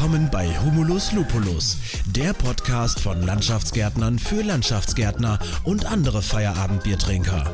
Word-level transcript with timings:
Willkommen 0.00 0.30
bei 0.30 0.46
Humulus 0.60 1.12
Lupulus, 1.12 1.76
der 2.06 2.32
Podcast 2.32 3.00
von 3.00 3.20
Landschaftsgärtnern 3.20 4.18
für 4.18 4.40
Landschaftsgärtner 4.42 5.38
und 5.64 5.84
andere 5.84 6.22
Feierabendbiertrinker. 6.22 7.44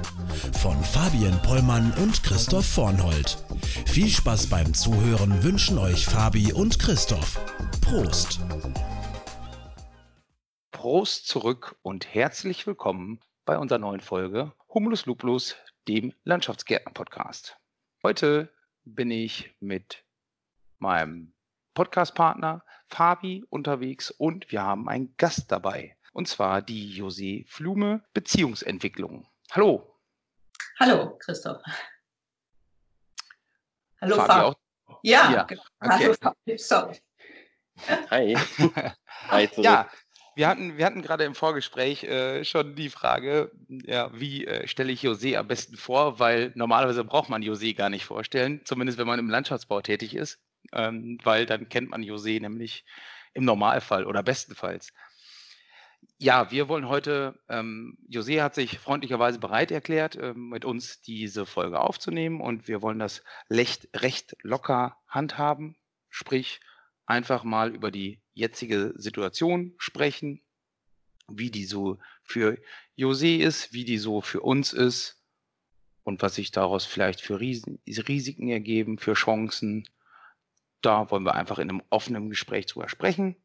Von 0.62 0.80
Fabian 0.84 1.42
Pollmann 1.42 1.92
und 2.00 2.22
Christoph 2.22 2.64
Vornhold. 2.64 3.36
Viel 3.86 4.06
Spaß 4.06 4.48
beim 4.48 4.74
Zuhören 4.74 5.42
wünschen 5.42 5.76
euch 5.76 6.06
Fabi 6.06 6.52
und 6.52 6.78
Christoph. 6.78 7.40
Prost! 7.80 8.38
Prost 10.70 11.26
zurück 11.26 11.74
und 11.82 12.14
herzlich 12.14 12.64
willkommen 12.68 13.18
bei 13.44 13.58
unserer 13.58 13.80
neuen 13.80 14.00
Folge 14.00 14.52
Humulus 14.72 15.04
Lupulus, 15.06 15.56
dem 15.88 16.12
Landschaftsgärtner-Podcast. 16.22 17.56
Heute 18.04 18.54
bin 18.84 19.10
ich 19.10 19.52
mit 19.58 20.04
meinem 20.78 21.32
Podcast-Partner 21.76 22.64
Fabi 22.88 23.44
unterwegs 23.50 24.10
und 24.10 24.50
wir 24.50 24.62
haben 24.62 24.88
einen 24.88 25.14
Gast 25.18 25.52
dabei. 25.52 25.94
Und 26.14 26.26
zwar 26.26 26.62
die 26.62 26.98
José 26.98 27.46
Flume 27.46 28.02
Beziehungsentwicklung. 28.14 29.28
Hallo. 29.52 29.94
Hallo, 30.80 31.18
Christoph. 31.18 31.62
Hallo, 34.00 34.16
Fabi. 34.16 34.32
Fabi. 34.32 34.56
Ja, 35.02 35.30
ja. 35.30 35.42
Okay. 35.44 35.58
hallo, 35.82 36.14
Fabi. 36.14 36.56
Sorry. 36.56 36.98
Hi. 38.10 38.34
Hi 39.28 39.50
zurück. 39.50 39.64
Ja, 39.66 39.90
wir 40.34 40.48
hatten, 40.48 40.78
wir 40.78 40.86
hatten 40.86 41.02
gerade 41.02 41.24
im 41.24 41.34
Vorgespräch 41.34 42.04
äh, 42.04 42.44
schon 42.44 42.74
die 42.74 42.88
Frage, 42.88 43.52
ja, 43.68 44.10
wie 44.18 44.46
äh, 44.46 44.66
stelle 44.66 44.92
ich 44.92 45.02
José 45.02 45.36
am 45.36 45.46
besten 45.46 45.76
vor, 45.76 46.18
weil 46.18 46.52
normalerweise 46.54 47.04
braucht 47.04 47.28
man 47.28 47.42
José 47.42 47.76
gar 47.76 47.90
nicht 47.90 48.06
vorstellen, 48.06 48.62
zumindest 48.64 48.98
wenn 48.98 49.06
man 49.06 49.18
im 49.18 49.28
Landschaftsbau 49.28 49.82
tätig 49.82 50.14
ist 50.14 50.40
ähm, 50.72 51.18
weil 51.22 51.46
dann 51.46 51.68
kennt 51.68 51.90
man 51.90 52.02
José 52.02 52.40
nämlich 52.40 52.84
im 53.34 53.44
Normalfall 53.44 54.06
oder 54.06 54.22
bestenfalls. 54.22 54.92
Ja, 56.18 56.50
wir 56.50 56.68
wollen 56.68 56.88
heute, 56.88 57.38
ähm, 57.48 57.98
José 58.08 58.42
hat 58.42 58.54
sich 58.54 58.78
freundlicherweise 58.78 59.38
bereit 59.38 59.70
erklärt, 59.70 60.16
ähm, 60.16 60.48
mit 60.48 60.64
uns 60.64 61.02
diese 61.02 61.44
Folge 61.44 61.80
aufzunehmen 61.80 62.40
und 62.40 62.68
wir 62.68 62.80
wollen 62.80 62.98
das 62.98 63.22
recht, 63.50 63.88
recht 63.94 64.36
locker 64.42 64.96
handhaben, 65.08 65.76
sprich 66.08 66.60
einfach 67.04 67.44
mal 67.44 67.74
über 67.74 67.90
die 67.90 68.20
jetzige 68.32 68.94
Situation 68.96 69.74
sprechen, 69.78 70.42
wie 71.28 71.50
die 71.50 71.64
so 71.64 71.98
für 72.22 72.58
José 72.96 73.38
ist, 73.38 73.72
wie 73.72 73.84
die 73.84 73.98
so 73.98 74.20
für 74.20 74.40
uns 74.40 74.72
ist 74.72 75.22
und 76.02 76.22
was 76.22 76.36
sich 76.36 76.50
daraus 76.50 76.86
vielleicht 76.86 77.20
für 77.20 77.40
Risiken 77.40 78.48
ergeben, 78.48 78.98
für 78.98 79.14
Chancen 79.14 79.88
da 80.82 81.10
wollen 81.10 81.24
wir 81.24 81.34
einfach 81.34 81.58
in 81.58 81.70
einem 81.70 81.82
offenen 81.90 82.30
Gespräch 82.30 82.66
drüber 82.66 82.88
sprechen. 82.88 83.36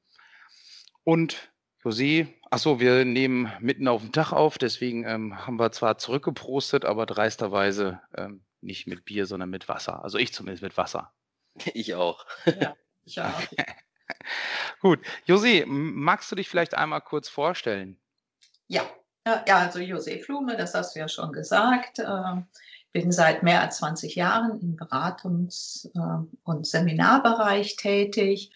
Und 1.04 1.52
José, 1.84 2.28
achso, 2.52 2.80
wir 2.80 3.06
nehmen 3.06 3.52
mitten 3.60 3.88
auf 3.88 4.02
den 4.02 4.12
Tag 4.12 4.32
auf, 4.32 4.58
deswegen 4.58 5.04
ähm, 5.06 5.48
haben 5.48 5.60
wir 5.60 5.72
zwar 5.72 5.98
zurückgeprostet, 5.98 6.86
aber 6.86 7.06
dreisterweise 7.06 8.02
ähm, 8.16 8.44
nicht 8.62 8.86
mit 8.86 9.06
Bier, 9.06 9.26
sondern 9.26 9.50
mit 9.50 9.68
Wasser. 9.68 10.04
Also 10.04 10.20
ich 10.20 10.34
zumindest 10.34 10.64
mit 10.64 10.78
Wasser. 10.78 11.14
Ich 11.74 11.96
auch. 11.96 12.26
Ja, 12.46 12.76
ich 13.04 13.20
auch. 13.22 13.42
Gut. 14.80 15.00
José, 15.28 15.66
magst 15.66 16.32
du 16.32 16.36
dich 16.36 16.48
vielleicht 16.48 16.76
einmal 16.76 17.02
kurz 17.02 17.28
vorstellen? 17.28 18.00
Ja, 18.68 18.84
ja 19.26 19.58
also 19.58 19.80
José 19.80 20.24
Flume, 20.24 20.56
das 20.56 20.74
hast 20.74 20.96
du 20.96 21.00
ja 21.00 21.10
schon 21.10 21.34
gesagt. 21.34 22.00
Ähm, 22.94 23.02
bin 23.02 23.12
seit 23.12 23.44
mehr 23.44 23.62
als 23.62 23.78
20 23.78 24.16
Jahren 24.16 24.60
im 24.60 24.76
Beratungs- 24.76 25.90
äh, 25.96 26.26
und 26.44 26.68
Seminarbereich 26.68 27.76
tätig, 27.76 28.52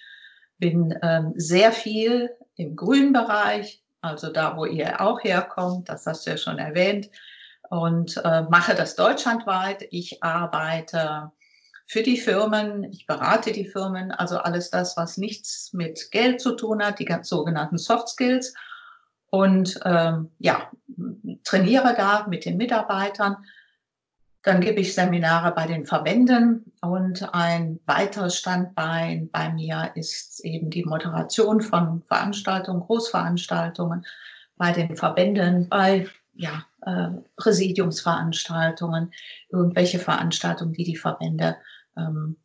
bin 0.57 0.97
ähm, 1.01 1.33
sehr 1.35 1.71
viel 1.71 2.31
im 2.55 2.75
Grünbereich, 2.75 3.83
also 4.01 4.31
da, 4.31 4.55
wo 4.55 4.65
ihr 4.65 5.01
auch 5.01 5.23
herkommt, 5.23 5.89
das 5.89 6.05
hast 6.05 6.25
du 6.25 6.31
ja 6.31 6.37
schon 6.37 6.59
erwähnt, 6.59 7.09
und 7.69 8.17
äh, 8.23 8.43
mache 8.43 8.75
das 8.75 8.95
deutschlandweit. 8.95 9.87
Ich 9.89 10.21
arbeite 10.21 11.31
für 11.87 12.03
die 12.03 12.17
Firmen, 12.17 12.83
ich 12.83 13.07
berate 13.07 13.51
die 13.51 13.65
Firmen, 13.67 14.11
also 14.11 14.37
alles 14.37 14.69
das, 14.69 14.95
was 14.97 15.17
nichts 15.17 15.73
mit 15.73 16.11
Geld 16.11 16.39
zu 16.41 16.55
tun 16.55 16.83
hat, 16.83 16.99
die 16.99 17.05
ganz 17.05 17.27
sogenannten 17.27 17.79
Soft 17.79 18.09
Skills. 18.09 18.53
Und 19.31 19.79
ähm, 19.83 20.31
ja, 20.37 20.71
trainiere 21.43 21.95
da 21.97 22.27
mit 22.27 22.45
den 22.45 22.57
Mitarbeitern 22.57 23.37
dann 24.45 24.61
gebe 24.61 24.79
ich 24.79 24.93
Seminare 24.93 25.51
bei 25.55 25.65
den 25.65 25.85
Verbänden 25.85 26.71
und 26.79 27.33
ein 27.33 27.79
weiteres 27.87 28.37
Standbein 28.37 29.27
bei 29.31 29.51
mir 29.51 29.91
ist 29.95 30.39
eben 30.45 30.69
die 30.69 30.85
Moderation 30.85 31.61
von 31.61 32.03
Veranstaltungen, 32.07 32.81
Großveranstaltungen 32.81 34.05
bei 34.55 34.71
den 34.71 34.95
Verbänden, 34.95 35.67
bei 35.67 36.07
ja, 36.35 36.63
äh, 36.85 37.09
Präsidiumsveranstaltungen, 37.37 39.11
irgendwelche 39.49 39.97
Veranstaltungen, 39.97 40.73
die 40.73 40.83
die 40.83 40.95
Verbände 40.95 41.57
ähm, 41.97 42.37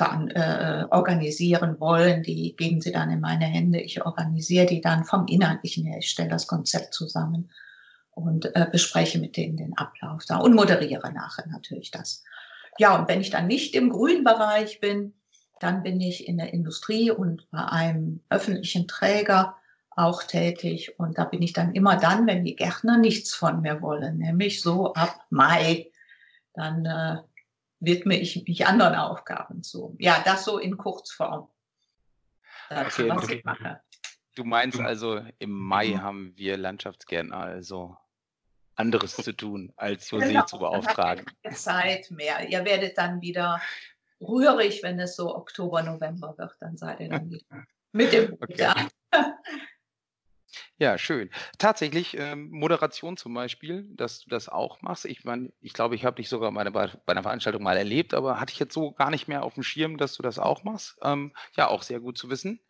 äh, 0.00 0.84
organisieren 0.90 1.78
wollen, 1.78 2.24
die 2.24 2.56
geben 2.56 2.80
sie 2.80 2.90
dann 2.90 3.10
in 3.10 3.20
meine 3.20 3.44
Hände. 3.44 3.80
Ich 3.80 4.04
organisiere 4.04 4.66
die 4.66 4.80
dann 4.80 5.04
vom 5.04 5.26
Inhaltlichen 5.28 5.86
her. 5.86 5.98
Ich 5.98 6.10
stelle 6.10 6.28
das 6.28 6.48
Konzept 6.48 6.92
zusammen 6.92 7.50
und 8.16 8.46
äh, 8.56 8.66
bespreche 8.72 9.18
mit 9.18 9.36
denen 9.36 9.58
den 9.58 9.76
Ablauf 9.76 10.24
da 10.26 10.38
und 10.38 10.54
moderiere 10.54 11.12
nachher 11.12 11.46
natürlich 11.48 11.90
das. 11.90 12.24
Ja, 12.78 12.98
und 12.98 13.08
wenn 13.08 13.20
ich 13.20 13.30
dann 13.30 13.46
nicht 13.46 13.74
im 13.74 13.90
grünen 13.90 14.24
Bereich 14.24 14.80
bin, 14.80 15.12
dann 15.60 15.82
bin 15.82 16.00
ich 16.00 16.26
in 16.26 16.38
der 16.38 16.52
Industrie 16.52 17.10
und 17.10 17.48
bei 17.50 17.64
einem 17.64 18.22
öffentlichen 18.30 18.88
Träger 18.88 19.56
auch 19.90 20.22
tätig. 20.22 20.98
Und 20.98 21.18
da 21.18 21.24
bin 21.24 21.42
ich 21.42 21.52
dann 21.52 21.74
immer 21.74 21.96
dann, 21.96 22.26
wenn 22.26 22.44
die 22.44 22.56
Gärtner 22.56 22.96
nichts 22.96 23.34
von 23.34 23.60
mir 23.60 23.82
wollen, 23.82 24.18
nämlich 24.18 24.62
so 24.62 24.94
ab 24.94 25.20
Mai. 25.28 25.90
Dann 26.54 26.86
äh, 26.86 27.18
widme 27.80 28.18
ich 28.18 28.44
mich 28.46 28.66
anderen 28.66 28.94
Aufgaben 28.94 29.62
zu. 29.62 29.94
Ja, 29.98 30.22
das 30.24 30.44
so 30.44 30.58
in 30.58 30.78
Kurzform. 30.78 31.48
Das, 32.70 32.98
okay, 32.98 33.10
was 33.10 33.24
okay. 33.24 33.34
ich 33.36 33.44
mache. 33.44 33.80
Du 34.34 34.44
meinst 34.44 34.80
also, 34.80 35.22
im 35.38 35.50
Mai 35.50 35.88
mhm. 35.88 36.02
haben 36.02 36.32
wir 36.36 36.56
Landschaftsgärtner 36.56 37.38
also 37.38 37.96
anderes 38.76 39.16
zu 39.16 39.32
tun, 39.32 39.72
als 39.76 40.10
José 40.10 40.28
genau, 40.28 40.44
zu 40.44 40.58
beauftragen. 40.58 41.26
Zeit 41.52 42.10
mehr. 42.10 42.48
Ihr 42.48 42.64
werdet 42.64 42.96
dann 42.98 43.20
wieder 43.20 43.60
rührig, 44.20 44.82
wenn 44.82 44.98
es 45.00 45.16
so 45.16 45.34
Oktober, 45.34 45.82
November 45.82 46.34
wird, 46.38 46.56
dann 46.60 46.76
seid 46.76 47.00
ihr 47.00 47.08
dann 47.08 47.30
wieder 47.30 47.66
mit 47.92 48.12
dem 48.12 48.34
okay. 48.40 48.88
Ja, 50.78 50.98
schön. 50.98 51.30
Tatsächlich, 51.58 52.16
ähm, 52.18 52.50
Moderation 52.50 53.16
zum 53.16 53.32
Beispiel, 53.32 53.86
dass 53.94 54.20
du 54.20 54.28
das 54.28 54.48
auch 54.48 54.82
machst. 54.82 55.06
Ich 55.06 55.24
meine, 55.24 55.52
ich 55.60 55.72
glaube, 55.72 55.94
ich 55.94 56.04
habe 56.04 56.16
dich 56.16 56.28
sogar 56.28 56.52
bei, 56.52 56.64
bei 56.70 56.90
einer 57.06 57.22
Veranstaltung 57.22 57.62
mal 57.62 57.76
erlebt, 57.76 58.12
aber 58.12 58.40
hatte 58.40 58.52
ich 58.52 58.58
jetzt 58.58 58.74
so 58.74 58.92
gar 58.92 59.10
nicht 59.10 59.26
mehr 59.26 59.42
auf 59.42 59.54
dem 59.54 59.62
Schirm, 59.62 59.96
dass 59.96 60.14
du 60.14 60.22
das 60.22 60.38
auch 60.38 60.64
machst. 60.64 60.98
Ähm, 61.02 61.34
ja, 61.56 61.68
auch 61.68 61.82
sehr 61.82 62.00
gut 62.00 62.18
zu 62.18 62.28
wissen. 62.28 62.60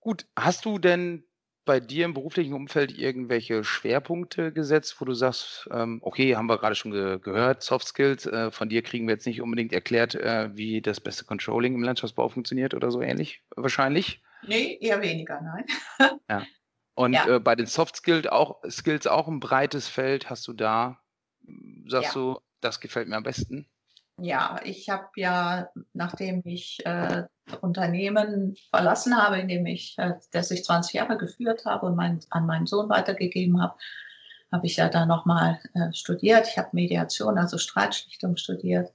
Gut, 0.00 0.26
hast 0.36 0.64
du 0.64 0.78
denn 0.78 1.25
bei 1.66 1.80
dir 1.80 2.06
im 2.06 2.14
beruflichen 2.14 2.54
Umfeld 2.54 2.96
irgendwelche 2.96 3.64
Schwerpunkte 3.64 4.52
gesetzt, 4.52 5.00
wo 5.00 5.04
du 5.04 5.12
sagst, 5.12 5.68
ähm, 5.72 5.98
okay, 6.02 6.36
haben 6.36 6.46
wir 6.46 6.56
gerade 6.56 6.76
schon 6.76 6.92
ge 6.92 7.18
gehört, 7.18 7.62
Soft 7.62 7.88
Skills, 7.88 8.24
äh, 8.24 8.50
von 8.50 8.70
dir 8.70 8.82
kriegen 8.82 9.06
wir 9.06 9.14
jetzt 9.14 9.26
nicht 9.26 9.42
unbedingt 9.42 9.72
erklärt, 9.72 10.14
äh, 10.14 10.48
wie 10.56 10.80
das 10.80 11.00
beste 11.00 11.24
Controlling 11.24 11.74
im 11.74 11.82
Landschaftsbau 11.82 12.28
funktioniert 12.28 12.72
oder 12.72 12.90
so 12.90 13.02
ähnlich, 13.02 13.42
wahrscheinlich? 13.56 14.22
Nee, 14.46 14.78
eher 14.80 15.02
weniger, 15.02 15.40
nein. 15.42 16.18
ja. 16.30 16.46
Und 16.94 17.12
ja. 17.12 17.36
Äh, 17.36 17.40
bei 17.40 17.54
den 17.54 17.66
Soft 17.66 17.96
Skills 17.96 18.26
auch, 18.28 18.62
Skills 18.70 19.06
auch 19.06 19.28
ein 19.28 19.40
breites 19.40 19.88
Feld, 19.88 20.30
hast 20.30 20.48
du 20.48 20.54
da, 20.54 21.02
sagst 21.86 22.14
ja. 22.14 22.20
du, 22.20 22.40
das 22.60 22.80
gefällt 22.80 23.08
mir 23.08 23.16
am 23.16 23.22
besten? 23.22 23.68
Ja, 24.18 24.60
ich 24.64 24.88
habe 24.88 25.08
ja, 25.16 25.68
nachdem 25.92 26.40
ich 26.44 26.84
äh, 26.86 27.24
Unternehmen 27.60 28.56
verlassen 28.70 29.16
habe, 29.16 29.38
in 29.38 29.48
dem 29.48 29.66
ich, 29.66 29.94
äh, 29.98 30.14
das 30.32 30.50
ich 30.50 30.64
20 30.64 30.94
Jahre 30.94 31.18
geführt 31.18 31.66
habe 31.66 31.86
und 31.86 31.96
mein, 31.96 32.20
an 32.30 32.46
meinen 32.46 32.66
Sohn 32.66 32.88
weitergegeben 32.88 33.60
habe, 33.60 33.76
habe 34.50 34.66
ich 34.66 34.76
ja 34.76 34.88
da 34.88 35.04
nochmal 35.04 35.60
äh, 35.74 35.92
studiert. 35.92 36.48
Ich 36.48 36.56
habe 36.56 36.70
Mediation, 36.72 37.36
also 37.36 37.58
Streitschlichtung 37.58 38.36
studiert 38.38 38.92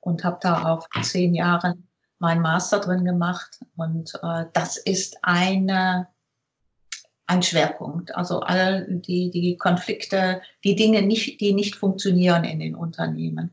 und 0.00 0.24
habe 0.24 0.38
da 0.42 0.66
auch 0.66 0.88
zehn 1.02 1.34
Jahre 1.34 1.78
meinen 2.18 2.42
Master 2.42 2.80
drin 2.80 3.04
gemacht. 3.04 3.60
Und 3.76 4.12
äh, 4.22 4.44
das 4.52 4.76
ist 4.76 5.18
eine, 5.22 6.08
ein 7.26 7.42
Schwerpunkt. 7.42 8.14
Also 8.14 8.40
all 8.40 8.86
die, 8.88 9.30
die 9.30 9.56
Konflikte, 9.56 10.42
die 10.64 10.76
Dinge, 10.76 11.00
nicht, 11.00 11.40
die 11.40 11.54
nicht 11.54 11.76
funktionieren 11.76 12.44
in 12.44 12.60
den 12.60 12.74
Unternehmen. 12.74 13.52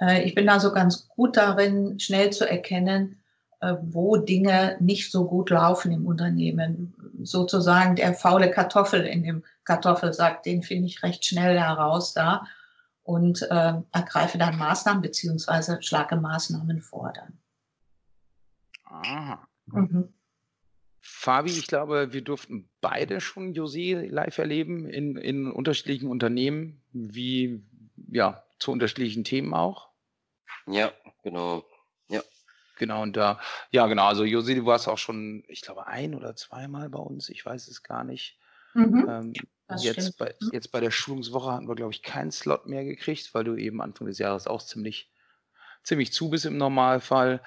Äh, 0.00 0.24
ich 0.24 0.34
bin 0.34 0.48
also 0.48 0.72
ganz 0.72 1.08
gut 1.08 1.36
darin, 1.36 1.98
schnell 1.98 2.30
zu 2.30 2.48
erkennen, 2.48 3.22
äh, 3.60 3.74
wo 3.82 4.16
Dinge 4.16 4.76
nicht 4.80 5.10
so 5.10 5.26
gut 5.26 5.50
laufen 5.50 5.92
im 5.92 6.06
Unternehmen. 6.06 6.94
Sozusagen 7.22 7.96
der 7.96 8.14
faule 8.14 8.50
Kartoffel 8.50 9.06
in 9.06 9.22
dem 9.22 9.44
Kartoffelsack, 9.64 10.42
den 10.42 10.62
finde 10.62 10.86
ich 10.86 11.02
recht 11.02 11.24
schnell 11.24 11.58
heraus 11.58 12.12
da 12.12 12.46
und 13.02 13.42
äh, 13.42 13.74
ergreife 13.92 14.38
dann 14.38 14.58
Maßnahmen 14.58 15.02
beziehungsweise 15.02 15.82
schlage 15.82 16.16
Maßnahmen 16.16 16.80
vor 16.80 17.12
dann. 17.14 17.38
Aha. 18.84 19.46
Mhm. 19.66 20.12
Fabi, 21.00 21.50
ich 21.50 21.66
glaube, 21.66 22.12
wir 22.12 22.22
durften 22.22 22.68
beide 22.80 23.20
schon 23.20 23.54
José 23.54 24.08
live 24.08 24.38
erleben 24.38 24.86
in, 24.88 25.16
in 25.16 25.50
unterschiedlichen 25.50 26.08
Unternehmen, 26.08 26.82
wie 26.92 27.62
ja, 28.10 28.43
zu 28.58 28.72
unterschiedlichen 28.72 29.24
Themen 29.24 29.54
auch. 29.54 29.90
Ja, 30.66 30.92
genau. 31.22 31.64
Ja. 32.08 32.22
Genau, 32.76 33.02
und 33.02 33.16
da, 33.16 33.40
ja, 33.70 33.86
genau, 33.86 34.06
also 34.06 34.24
José, 34.24 34.54
du 34.56 34.66
warst 34.66 34.88
auch 34.88 34.98
schon, 34.98 35.44
ich 35.48 35.62
glaube, 35.62 35.86
ein 35.86 36.14
oder 36.14 36.34
zweimal 36.34 36.88
bei 36.88 36.98
uns, 36.98 37.28
ich 37.28 37.44
weiß 37.44 37.68
es 37.68 37.82
gar 37.82 38.02
nicht. 38.04 38.38
Mhm. 38.74 39.06
Ähm, 39.08 39.32
jetzt, 39.78 40.18
bei, 40.18 40.34
jetzt 40.52 40.72
bei 40.72 40.80
der 40.80 40.90
Schulungswoche 40.90 41.52
hatten 41.52 41.68
wir, 41.68 41.76
glaube 41.76 41.92
ich, 41.92 42.02
keinen 42.02 42.32
Slot 42.32 42.66
mehr 42.66 42.84
gekriegt, 42.84 43.32
weil 43.34 43.44
du 43.44 43.54
eben 43.54 43.80
Anfang 43.80 44.08
des 44.08 44.18
Jahres 44.18 44.46
auch 44.46 44.62
ziemlich, 44.62 45.12
ziemlich 45.84 46.12
zu 46.12 46.30
bist 46.30 46.46
im 46.46 46.58
Normalfall. 46.58 47.42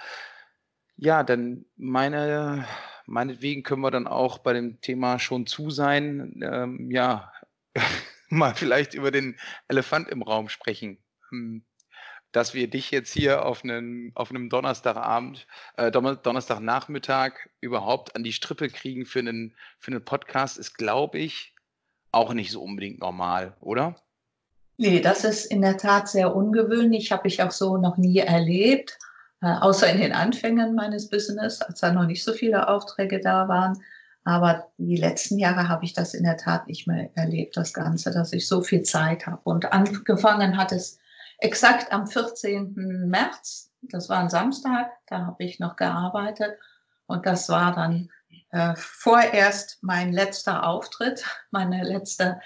Ja, 0.96 1.24
dann 1.24 1.66
meine, 1.76 2.66
meinetwegen 3.06 3.64
können 3.64 3.82
wir 3.82 3.92
dann 3.92 4.08
auch 4.08 4.40
bei 4.40 4.54
dem 4.54 4.80
Thema 4.82 5.20
schon 5.20 5.46
zu 5.46 5.70
sein. 5.70 6.40
Ähm, 6.42 6.90
ja, 6.90 7.34
mal 8.30 8.56
vielleicht 8.56 8.94
über 8.94 9.12
den 9.12 9.38
Elefant 9.68 10.10
im 10.10 10.22
Raum 10.22 10.50
sprechen. 10.50 10.98
Hm, 11.30 11.64
dass 12.32 12.54
wir 12.54 12.70
dich 12.70 12.92
jetzt 12.92 13.14
hier 13.14 13.46
auf 13.46 13.64
einen, 13.64 14.12
auf 14.16 14.30
einem 14.30 14.50
Donnerstagabend, 14.50 15.48
äh, 15.78 15.92
Donnerstagnachmittag 15.92 17.34
überhaupt 17.62 18.16
an 18.16 18.24
die 18.24 18.34
Strippe 18.34 18.70
kriegen 18.70 19.06
für 19.06 19.20
einen, 19.20 19.56
für 19.80 19.92
einen 19.92 20.04
Podcast, 20.04 20.58
ist, 20.58 20.78
glaube 20.78 21.20
ich, 21.20 21.56
auch 22.12 22.34
nicht 22.34 22.52
so 22.52 22.62
unbedingt 22.62 23.00
normal, 23.00 23.56
oder? 23.62 23.96
Nee, 24.78 25.00
das 25.00 25.24
ist 25.24 25.46
in 25.46 25.62
der 25.62 25.78
Tat 25.78 26.08
sehr 26.08 26.36
ungewöhnlich, 26.36 27.12
habe 27.12 27.28
ich 27.28 27.42
auch 27.42 27.52
so 27.52 27.78
noch 27.78 27.98
nie 27.98 28.20
erlebt, 28.20 29.00
äh, 29.42 29.48
außer 29.48 29.90
in 29.92 30.00
den 30.00 30.14
Anfängen 30.14 30.76
meines 30.76 31.10
Business, 31.10 31.62
als 31.62 31.80
da 31.80 31.92
noch 31.92 32.06
nicht 32.06 32.24
so 32.24 32.34
viele 32.34 32.68
Aufträge 32.68 33.20
da 33.20 33.48
waren. 33.48 33.82
Aber 34.28 34.68
die 34.78 34.98
letzten 34.98 35.40
Jahre 35.40 35.70
habe 35.70 35.86
ich 35.86 35.94
das 35.94 36.14
in 36.14 36.26
der 36.26 36.36
Tat 36.36 36.68
nicht 36.68 36.86
mehr 36.86 37.10
erlebt, 37.16 37.56
das 37.56 37.74
Ganze, 37.74 38.12
dass 38.12 38.34
ich 38.34 38.46
so 38.46 38.62
viel 38.62 38.82
Zeit 38.82 39.26
habe. 39.26 39.40
Und 39.46 39.72
angefangen 39.72 40.58
hat 40.58 40.74
es 40.74 41.00
exakt 41.38 41.94
am 41.94 42.08
14. 42.08 43.08
März, 43.08 43.72
das 43.84 44.10
war 44.10 44.20
ein 44.20 44.30
Samstag, 44.30 44.92
da 45.08 45.28
habe 45.28 45.46
ich 45.46 45.60
noch 45.60 45.78
gearbeitet. 45.78 46.58
Und 47.06 47.26
das 47.26 47.48
war 47.48 47.74
dann 47.74 48.10
äh, 48.52 48.74
vorerst 48.76 49.78
mein 49.80 50.12
letzter 50.12 50.68
Auftritt, 50.68 51.24
meine 51.52 51.86
letzte, 51.86 52.42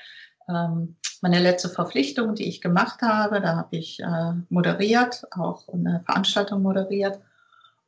ähm, 0.47 0.97
meine 1.21 1.39
letzte 1.39 1.69
Verpflichtung, 1.69 2.35
die 2.35 2.47
ich 2.47 2.61
gemacht 2.61 3.01
habe. 3.01 3.41
Da 3.41 3.55
habe 3.55 3.75
ich 3.75 3.99
äh, 4.01 4.33
moderiert, 4.49 5.25
auch 5.31 5.67
eine 5.67 6.03
Veranstaltung 6.05 6.61
moderiert. 6.61 7.19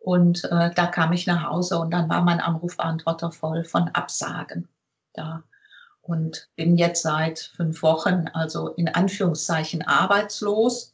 Und 0.03 0.44
äh, 0.44 0.71
da 0.75 0.88
kam 0.88 1.13
ich 1.13 1.27
nach 1.27 1.50
Hause 1.50 1.79
und 1.79 1.91
dann 1.91 2.09
war 2.09 2.21
mein 2.21 2.41
Anrufbeantworter 2.41 3.31
voll 3.31 3.63
von 3.63 3.88
Absagen 3.89 4.67
da. 5.13 5.44
Und 6.01 6.50
bin 6.57 6.77
jetzt 6.77 7.03
seit 7.03 7.39
fünf 7.39 7.81
Wochen, 7.81 8.27
also 8.33 8.67
in 8.69 8.89
Anführungszeichen, 8.89 9.81
arbeitslos. 9.81 10.94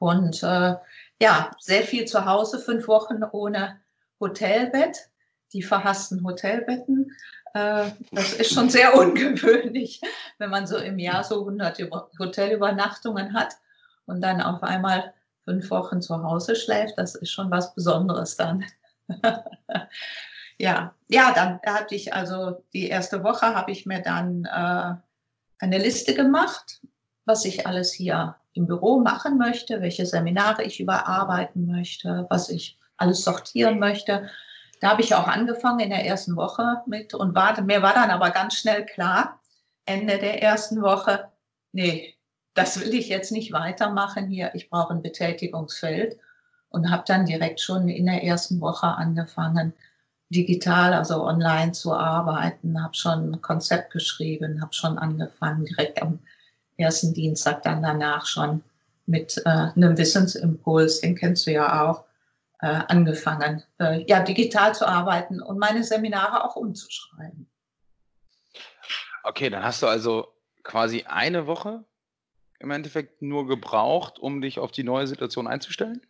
Und 0.00 0.42
äh, 0.42 0.74
ja, 1.20 1.52
sehr 1.60 1.84
viel 1.84 2.06
zu 2.06 2.24
Hause, 2.24 2.58
fünf 2.58 2.88
Wochen 2.88 3.22
ohne 3.30 3.78
Hotelbett 4.18 5.12
die 5.52 5.62
verhassten 5.62 6.24
Hotelbetten. 6.24 7.12
Äh, 7.54 7.90
das 8.10 8.32
ist 8.32 8.52
schon 8.52 8.68
sehr 8.68 8.94
ungewöhnlich, 8.98 10.00
wenn 10.38 10.50
man 10.50 10.66
so 10.66 10.76
im 10.76 10.98
Jahr 10.98 11.22
so 11.22 11.40
100 11.40 11.78
Hotelübernachtungen 12.18 13.34
hat 13.34 13.54
und 14.06 14.20
dann 14.22 14.40
auf 14.40 14.64
einmal 14.64 15.14
fünf 15.44 15.70
Wochen 15.70 16.00
zu 16.00 16.22
Hause 16.22 16.56
schläft. 16.56 16.98
Das 16.98 17.14
ist 17.14 17.30
schon 17.30 17.50
was 17.50 17.74
Besonderes 17.74 18.36
dann. 18.36 18.64
ja, 20.58 20.94
ja, 21.08 21.32
dann 21.34 21.60
hatte 21.66 21.94
ich 21.94 22.14
also 22.14 22.62
die 22.72 22.88
erste 22.88 23.22
Woche 23.24 23.54
habe 23.54 23.72
ich 23.72 23.86
mir 23.86 24.00
dann 24.00 24.44
äh, 24.44 24.94
eine 25.58 25.78
Liste 25.78 26.14
gemacht, 26.14 26.80
was 27.24 27.44
ich 27.44 27.66
alles 27.66 27.92
hier 27.92 28.36
im 28.54 28.66
Büro 28.66 29.00
machen 29.00 29.38
möchte, 29.38 29.80
welche 29.80 30.06
Seminare 30.06 30.62
ich 30.64 30.80
überarbeiten 30.80 31.66
möchte, 31.66 32.26
was 32.28 32.48
ich 32.48 32.78
alles 32.96 33.24
sortieren 33.24 33.78
möchte. 33.78 34.28
Da 34.80 34.90
habe 34.90 35.02
ich 35.02 35.14
auch 35.14 35.28
angefangen 35.28 35.80
in 35.80 35.90
der 35.90 36.04
ersten 36.04 36.36
Woche 36.36 36.82
mit 36.86 37.14
und 37.14 37.34
war, 37.34 37.60
mir 37.62 37.82
war 37.82 37.94
dann 37.94 38.10
aber 38.10 38.30
ganz 38.30 38.54
schnell 38.54 38.84
klar, 38.84 39.40
Ende 39.84 40.18
der 40.18 40.42
ersten 40.42 40.82
Woche, 40.82 41.30
nee, 41.72 42.14
das 42.54 42.80
will 42.80 42.94
ich 42.94 43.08
jetzt 43.08 43.32
nicht 43.32 43.52
weitermachen 43.52 44.28
hier, 44.28 44.54
ich 44.54 44.68
brauche 44.68 44.92
ein 44.92 45.02
Betätigungsfeld 45.02 46.18
und 46.68 46.90
habe 46.90 47.04
dann 47.06 47.26
direkt 47.26 47.60
schon 47.60 47.88
in 47.88 48.06
der 48.06 48.24
ersten 48.24 48.60
Woche 48.60 48.86
angefangen, 48.86 49.72
digital, 50.30 50.94
also 50.94 51.22
online 51.22 51.72
zu 51.72 51.92
arbeiten, 51.94 52.82
habe 52.82 52.94
schon 52.94 53.32
ein 53.32 53.42
Konzept 53.42 53.92
geschrieben, 53.92 54.60
habe 54.60 54.72
schon 54.72 54.98
angefangen, 54.98 55.66
direkt 55.66 56.00
am 56.00 56.18
ersten 56.76 57.12
Dienstag 57.12 57.62
dann 57.62 57.82
danach 57.82 58.26
schon 58.26 58.62
mit 59.06 59.36
äh, 59.44 59.48
einem 59.48 59.96
Wissensimpuls, 59.96 61.00
den 61.00 61.14
kennst 61.16 61.46
du 61.46 61.52
ja 61.52 61.82
auch, 61.82 62.04
äh, 62.60 62.80
angefangen, 62.88 63.62
äh, 63.78 64.04
ja, 64.08 64.20
digital 64.20 64.74
zu 64.74 64.86
arbeiten 64.86 65.42
und 65.42 65.58
meine 65.58 65.82
Seminare 65.84 66.44
auch 66.44 66.56
umzuschreiben. 66.56 67.48
Okay, 69.24 69.50
dann 69.50 69.64
hast 69.64 69.82
du 69.82 69.86
also 69.86 70.28
quasi 70.62 71.04
eine 71.06 71.46
Woche 71.46 71.84
im 72.62 72.70
Endeffekt 72.70 73.22
nur 73.22 73.46
gebraucht, 73.46 74.18
um 74.18 74.40
dich 74.40 74.58
auf 74.58 74.72
die 74.72 74.84
neue 74.84 75.06
Situation 75.06 75.46
einzustellen? 75.46 76.00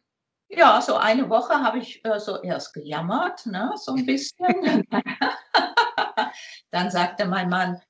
Ja, 0.49 0.83
so 0.83 0.97
eine 0.97 1.31
Woche 1.31 1.55
habe 1.55 1.79
ich 1.79 2.05
äh, 2.05 2.21
so 2.21 2.43
erst 2.43 2.75
gejammert, 2.75 3.47
ne, 3.47 3.73
so 3.77 3.95
ein 3.95 4.05
bisschen. 4.05 4.87
Dann 6.71 6.91
sagte 6.91 7.25
mein 7.25 7.49
Mann, 7.49 7.81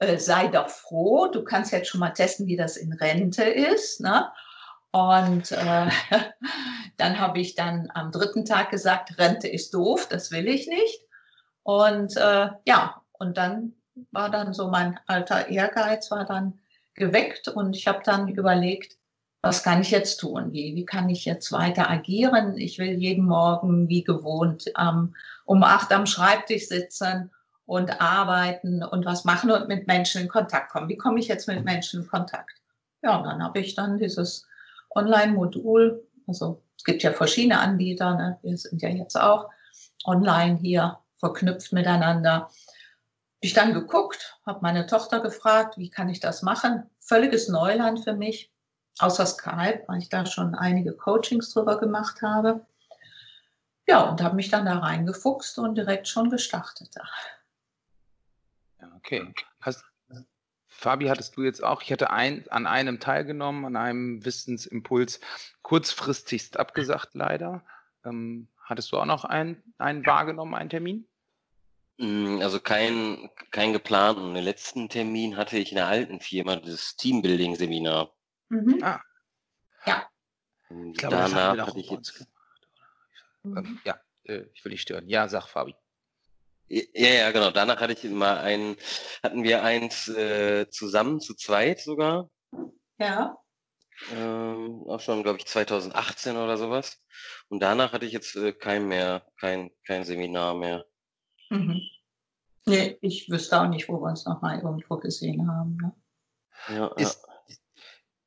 äh, 0.00 0.18
sei 0.18 0.48
doch 0.48 0.68
froh, 0.68 1.28
du 1.28 1.44
kannst 1.44 1.72
jetzt 1.72 1.88
schon 1.88 2.00
mal 2.00 2.10
testen, 2.10 2.46
wie 2.46 2.56
das 2.56 2.76
in 2.76 2.92
Rente 2.92 3.44
ist. 3.44 4.00
Ne? 4.00 4.30
Und 4.92 5.52
äh, 5.52 5.88
dann 6.96 7.20
habe 7.20 7.38
ich 7.38 7.54
dann 7.54 7.90
am 7.94 8.10
dritten 8.10 8.44
Tag 8.44 8.70
gesagt, 8.70 9.18
Rente 9.18 9.48
ist 9.48 9.72
doof, 9.72 10.08
das 10.08 10.30
will 10.30 10.48
ich 10.48 10.66
nicht. 10.66 11.00
Und 11.62 12.16
äh, 12.16 12.48
ja, 12.66 13.02
und 13.12 13.36
dann 13.36 13.74
war 14.10 14.30
dann 14.30 14.52
so 14.52 14.68
mein 14.68 14.98
alter 15.06 15.48
Ehrgeiz 15.48 16.10
war 16.10 16.24
dann 16.24 16.58
geweckt 17.00 17.48
und 17.48 17.74
ich 17.74 17.88
habe 17.88 18.02
dann 18.04 18.28
überlegt, 18.28 18.96
was 19.42 19.62
kann 19.62 19.80
ich 19.80 19.90
jetzt 19.90 20.18
tun? 20.18 20.52
Wie, 20.52 20.76
wie 20.76 20.84
kann 20.84 21.08
ich 21.08 21.24
jetzt 21.24 21.50
weiter 21.50 21.90
agieren? 21.90 22.56
Ich 22.58 22.78
will 22.78 22.92
jeden 22.92 23.24
Morgen 23.24 23.88
wie 23.88 24.04
gewohnt 24.04 24.66
ähm, 24.78 25.14
um 25.46 25.64
acht 25.64 25.92
am 25.92 26.06
Schreibtisch 26.06 26.68
sitzen 26.68 27.30
und 27.64 28.00
arbeiten 28.00 28.82
und 28.82 29.06
was 29.06 29.24
machen 29.24 29.50
und 29.50 29.66
mit 29.66 29.86
Menschen 29.86 30.22
in 30.22 30.28
Kontakt 30.28 30.70
kommen. 30.70 30.88
Wie 30.88 30.98
komme 30.98 31.18
ich 31.18 31.28
jetzt 31.28 31.48
mit 31.48 31.64
Menschen 31.64 32.02
in 32.02 32.08
Kontakt? 32.08 32.52
Ja, 33.02 33.16
und 33.16 33.24
dann 33.24 33.42
habe 33.42 33.60
ich 33.60 33.74
dann 33.74 33.98
dieses 33.98 34.46
Online-Modul. 34.94 36.06
Also 36.26 36.62
es 36.76 36.84
gibt 36.84 37.02
ja 37.02 37.12
verschiedene 37.12 37.60
Anbieter. 37.60 38.14
Ne? 38.16 38.38
Wir 38.42 38.56
sind 38.56 38.82
ja 38.82 38.90
jetzt 38.90 39.16
auch 39.16 39.48
online 40.04 40.58
hier 40.58 40.98
verknüpft 41.18 41.72
miteinander. 41.72 42.50
Ich 43.40 43.54
dann 43.54 43.72
geguckt, 43.72 44.38
habe 44.44 44.60
meine 44.62 44.86
Tochter 44.86 45.20
gefragt, 45.20 45.78
wie 45.78 45.90
kann 45.90 46.10
ich 46.10 46.20
das 46.20 46.42
machen? 46.42 46.88
Völliges 47.00 47.48
Neuland 47.48 48.04
für 48.04 48.12
mich, 48.12 48.52
außer 48.98 49.24
Skype, 49.24 49.84
weil 49.86 49.98
ich 49.98 50.10
da 50.10 50.26
schon 50.26 50.54
einige 50.54 50.92
Coachings 50.92 51.52
drüber 51.52 51.78
gemacht 51.78 52.20
habe. 52.20 52.66
Ja, 53.88 54.02
und 54.02 54.22
habe 54.22 54.36
mich 54.36 54.50
dann 54.50 54.66
da 54.66 54.78
reingefuchst 54.78 55.58
und 55.58 55.74
direkt 55.74 56.06
schon 56.06 56.30
gestartet. 56.30 56.94
Ja, 58.80 58.92
okay. 58.96 59.32
Hast, 59.60 59.84
Fabi, 60.66 61.06
hattest 61.06 61.36
du 61.36 61.42
jetzt 61.42 61.64
auch, 61.64 61.82
ich 61.82 61.90
hatte 61.90 62.10
ein, 62.10 62.46
an 62.50 62.66
einem 62.66 63.00
teilgenommen, 63.00 63.64
an 63.64 63.76
einem 63.76 64.24
Wissensimpuls, 64.24 65.20
kurzfristigst 65.62 66.58
abgesagt 66.58 67.14
leider. 67.14 67.64
Ähm, 68.04 68.48
hattest 68.62 68.92
du 68.92 68.98
auch 68.98 69.06
noch 69.06 69.24
einen, 69.24 69.62
einen 69.78 70.04
wahrgenommen, 70.04 70.54
einen 70.54 70.70
Termin? 70.70 71.09
Mm, 72.00 72.40
also 72.40 72.58
kein, 72.60 73.28
kein 73.50 73.74
geplanten. 73.74 74.32
Den 74.34 74.44
letzten 74.44 74.88
Termin 74.88 75.36
hatte 75.36 75.58
ich 75.58 75.70
in 75.70 75.76
der 75.76 75.86
alten 75.86 76.18
Firma, 76.20 76.56
das 76.56 76.96
Teambuilding-Seminar. 76.96 78.10
Mhm. 78.48 78.82
Ah. 78.82 79.02
Ja. 79.84 80.08
Ich 80.70 80.96
glaube, 80.96 81.16
Danach 81.16 81.66
hatte 81.66 81.78
ich 81.78 81.90
jetzt. 81.90 82.26
Mhm. 83.42 83.80
Ja, 83.84 84.00
äh, 84.24 84.44
ich 84.54 84.64
will 84.64 84.72
nicht 84.72 84.80
stören. 84.80 85.08
Ja, 85.08 85.28
sag 85.28 85.46
Fabi. 85.48 85.74
Ja, 86.68 87.10
ja, 87.10 87.30
genau. 87.32 87.50
Danach 87.50 87.80
hatte 87.80 87.92
ich 87.92 88.04
mal 88.04 88.38
ein, 88.38 88.76
hatten 89.22 89.42
wir 89.42 89.62
eins 89.62 90.08
äh, 90.08 90.70
zusammen, 90.70 91.20
zu 91.20 91.34
zweit 91.34 91.80
sogar. 91.80 92.30
Ja. 92.98 93.36
Ähm, 94.14 94.84
auch 94.88 95.00
schon, 95.00 95.22
glaube 95.22 95.38
ich, 95.38 95.46
2018 95.46 96.36
oder 96.36 96.56
sowas. 96.56 97.02
Und 97.48 97.60
danach 97.60 97.92
hatte 97.92 98.06
ich 98.06 98.12
jetzt 98.12 98.36
äh, 98.36 98.52
kein 98.52 98.88
mehr, 98.88 99.26
kein, 99.38 99.70
kein 99.84 100.04
Seminar 100.04 100.54
mehr. 100.54 100.86
Mhm. 101.50 101.82
Nee, 102.66 102.98
ich 103.00 103.28
wüsste 103.28 103.60
auch 103.60 103.68
nicht, 103.68 103.88
wo 103.88 104.00
wir 104.00 104.08
uns 104.08 104.24
nochmal 104.24 104.60
irgendwo 104.60 104.96
gesehen 104.96 105.48
haben. 105.48 105.76
Ne? 105.76 105.92
Ja, 106.76 106.86
ist, 106.96 107.26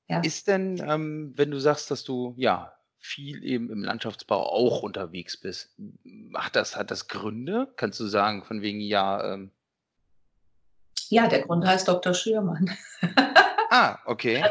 ja. 0.08 0.20
ist 0.22 0.48
denn, 0.48 0.84
ähm, 0.86 1.34
wenn 1.36 1.52
du 1.52 1.60
sagst, 1.60 1.92
dass 1.92 2.04
du 2.04 2.34
ja 2.38 2.74
viel 3.04 3.44
eben 3.44 3.70
im 3.70 3.84
Landschaftsbau 3.84 4.50
auch 4.50 4.82
unterwegs 4.82 5.38
bist. 5.38 5.76
Hat 6.34 6.56
das, 6.56 6.78
hat 6.78 6.90
das 6.90 7.10
Gründe? 7.10 7.72
Kannst 7.76 8.00
du 8.00 8.06
sagen, 8.06 8.44
von 8.46 8.62
wegen 8.62 8.80
ja. 8.80 9.34
Ähm 9.34 9.52
ja, 11.10 11.28
der 11.28 11.42
Grund 11.42 11.66
heißt 11.66 11.88
Dr. 11.88 12.14
Schürmann. 12.14 12.76
ah, 13.70 14.00
okay. 14.06 14.44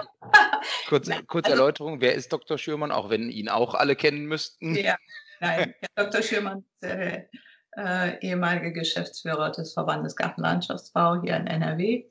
Kurz, 0.89 1.09
kurze 1.27 1.51
also, 1.51 1.63
Erläuterung, 1.63 2.01
wer 2.03 2.15
ist 2.15 2.33
Dr. 2.33 2.59
Schürmann, 2.59 2.93
auch 2.93 3.09
wenn 3.09 3.31
ihn 3.31 3.49
auch 3.49 3.75
alle 3.75 3.97
kennen 3.97 4.27
müssten? 4.27 4.75
Ja, 4.75 4.97
nein, 5.41 5.75
Dr. 5.97 6.23
Schürmann 6.23 6.59
ist 6.59 6.83
der 6.83 7.29
äh, 7.77 8.19
ehemalige 8.21 8.73
Geschäftsführer 8.73 9.51
des 9.51 9.73
Verbandes 9.73 10.17
Gartenlandschaftsbau 10.17 11.23
hier 11.23 11.37
in 11.37 11.47
NRW. 11.47 12.05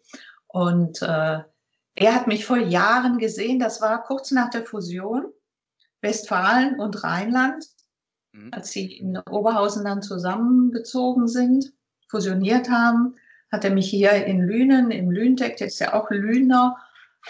Und 0.48 1.02
äh, 1.02 1.40
er 1.96 2.16
hat 2.16 2.28
mich 2.28 2.46
vor 2.46 2.58
Jahren 2.58 3.18
gesehen, 3.18 3.60
das 3.60 3.82
war 3.82 4.04
kurz 4.04 4.32
nach 4.32 4.50
der 4.50 4.66
Fusion 4.66 5.26
Westfalen 6.02 6.80
und 6.80 7.04
Rheinland, 7.04 7.66
mhm. 8.32 8.50
als 8.52 8.72
sie 8.72 8.98
in 8.98 9.18
Oberhausen 9.30 9.86
dann 9.86 10.02
zusammengezogen 10.02 11.28
sind, 11.28 11.74
fusioniert 12.10 12.70
haben, 12.70 13.16
hat 13.52 13.64
er 13.64 13.72
mich 13.72 13.90
hier 13.90 14.26
in 14.26 14.42
Lünen, 14.42 14.92
im 14.92 15.12
Lüntec, 15.12 15.58
der 15.58 15.68
ist 15.68 15.80
ja 15.80 15.94
auch 15.94 16.10
Lüner, 16.10 16.78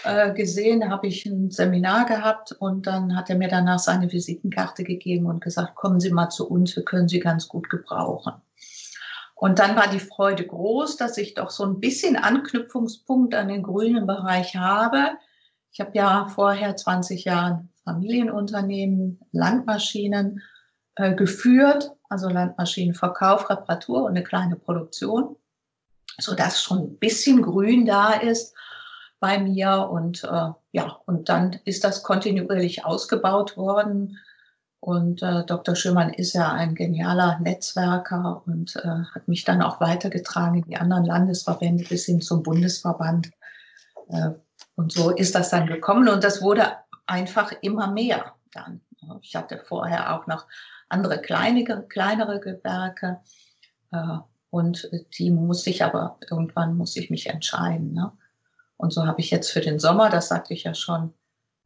äh, 0.04 0.32
gesehen, 0.32 0.90
habe 0.90 1.06
ich 1.06 1.26
ein 1.26 1.50
Seminar 1.50 2.06
gehabt 2.06 2.52
und 2.52 2.86
dann 2.86 3.14
hat 3.14 3.30
er 3.30 3.36
mir 3.36 3.48
danach 3.48 3.78
seine 3.78 4.10
Visitenkarte 4.10 4.84
gegeben 4.84 5.26
und 5.26 5.42
gesagt, 5.42 5.74
kommen 5.74 6.00
Sie 6.00 6.10
mal 6.10 6.30
zu 6.30 6.48
uns, 6.48 6.74
wir 6.74 6.84
können 6.84 7.08
Sie 7.08 7.20
ganz 7.20 7.48
gut 7.48 7.68
gebrauchen. 7.68 8.32
Und 9.34 9.58
dann 9.58 9.76
war 9.76 9.88
die 9.88 10.00
Freude 10.00 10.46
groß, 10.46 10.96
dass 10.96 11.18
ich 11.18 11.34
doch 11.34 11.50
so 11.50 11.64
ein 11.64 11.80
bisschen 11.80 12.16
Anknüpfungspunkt 12.16 13.34
an 13.34 13.48
den 13.48 13.62
grünen 13.62 14.06
Bereich 14.06 14.56
habe. 14.56 15.10
Ich 15.72 15.80
habe 15.80 15.90
ja 15.94 16.28
vorher 16.28 16.76
20 16.76 17.24
Jahre 17.24 17.68
Familienunternehmen, 17.84 19.20
Landmaschinen 19.32 20.42
äh, 20.94 21.14
geführt, 21.14 21.92
also 22.08 22.28
Landmaschinenverkauf, 22.28 23.50
Reparatur 23.50 24.04
und 24.04 24.10
eine 24.10 24.22
kleine 24.22 24.56
Produktion, 24.56 25.36
so 26.18 26.34
dass 26.34 26.62
schon 26.62 26.78
ein 26.78 26.98
bisschen 26.98 27.42
Grün 27.42 27.84
da 27.84 28.12
ist 28.12 28.54
bei 29.22 29.38
mir 29.38 29.88
und 29.88 30.24
äh, 30.24 30.50
ja 30.72 30.98
und 31.06 31.28
dann 31.28 31.60
ist 31.64 31.84
das 31.84 32.02
kontinuierlich 32.02 32.84
ausgebaut 32.84 33.56
worden 33.56 34.18
und 34.80 35.22
äh, 35.22 35.46
Dr. 35.46 35.76
Schürmann 35.76 36.12
ist 36.12 36.32
ja 36.32 36.50
ein 36.50 36.74
genialer 36.74 37.38
Netzwerker 37.38 38.42
und 38.46 38.74
äh, 38.74 39.04
hat 39.14 39.28
mich 39.28 39.44
dann 39.44 39.62
auch 39.62 39.80
weitergetragen 39.80 40.56
in 40.56 40.64
die 40.64 40.76
anderen 40.76 41.04
Landesverbände 41.04 41.84
bis 41.84 42.06
hin 42.06 42.20
zum 42.20 42.42
Bundesverband. 42.42 43.30
Äh, 44.08 44.30
und 44.74 44.90
so 44.90 45.10
ist 45.10 45.36
das 45.36 45.50
dann 45.50 45.68
gekommen 45.68 46.08
und 46.08 46.24
das 46.24 46.42
wurde 46.42 46.66
einfach 47.06 47.52
immer 47.60 47.92
mehr 47.92 48.34
dann. 48.52 48.80
Ich 49.20 49.36
hatte 49.36 49.62
vorher 49.64 50.16
auch 50.16 50.26
noch 50.26 50.48
andere 50.88 51.20
kleinere, 51.20 51.86
kleinere 51.86 52.40
Gewerke 52.40 53.20
äh, 53.92 54.18
und 54.50 54.90
die 55.16 55.30
musste 55.30 55.70
ich 55.70 55.84
aber, 55.84 56.18
irgendwann 56.28 56.76
musste 56.76 56.98
ich 56.98 57.08
mich 57.08 57.28
entscheiden. 57.28 57.92
Ne? 57.92 58.10
Und 58.82 58.92
so 58.92 59.06
habe 59.06 59.20
ich 59.20 59.30
jetzt 59.30 59.52
für 59.52 59.60
den 59.60 59.78
Sommer, 59.78 60.10
das 60.10 60.26
sagte 60.26 60.54
ich 60.54 60.64
ja 60.64 60.74
schon, 60.74 61.14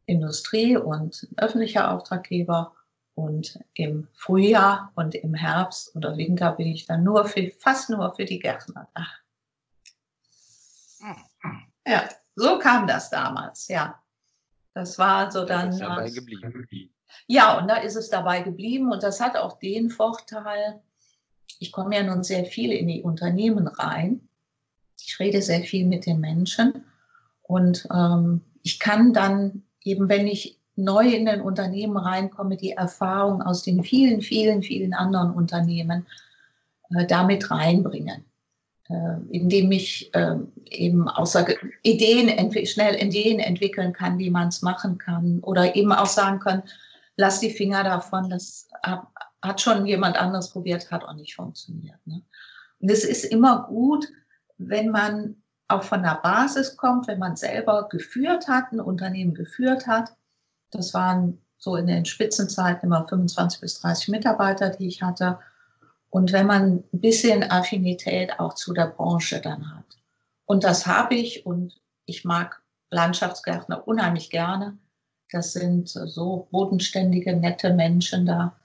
Industrie 0.05 0.77
und 0.77 1.27
öffentlicher 1.37 1.91
Auftraggeber 1.91 2.75
und 3.15 3.59
im 3.73 4.07
Frühjahr 4.13 4.91
und 4.93 5.15
im 5.15 5.33
Herbst 5.33 5.95
oder 5.95 6.15
Winter 6.15 6.51
bin 6.51 6.67
ich 6.67 6.85
dann 6.85 7.03
nur 7.03 7.25
für, 7.25 7.49
fast 7.59 7.89
nur 7.89 8.13
für 8.13 8.25
die 8.25 8.37
Gärtner 8.37 8.87
da. 8.93 9.07
Ja, 11.87 12.07
so 12.35 12.59
kam 12.59 12.85
das 12.85 13.09
damals, 13.09 13.67
ja. 13.67 13.99
Das 14.75 14.99
war 14.99 15.31
so 15.31 15.43
dann. 15.43 15.69
Ist 15.69 15.81
dabei 15.81 16.11
geblieben. 16.11 16.93
Ja, 17.25 17.57
und 17.57 17.67
da 17.67 17.77
ist 17.77 17.95
es 17.95 18.11
dabei 18.11 18.41
geblieben. 18.41 18.91
Und 18.91 19.01
das 19.01 19.19
hat 19.19 19.35
auch 19.35 19.57
den 19.57 19.89
Vorteil, 19.89 20.83
ich 21.57 21.71
komme 21.71 21.95
ja 21.95 22.03
nun 22.03 22.23
sehr 22.23 22.45
viel 22.45 22.71
in 22.73 22.87
die 22.87 23.01
Unternehmen 23.01 23.67
rein. 23.67 24.29
Ich 25.03 25.17
rede 25.19 25.41
sehr 25.41 25.63
viel 25.63 25.87
mit 25.87 26.05
den 26.05 26.19
Menschen. 26.19 26.83
Und 27.47 27.87
ähm, 27.93 28.41
ich 28.61 28.79
kann 28.79 29.13
dann 29.13 29.63
eben, 29.83 30.09
wenn 30.09 30.27
ich 30.27 30.59
neu 30.75 31.07
in 31.07 31.27
ein 31.27 31.41
Unternehmen 31.41 31.97
reinkomme, 31.97 32.57
die 32.57 32.71
Erfahrung 32.71 33.41
aus 33.41 33.63
den 33.63 33.83
vielen, 33.83 34.21
vielen, 34.21 34.61
vielen 34.61 34.93
anderen 34.93 35.31
Unternehmen 35.31 36.05
äh, 36.91 37.05
damit 37.05 37.49
reinbringen. 37.49 38.25
Äh, 38.89 39.17
indem 39.31 39.71
ich 39.73 40.13
äh, 40.13 40.37
eben 40.65 41.09
außer 41.09 41.45
Ideen, 41.83 42.29
schnell 42.65 42.95
Ideen 42.95 43.39
entwickeln 43.39 43.91
kann, 43.91 44.17
wie 44.17 44.29
man 44.29 44.47
es 44.47 44.61
machen 44.61 44.97
kann. 44.97 45.39
Oder 45.41 45.75
eben 45.75 45.91
auch 45.91 46.05
sagen 46.05 46.39
kann, 46.39 46.63
lass 47.17 47.41
die 47.41 47.49
Finger 47.49 47.83
davon, 47.83 48.29
das 48.29 48.69
hat 49.41 49.59
schon 49.59 49.85
jemand 49.85 50.17
anderes 50.17 50.51
probiert, 50.51 50.89
hat 50.89 51.03
auch 51.03 51.15
nicht 51.15 51.35
funktioniert. 51.35 51.99
Ne? 52.05 52.21
Und 52.79 52.89
es 52.89 53.03
ist 53.03 53.25
immer 53.25 53.65
gut, 53.67 54.07
wenn 54.57 54.89
man 54.89 55.35
auch 55.67 55.83
von 55.83 56.03
der 56.03 56.19
Basis 56.23 56.77
kommt, 56.77 57.07
wenn 57.07 57.19
man 57.19 57.35
selber 57.35 57.87
geführt 57.89 58.47
hat, 58.47 58.71
ein 58.71 58.79
Unternehmen 58.79 59.33
geführt 59.33 59.87
hat. 59.87 60.15
Das 60.71 60.93
waren 60.93 61.41
so 61.57 61.75
in 61.75 61.87
den 61.87 62.05
Spitzenzeiten 62.05 62.87
immer 62.87 63.07
25 63.07 63.61
bis 63.61 63.79
30 63.81 64.09
Mitarbeiter, 64.09 64.69
die 64.69 64.87
ich 64.87 65.01
hatte 65.01 65.39
und 66.09 66.31
wenn 66.31 66.47
man 66.47 66.83
ein 66.93 67.01
bisschen 67.01 67.43
Affinität 67.49 68.39
auch 68.39 68.53
zu 68.53 68.73
der 68.73 68.87
Branche 68.87 69.41
dann 69.41 69.75
hat. 69.75 69.85
Und 70.45 70.63
das 70.63 70.87
habe 70.87 71.15
ich 71.15 71.45
und 71.45 71.81
ich 72.05 72.23
mag 72.23 72.61
Landschaftsgärtner 72.89 73.87
unheimlich 73.87 74.29
gerne. 74.29 74.77
Das 75.31 75.51
sind 75.53 75.89
so 75.89 76.47
bodenständige, 76.51 77.35
nette 77.35 77.73
Menschen 77.73 78.25
da. 78.25 78.55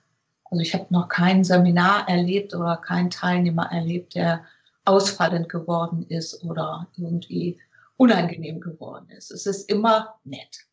Also 0.45 0.63
ich 0.63 0.75
habe 0.75 0.87
noch 0.91 1.09
kein 1.09 1.43
Seminar 1.43 2.09
erlebt 2.09 2.55
oder 2.55 2.77
keinen 2.77 3.11
Teilnehmer 3.11 3.73
erlebt, 3.73 4.15
der 4.15 4.45
ausfallend 4.85 5.49
geworden 5.49 6.07
ist 6.09 6.43
oder 6.45 6.89
irgendwie 6.97 7.61
unangenehm 7.97 8.61
geworden 8.61 9.09
ist. 9.11 9.31
Es 9.31 9.47
ist 9.47 9.71
immer 9.71 10.19
nett. 10.25 10.67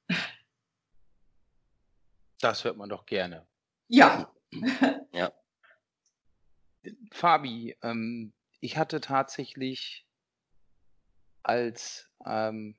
Das 2.42 2.63
hört 2.63 2.78
man 2.78 2.89
doch 2.89 3.06
gerne. 3.06 3.46
Ja. 3.88 4.32
ja. 5.13 5.32
Fabi, 7.12 7.78
ähm, 7.84 8.34
ich 8.62 8.78
hatte 8.78 9.01
tatsächlich, 9.01 10.08
als 11.44 12.10
ähm, 12.25 12.78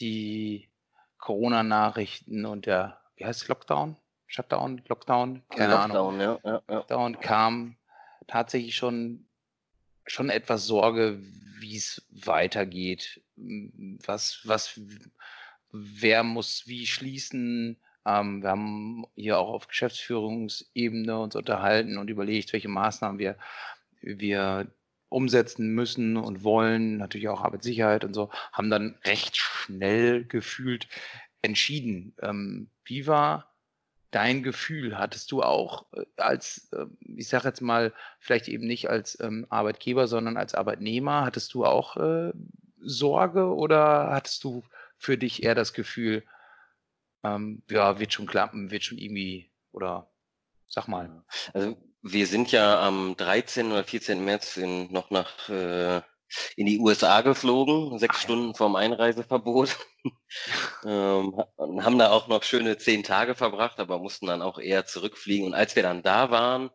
die 0.00 0.70
Corona-Nachrichten 1.18 2.44
und 2.44 2.66
der, 2.66 3.00
wie 3.16 3.24
heißt 3.24 3.42
es, 3.42 3.48
Lockdown? 3.48 3.96
Shutdown, 4.26 4.82
Lockdown, 4.88 5.42
keine 5.48 5.74
Lockdown, 5.74 6.20
Ahnung. 6.20 6.20
Ja, 6.20 6.40
ja, 6.44 6.62
ja. 6.68 6.74
Lockdown 6.74 7.20
kam 7.20 7.76
tatsächlich 8.26 8.74
schon, 8.74 9.25
schon 10.06 10.30
etwas 10.30 10.66
Sorge, 10.66 11.20
wie 11.58 11.76
es 11.76 12.06
weitergeht. 12.10 13.22
Was, 13.36 14.40
was, 14.44 14.80
wer 15.72 16.22
muss 16.22 16.66
wie 16.66 16.86
schließen? 16.86 17.76
Ähm, 18.06 18.42
wir 18.42 18.50
haben 18.50 19.04
hier 19.14 19.38
auch 19.38 19.48
auf 19.48 19.68
Geschäftsführungsebene 19.68 21.18
uns 21.18 21.34
unterhalten 21.34 21.98
und 21.98 22.08
überlegt, 22.08 22.52
welche 22.52 22.68
Maßnahmen 22.68 23.18
wir, 23.18 23.36
wir 24.00 24.70
umsetzen 25.08 25.74
müssen 25.74 26.16
und 26.16 26.42
wollen, 26.42 26.98
natürlich 26.98 27.28
auch 27.28 27.42
Arbeitssicherheit 27.42 28.04
und 28.04 28.14
so, 28.14 28.30
haben 28.52 28.70
dann 28.70 28.98
recht 29.04 29.36
schnell 29.36 30.24
gefühlt 30.24 30.88
entschieden. 31.42 32.14
Ähm, 32.22 32.70
wie 32.84 33.06
war 33.06 33.55
dein 34.10 34.42
Gefühl? 34.42 34.98
Hattest 34.98 35.32
du 35.32 35.42
auch 35.42 35.86
äh, 35.92 36.04
als, 36.16 36.68
äh, 36.72 36.86
ich 37.00 37.28
sage 37.28 37.48
jetzt 37.48 37.60
mal, 37.60 37.92
vielleicht 38.18 38.48
eben 38.48 38.66
nicht 38.66 38.88
als 38.88 39.18
ähm, 39.20 39.46
Arbeitgeber, 39.48 40.08
sondern 40.08 40.36
als 40.36 40.54
Arbeitnehmer, 40.54 41.24
hattest 41.24 41.54
du 41.54 41.64
auch 41.64 41.96
äh, 41.96 42.32
Sorge 42.80 43.54
oder 43.54 44.10
hattest 44.10 44.44
du 44.44 44.62
für 44.96 45.18
dich 45.18 45.42
eher 45.42 45.54
das 45.54 45.72
Gefühl, 45.72 46.22
ähm, 47.24 47.62
ja, 47.70 47.98
wird 47.98 48.12
schon 48.12 48.26
klappen, 48.26 48.70
wird 48.70 48.84
schon 48.84 48.98
irgendwie, 48.98 49.50
oder 49.72 50.10
sag 50.68 50.88
mal. 50.88 51.24
Also 51.52 51.76
wir 52.02 52.26
sind 52.26 52.52
ja 52.52 52.80
am 52.86 53.16
13. 53.16 53.72
oder 53.72 53.84
14. 53.84 54.24
März 54.24 54.56
in, 54.56 54.92
noch 54.92 55.10
nach 55.10 55.48
äh, 55.48 56.02
in 56.56 56.66
die 56.66 56.78
USA 56.78 57.20
geflogen, 57.20 57.98
sechs 57.98 58.16
Ach, 58.18 58.22
Stunden 58.22 58.54
vorm 58.54 58.76
Einreiseverbot. 58.76 59.76
ähm, 60.84 61.34
haben 61.58 61.98
da 61.98 62.10
auch 62.10 62.28
noch 62.28 62.42
schöne 62.42 62.78
zehn 62.78 63.02
Tage 63.02 63.34
verbracht, 63.34 63.78
aber 63.78 63.98
mussten 63.98 64.26
dann 64.26 64.42
auch 64.42 64.58
eher 64.58 64.86
zurückfliegen. 64.86 65.46
Und 65.46 65.54
als 65.54 65.76
wir 65.76 65.82
dann 65.82 66.02
da 66.02 66.30
waren, 66.30 66.70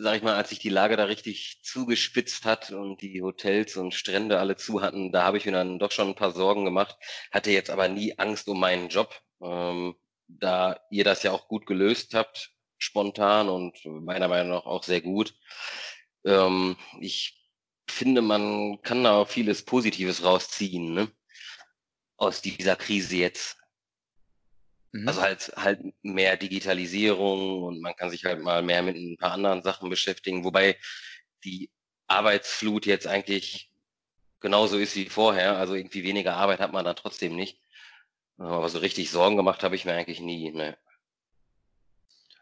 sag 0.00 0.16
ich 0.16 0.22
mal, 0.22 0.34
als 0.34 0.50
sich 0.50 0.58
die 0.58 0.68
Lage 0.68 0.96
da 0.96 1.04
richtig 1.04 1.60
zugespitzt 1.62 2.44
hat 2.44 2.70
und 2.70 3.00
die 3.00 3.22
Hotels 3.22 3.76
und 3.76 3.94
Strände 3.94 4.38
alle 4.38 4.56
zu 4.56 4.82
hatten, 4.82 5.12
da 5.12 5.24
habe 5.24 5.38
ich 5.38 5.46
mir 5.46 5.52
dann 5.52 5.78
doch 5.78 5.92
schon 5.92 6.08
ein 6.08 6.14
paar 6.14 6.32
Sorgen 6.32 6.64
gemacht, 6.64 6.96
hatte 7.30 7.50
jetzt 7.50 7.70
aber 7.70 7.88
nie 7.88 8.18
Angst 8.18 8.48
um 8.48 8.60
meinen 8.60 8.88
Job, 8.88 9.14
ähm, 9.42 9.96
da 10.28 10.78
ihr 10.90 11.04
das 11.04 11.22
ja 11.22 11.32
auch 11.32 11.48
gut 11.48 11.66
gelöst 11.66 12.14
habt, 12.14 12.52
spontan 12.76 13.48
und 13.48 13.78
meiner 13.84 14.28
Meinung 14.28 14.50
nach 14.50 14.66
auch 14.66 14.84
sehr 14.84 15.00
gut. 15.00 15.34
Ähm, 16.24 16.76
ich 17.00 17.38
finde, 17.92 18.22
man 18.22 18.80
kann 18.82 19.04
da 19.04 19.16
auch 19.16 19.28
vieles 19.28 19.64
Positives 19.64 20.24
rausziehen, 20.24 20.94
ne? 20.94 21.10
Aus 22.16 22.42
dieser 22.42 22.76
Krise 22.76 23.16
jetzt. 23.16 23.58
Mhm. 24.92 25.08
Also 25.08 25.22
halt, 25.22 25.52
halt 25.56 25.80
mehr 26.02 26.36
Digitalisierung 26.36 27.62
und 27.62 27.80
man 27.80 27.94
kann 27.96 28.10
sich 28.10 28.24
halt 28.24 28.42
mal 28.42 28.62
mehr 28.62 28.82
mit 28.82 28.96
ein 28.96 29.16
paar 29.16 29.32
anderen 29.32 29.62
Sachen 29.62 29.90
beschäftigen, 29.90 30.44
wobei 30.44 30.78
die 31.44 31.70
Arbeitsflut 32.06 32.86
jetzt 32.86 33.06
eigentlich 33.06 33.70
genauso 34.40 34.78
ist 34.78 34.96
wie 34.96 35.08
vorher. 35.08 35.56
Also 35.58 35.74
irgendwie 35.74 36.04
weniger 36.04 36.36
Arbeit 36.36 36.60
hat 36.60 36.72
man 36.72 36.84
da 36.84 36.94
trotzdem 36.94 37.36
nicht. 37.36 37.60
Aber 38.38 38.68
so 38.68 38.78
richtig 38.78 39.10
Sorgen 39.10 39.36
gemacht 39.36 39.62
habe 39.62 39.76
ich 39.76 39.84
mir 39.84 39.94
eigentlich 39.94 40.20
nie. 40.20 40.50
Ne. 40.52 40.78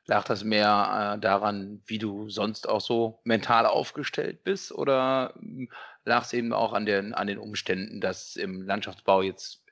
Lag 0.06 0.25
das 0.25 0.44
mehr 0.44 1.16
äh, 1.16 1.20
daran, 1.20 1.82
wie 1.86 1.98
du 1.98 2.28
sonst 2.30 2.68
auch 2.68 2.80
so 2.80 3.20
mental 3.25 3.66
aufgestellt 3.66 4.44
bist? 4.44 4.72
Oder 4.72 5.34
hm, 5.38 5.68
lag 6.04 6.25
es 6.25 6.32
eben 6.32 6.52
auch 6.52 6.72
an 6.72 6.86
den, 6.86 7.12
an 7.14 7.26
den 7.26 7.38
Umständen, 7.38 8.00
dass 8.00 8.36
im 8.36 8.62
Landschaftsbau 8.62 9.22
jetzt 9.22 9.64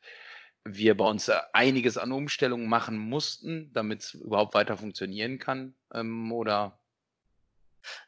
wir 0.64 0.96
bei 0.96 1.04
uns 1.04 1.30
einiges 1.52 1.98
an 1.98 2.12
Umstellungen 2.12 2.68
machen 2.68 2.98
mussten, 2.98 3.72
damit 3.72 4.00
es 4.02 4.14
überhaupt 4.14 4.54
weiter 4.54 4.76
funktionieren 4.76 5.38
kann? 5.38 5.74
Ähm, 5.92 6.32
oder 6.32 6.78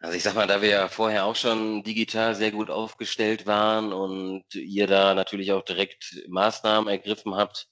also 0.00 0.16
ich 0.16 0.22
sag 0.22 0.34
mal, 0.34 0.46
da 0.46 0.62
wir 0.62 0.68
ja 0.68 0.88
vorher 0.88 1.24
auch 1.24 1.36
schon 1.36 1.82
digital 1.82 2.34
sehr 2.34 2.50
gut 2.50 2.70
aufgestellt 2.70 3.46
waren 3.46 3.92
und 3.92 4.44
ihr 4.54 4.86
da 4.86 5.14
natürlich 5.14 5.52
auch 5.52 5.62
direkt 5.62 6.24
Maßnahmen 6.28 6.88
ergriffen 6.88 7.34
habt, 7.34 7.68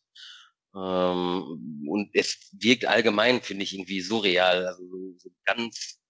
ähm, 0.74 1.86
und 1.88 2.10
es 2.14 2.50
wirkt 2.52 2.86
allgemein, 2.86 3.40
finde 3.42 3.62
ich, 3.62 3.74
irgendwie 3.74 4.00
surreal. 4.00 4.66
Also 4.66 4.82
so, 4.88 5.14
so 5.18 5.30
ganz, 5.44 6.00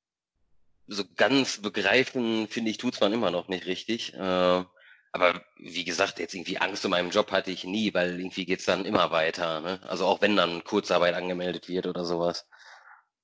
so 0.87 1.05
ganz 1.17 1.61
begreifen, 1.61 2.49
finde 2.49 2.71
ich, 2.71 2.79
tut's 2.79 3.01
man 3.01 3.13
immer 3.13 3.31
noch 3.31 3.49
nicht 3.49 3.67
richtig. 3.67 4.15
Äh, 4.15 4.65
aber 5.13 5.45
wie 5.59 5.85
gesagt, 5.85 6.19
jetzt 6.19 6.35
irgendwie 6.35 6.59
Angst 6.59 6.85
um 6.85 6.91
meinen 6.91 7.11
Job 7.11 7.31
hatte 7.31 7.51
ich 7.51 7.65
nie, 7.65 7.95
weil 7.95 8.19
irgendwie 8.19 8.47
geht's 8.47 8.65
dann 8.65 8.85
immer 8.85 9.11
weiter. 9.11 9.61
Ne? 9.61 9.81
Also 9.87 10.07
auch 10.07 10.21
wenn 10.23 10.35
dann 10.35 10.65
Kurzarbeit 10.65 11.15
angemeldet 11.15 11.69
wird 11.69 11.87
oder 11.87 12.05
sowas. 12.05 12.49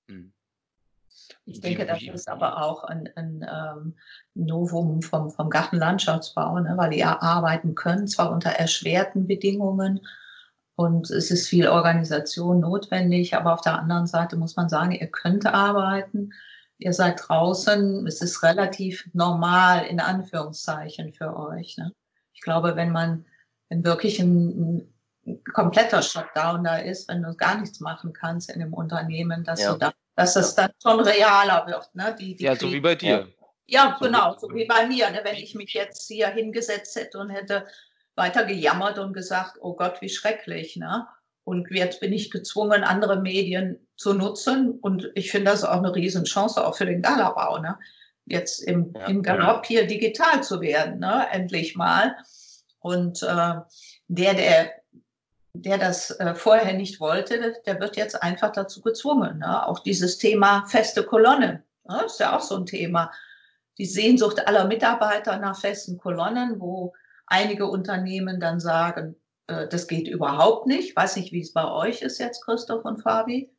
Hm. 0.09 0.33
Ich 1.47 1.61
denke, 1.61 1.87
das 1.87 2.03
ist 2.03 2.29
aber 2.29 2.63
auch 2.63 2.85
ein, 2.85 3.09
ein 3.17 3.45
ähm, 3.49 3.97
Novum 4.35 5.03
vom, 5.03 5.31
vom 5.31 5.51
Gartenlandschaftsbau, 5.51 6.61
ne? 6.61 6.75
weil 6.77 6.91
die 6.91 6.99
ja 6.99 7.21
arbeiten 7.21 7.75
können, 7.75 8.07
zwar 8.07 8.31
unter 8.31 8.51
erschwerten 8.51 9.27
Bedingungen 9.27 10.01
und 10.81 11.11
es 11.11 11.31
ist 11.31 11.47
viel 11.47 11.69
Organisation 11.69 12.61
notwendig, 12.61 13.37
aber 13.37 13.53
auf 13.53 13.61
der 13.61 13.79
anderen 13.79 14.07
Seite 14.07 14.37
muss 14.37 14.57
man 14.57 14.71
sagen, 14.71 14.93
ihr 14.93 15.09
könnt 15.09 15.45
arbeiten, 15.45 16.33
ihr 16.79 16.95
seid 16.95 17.21
draußen, 17.23 18.07
es 18.07 18.23
ist 18.23 18.43
relativ 18.43 19.07
normal 19.13 19.85
in 19.85 20.01
Anführungszeichen 20.01 21.13
für 21.13 21.37
euch. 21.37 21.77
Ne? 21.77 21.93
Ich 22.33 22.41
glaube, 22.41 22.77
wenn 22.77 22.93
man, 22.93 23.27
wenn 23.69 23.85
wirklich 23.85 24.21
ein, 24.21 24.89
ein 25.27 25.45
kompletter 25.53 26.01
Shutdown 26.01 26.65
da 26.65 26.79
ist, 26.79 27.09
wenn 27.09 27.25
du 27.25 27.35
gar 27.35 27.61
nichts 27.61 27.81
machen 27.81 28.15
kannst 28.15 28.51
in 28.51 28.61
dem 28.61 28.73
Unternehmen, 28.73 29.45
dass 29.45 29.61
ja. 29.61 29.73
du 29.75 29.79
da 29.79 29.93
dass 30.17 30.37
es 30.37 30.55
dann 30.55 30.71
schon 30.83 31.01
realer 31.01 31.67
wird. 31.67 31.95
Ne? 31.95 32.17
Die, 32.19 32.37
die 32.37 32.45
ja, 32.45 32.57
so 32.57 32.73
wie 32.73 32.81
bei 32.81 32.95
dir. 32.95 33.29
Ja, 33.67 33.99
genau, 34.01 34.35
so 34.39 34.49
wie 34.55 34.67
bei 34.67 34.87
mir. 34.87 35.11
Ne? 35.11 35.21
Wenn 35.25 35.37
ich 35.37 35.55
mich 35.55 35.75
jetzt 35.75 36.09
hier 36.09 36.29
hingesetzt 36.29 36.97
hätte 36.97 37.19
und 37.19 37.31
hätte 37.31 37.67
weiter 38.21 38.45
gejammert 38.45 38.99
und 38.99 39.13
gesagt, 39.13 39.57
oh 39.61 39.75
Gott, 39.75 40.01
wie 40.01 40.09
schrecklich. 40.09 40.77
Ne? 40.77 41.09
Und 41.43 41.69
jetzt 41.71 42.01
bin 42.01 42.13
ich 42.13 42.31
gezwungen, 42.31 42.85
andere 42.85 43.21
Medien 43.21 43.85
zu 43.97 44.15
nutzen. 44.15 44.79
Und 44.81 45.11
ich 45.15 45.33
finde 45.33 45.51
das 45.51 45.65
auch 45.65 45.79
eine 45.79 45.95
Riesenchance, 45.95 46.65
auch 46.65 46.77
für 46.77 46.87
den 46.87 47.03
Galabau. 47.03 47.59
Ne? 47.59 47.77
Jetzt 48.27 48.61
im, 48.61 48.93
ja, 48.95 49.07
im 49.07 49.23
Galopp 49.23 49.67
hier 49.67 49.87
digital 49.87 50.43
zu 50.45 50.61
werden, 50.61 51.01
ne? 51.01 51.27
endlich 51.33 51.75
mal. 51.75 52.15
Und 52.79 53.23
äh, 53.23 53.55
der, 54.09 54.35
der 54.35 54.71
der 55.53 55.79
das 55.79 56.11
äh, 56.13 56.35
vorher 56.35 56.75
nicht 56.75 57.01
wollte, 57.01 57.57
der 57.67 57.81
wird 57.81 57.97
jetzt 57.97 58.23
einfach 58.23 58.53
dazu 58.53 58.81
gezwungen. 58.81 59.39
Ne? 59.39 59.67
Auch 59.67 59.81
dieses 59.81 60.19
Thema 60.19 60.65
feste 60.67 61.03
Kolonnen, 61.03 61.63
ne? 61.89 62.03
ist 62.07 62.21
ja 62.21 62.37
auch 62.37 62.43
so 62.43 62.57
ein 62.57 62.67
Thema. 62.67 63.11
Die 63.79 63.87
Sehnsucht 63.87 64.47
aller 64.47 64.67
Mitarbeiter 64.67 65.39
nach 65.39 65.59
festen 65.59 65.99
Kolonnen, 65.99 66.61
wo 66.61 66.93
einige 67.31 67.67
Unternehmen 67.67 68.41
dann 68.41 68.61
sagen, 68.61 69.17
äh, 69.47 69.67
das 69.69 69.89
geht 69.89 70.07
überhaupt 70.07 70.67
nicht. 70.67 70.95
Weiß 70.95 71.17
nicht, 71.17 71.33
wie 71.33 71.41
es 71.41 71.53
bei 71.53 71.71
euch 71.71 72.03
ist 72.03 72.19
jetzt, 72.19 72.45
Christoph 72.45 72.85
und 72.85 73.03
Fabi. 73.03 73.51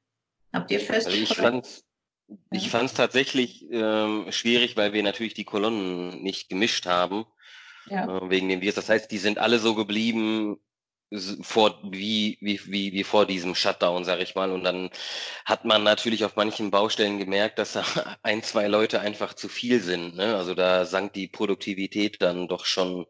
Habt 0.53 0.69
ihr 0.69 0.79
fest? 0.79 1.07
Also 1.07 1.17
ich 1.17 1.35
fand 1.35 1.83
ich 2.51 2.69
fand 2.69 2.85
es 2.85 2.93
tatsächlich 2.93 3.65
ähm, 3.71 4.27
schwierig, 4.29 4.77
weil 4.77 4.93
wir 4.93 5.03
natürlich 5.03 5.33
die 5.33 5.43
Kolonnen 5.43 6.21
nicht 6.21 6.47
gemischt 6.47 6.85
haben. 6.85 7.25
Ja. 7.87 8.05
Äh, 8.05 8.29
wegen 8.29 8.47
dem 8.47 8.61
Virus. 8.61 8.75
Das 8.75 8.89
heißt, 8.89 9.11
die 9.11 9.17
sind 9.17 9.39
alle 9.39 9.59
so 9.59 9.75
geblieben, 9.75 10.57
vor 11.41 11.77
wie, 11.83 12.37
wie, 12.39 12.61
wie, 12.67 12.93
wie 12.93 13.03
vor 13.03 13.25
diesem 13.25 13.53
Shutdown, 13.53 14.05
sage 14.05 14.23
ich 14.23 14.35
mal. 14.35 14.51
Und 14.51 14.63
dann 14.63 14.91
hat 15.45 15.65
man 15.65 15.83
natürlich 15.83 16.23
auf 16.23 16.35
manchen 16.37 16.71
Baustellen 16.71 17.17
gemerkt, 17.17 17.59
dass 17.59 17.73
da 17.73 17.83
ein, 18.23 18.43
zwei 18.43 18.67
Leute 18.67 19.01
einfach 19.01 19.33
zu 19.33 19.49
viel 19.49 19.81
sind. 19.81 20.15
Ne? 20.15 20.35
Also 20.35 20.55
da 20.55 20.85
sank 20.85 21.13
die 21.13 21.27
Produktivität 21.27 22.21
dann 22.21 22.47
doch 22.47 22.65
schon 22.65 23.07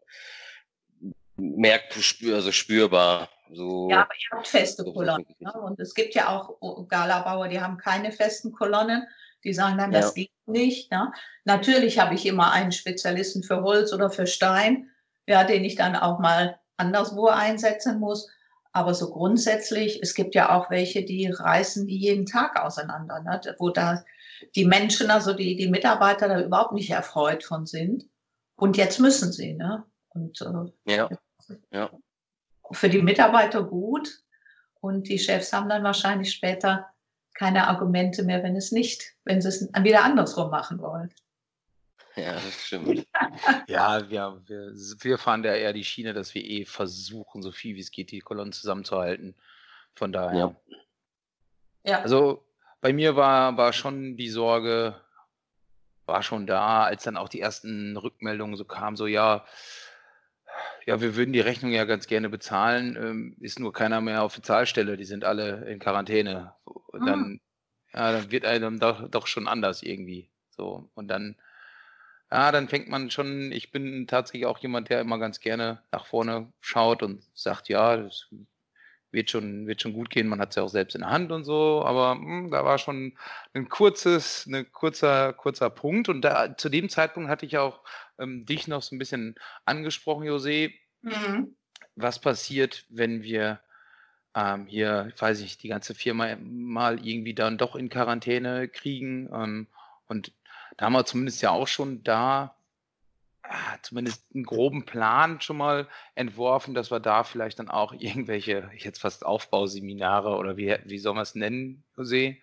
merkt, 1.42 1.96
also 2.24 2.52
spürbar. 2.52 3.28
So, 3.52 3.90
ja, 3.90 4.02
aber 4.02 4.14
ihr 4.14 4.36
habt 4.36 4.48
feste 4.48 4.82
so 4.84 4.92
Kolonnen. 4.92 5.26
Ne? 5.38 5.52
Und 5.52 5.78
es 5.80 5.94
gibt 5.94 6.14
ja 6.14 6.28
auch 6.28 6.88
Galabauer, 6.88 7.48
die 7.48 7.60
haben 7.60 7.76
keine 7.76 8.12
festen 8.12 8.52
Kolonnen. 8.52 9.06
Die 9.44 9.52
sagen 9.52 9.76
dann, 9.76 9.90
das 9.90 10.08
ja. 10.08 10.22
geht 10.22 10.30
nicht. 10.46 10.90
Ne? 10.90 11.12
Natürlich 11.44 11.98
habe 11.98 12.14
ich 12.14 12.26
immer 12.26 12.52
einen 12.52 12.72
Spezialisten 12.72 13.42
für 13.42 13.62
Holz 13.62 13.92
oder 13.92 14.08
für 14.10 14.26
Stein, 14.26 14.88
ja, 15.26 15.44
den 15.44 15.64
ich 15.64 15.74
dann 15.74 15.96
auch 15.96 16.18
mal 16.20 16.58
anderswo 16.76 17.26
einsetzen 17.26 17.98
muss. 17.98 18.28
Aber 18.72 18.94
so 18.94 19.10
grundsätzlich, 19.10 20.00
es 20.02 20.14
gibt 20.14 20.34
ja 20.34 20.56
auch 20.56 20.70
welche, 20.70 21.04
die 21.04 21.26
reißen 21.26 21.86
die 21.86 21.98
jeden 21.98 22.24
Tag 22.24 22.58
auseinander, 22.58 23.20
ne? 23.20 23.40
wo 23.58 23.68
da 23.68 24.02
die 24.54 24.64
Menschen, 24.64 25.10
also 25.10 25.34
die, 25.34 25.56
die 25.56 25.68
Mitarbeiter 25.68 26.28
da 26.28 26.40
überhaupt 26.40 26.72
nicht 26.72 26.90
erfreut 26.90 27.44
von 27.44 27.66
sind. 27.66 28.04
Und 28.56 28.76
jetzt 28.76 28.98
müssen 28.98 29.32
sie. 29.32 29.54
Ne? 29.54 29.84
Und 30.10 30.40
äh, 30.40 30.94
ja. 30.94 31.10
Ja. 31.70 31.90
für 32.72 32.88
die 32.88 33.02
Mitarbeiter 33.02 33.62
gut. 33.62 34.22
Und 34.80 35.08
die 35.08 35.18
Chefs 35.18 35.52
haben 35.52 35.68
dann 35.68 35.84
wahrscheinlich 35.84 36.32
später 36.32 36.88
keine 37.34 37.68
Argumente 37.68 38.24
mehr, 38.24 38.42
wenn 38.42 38.56
es 38.56 38.72
nicht, 38.72 39.14
wenn 39.24 39.40
sie 39.40 39.48
es 39.48 39.68
wieder 39.80 40.04
andersrum 40.04 40.50
machen 40.50 40.80
wollen. 40.80 41.12
Ja, 42.16 42.34
das 42.34 42.66
stimmt. 42.66 43.06
Ja, 43.68 44.10
wir, 44.10 44.42
wir, 44.46 44.72
wir 44.74 45.18
fahren 45.18 45.42
da 45.42 45.54
eher 45.54 45.72
die 45.72 45.84
Schiene, 45.84 46.12
dass 46.12 46.34
wir 46.34 46.44
eh 46.44 46.64
versuchen, 46.64 47.42
so 47.42 47.52
viel 47.52 47.76
wie 47.76 47.80
es 47.80 47.90
geht, 47.90 48.10
die 48.10 48.20
Kolonnen 48.20 48.52
zusammenzuhalten. 48.52 49.34
Von 49.94 50.12
daher. 50.12 50.56
Ja. 51.84 51.90
ja. 51.90 52.00
Also 52.02 52.44
bei 52.80 52.92
mir 52.92 53.16
war, 53.16 53.56
war 53.56 53.72
schon 53.72 54.16
die 54.16 54.28
Sorge, 54.28 55.00
war 56.06 56.22
schon 56.22 56.46
da, 56.46 56.84
als 56.84 57.04
dann 57.04 57.16
auch 57.16 57.28
die 57.28 57.40
ersten 57.40 57.96
Rückmeldungen 57.96 58.56
so 58.56 58.64
kamen, 58.64 58.96
so 58.96 59.06
ja, 59.06 59.44
ja, 60.86 61.00
wir 61.00 61.16
würden 61.16 61.32
die 61.32 61.40
Rechnung 61.40 61.72
ja 61.72 61.84
ganz 61.84 62.06
gerne 62.06 62.28
bezahlen, 62.28 62.96
ähm, 62.96 63.36
ist 63.40 63.60
nur 63.60 63.72
keiner 63.72 64.00
mehr 64.00 64.22
auf 64.22 64.34
der 64.34 64.42
Zahlstelle, 64.42 64.96
die 64.96 65.04
sind 65.04 65.24
alle 65.24 65.64
in 65.70 65.78
Quarantäne. 65.78 66.54
Und 66.64 67.06
dann, 67.06 67.40
ah. 67.92 67.98
ja, 67.98 68.12
dann 68.12 68.30
wird 68.30 68.44
einem 68.44 68.80
doch, 68.80 69.08
doch 69.08 69.26
schon 69.26 69.48
anders 69.48 69.82
irgendwie. 69.82 70.30
So. 70.50 70.90
Und 70.94 71.08
dann 71.08 71.36
ja, 72.32 72.50
dann 72.50 72.66
fängt 72.66 72.88
man 72.88 73.10
schon, 73.10 73.52
ich 73.52 73.72
bin 73.72 74.06
tatsächlich 74.06 74.46
auch 74.46 74.58
jemand, 74.58 74.88
der 74.88 75.02
immer 75.02 75.18
ganz 75.18 75.38
gerne 75.38 75.82
nach 75.92 76.06
vorne 76.06 76.50
schaut 76.60 77.02
und 77.02 77.22
sagt, 77.34 77.68
ja, 77.68 77.98
das 77.98 78.30
wird 79.12 79.30
schon, 79.30 79.66
wird 79.66 79.82
schon 79.82 79.92
gut 79.92 80.10
gehen, 80.10 80.26
man 80.26 80.40
hat 80.40 80.50
es 80.50 80.56
ja 80.56 80.62
auch 80.62 80.68
selbst 80.68 80.94
in 80.94 81.02
der 81.02 81.10
Hand 81.10 81.30
und 81.30 81.44
so, 81.44 81.84
aber 81.84 82.14
mh, 82.14 82.24
hm, 82.24 82.50
da 82.50 82.64
war 82.64 82.78
schon 82.78 83.16
ein 83.54 83.68
kurzes, 83.68 84.46
ein 84.46 84.70
kurzer, 84.72 85.32
kurzer 85.32 85.70
Punkt 85.70 86.08
und 86.08 86.22
da, 86.22 86.56
zu 86.56 86.68
dem 86.68 86.88
Zeitpunkt 86.88 87.28
hatte 87.28 87.46
ich 87.46 87.58
auch 87.58 87.82
ähm, 88.18 88.46
dich 88.46 88.68
noch 88.68 88.82
so 88.82 88.96
ein 88.96 88.98
bisschen 88.98 89.34
angesprochen, 89.64 90.24
Jose. 90.24 90.70
Mhm. 91.02 91.54
Was 91.94 92.20
passiert, 92.20 92.86
wenn 92.88 93.22
wir 93.22 93.60
ähm, 94.34 94.66
hier, 94.66 95.12
weiß 95.18 95.40
ich, 95.42 95.58
die 95.58 95.68
ganze 95.68 95.94
Firma 95.94 96.36
mal 96.40 97.06
irgendwie 97.06 97.34
dann 97.34 97.58
doch 97.58 97.76
in 97.76 97.90
Quarantäne 97.90 98.68
kriegen 98.68 99.28
ähm, 99.32 99.68
und 100.06 100.32
da 100.78 100.86
haben 100.86 100.94
wir 100.94 101.04
zumindest 101.04 101.42
ja 101.42 101.50
auch 101.50 101.68
schon 101.68 102.02
da 102.02 102.56
zumindest 103.82 104.24
einen 104.34 104.44
groben 104.44 104.84
Plan 104.84 105.40
schon 105.40 105.56
mal 105.56 105.88
entworfen, 106.14 106.74
dass 106.74 106.90
wir 106.90 107.00
da 107.00 107.24
vielleicht 107.24 107.58
dann 107.58 107.68
auch 107.68 107.92
irgendwelche, 107.98 108.70
jetzt 108.76 109.00
fast 109.00 109.24
Aufbauseminare 109.24 110.36
oder 110.36 110.56
wie, 110.56 110.76
wie 110.84 110.98
soll 110.98 111.14
man 111.14 111.22
es 111.22 111.34
nennen, 111.34 111.84
Jose? 111.96 112.36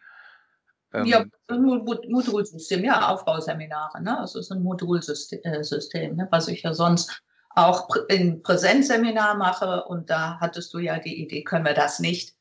Ähm, 0.91 1.05
ja, 1.05 1.23
Modulsystem, 1.49 2.83
ja, 2.83 3.09
Aufbauseminare, 3.09 4.01
ne? 4.01 4.17
Das 4.21 4.33
ist 4.35 4.51
ein 4.51 4.63
Modulsystem, 4.63 5.39
äh, 5.43 6.07
ne? 6.15 6.27
was 6.31 6.47
ich 6.47 6.63
ja 6.63 6.73
sonst 6.73 7.21
auch 7.55 7.89
in 8.07 8.41
Präsenzseminar 8.41 9.35
mache 9.35 9.83
und 9.85 10.09
da 10.09 10.39
hattest 10.39 10.73
du 10.73 10.79
ja 10.79 10.97
die 10.99 11.21
Idee, 11.21 11.43
können 11.43 11.65
wir 11.65 11.73
das 11.73 11.99
nicht 11.99 12.35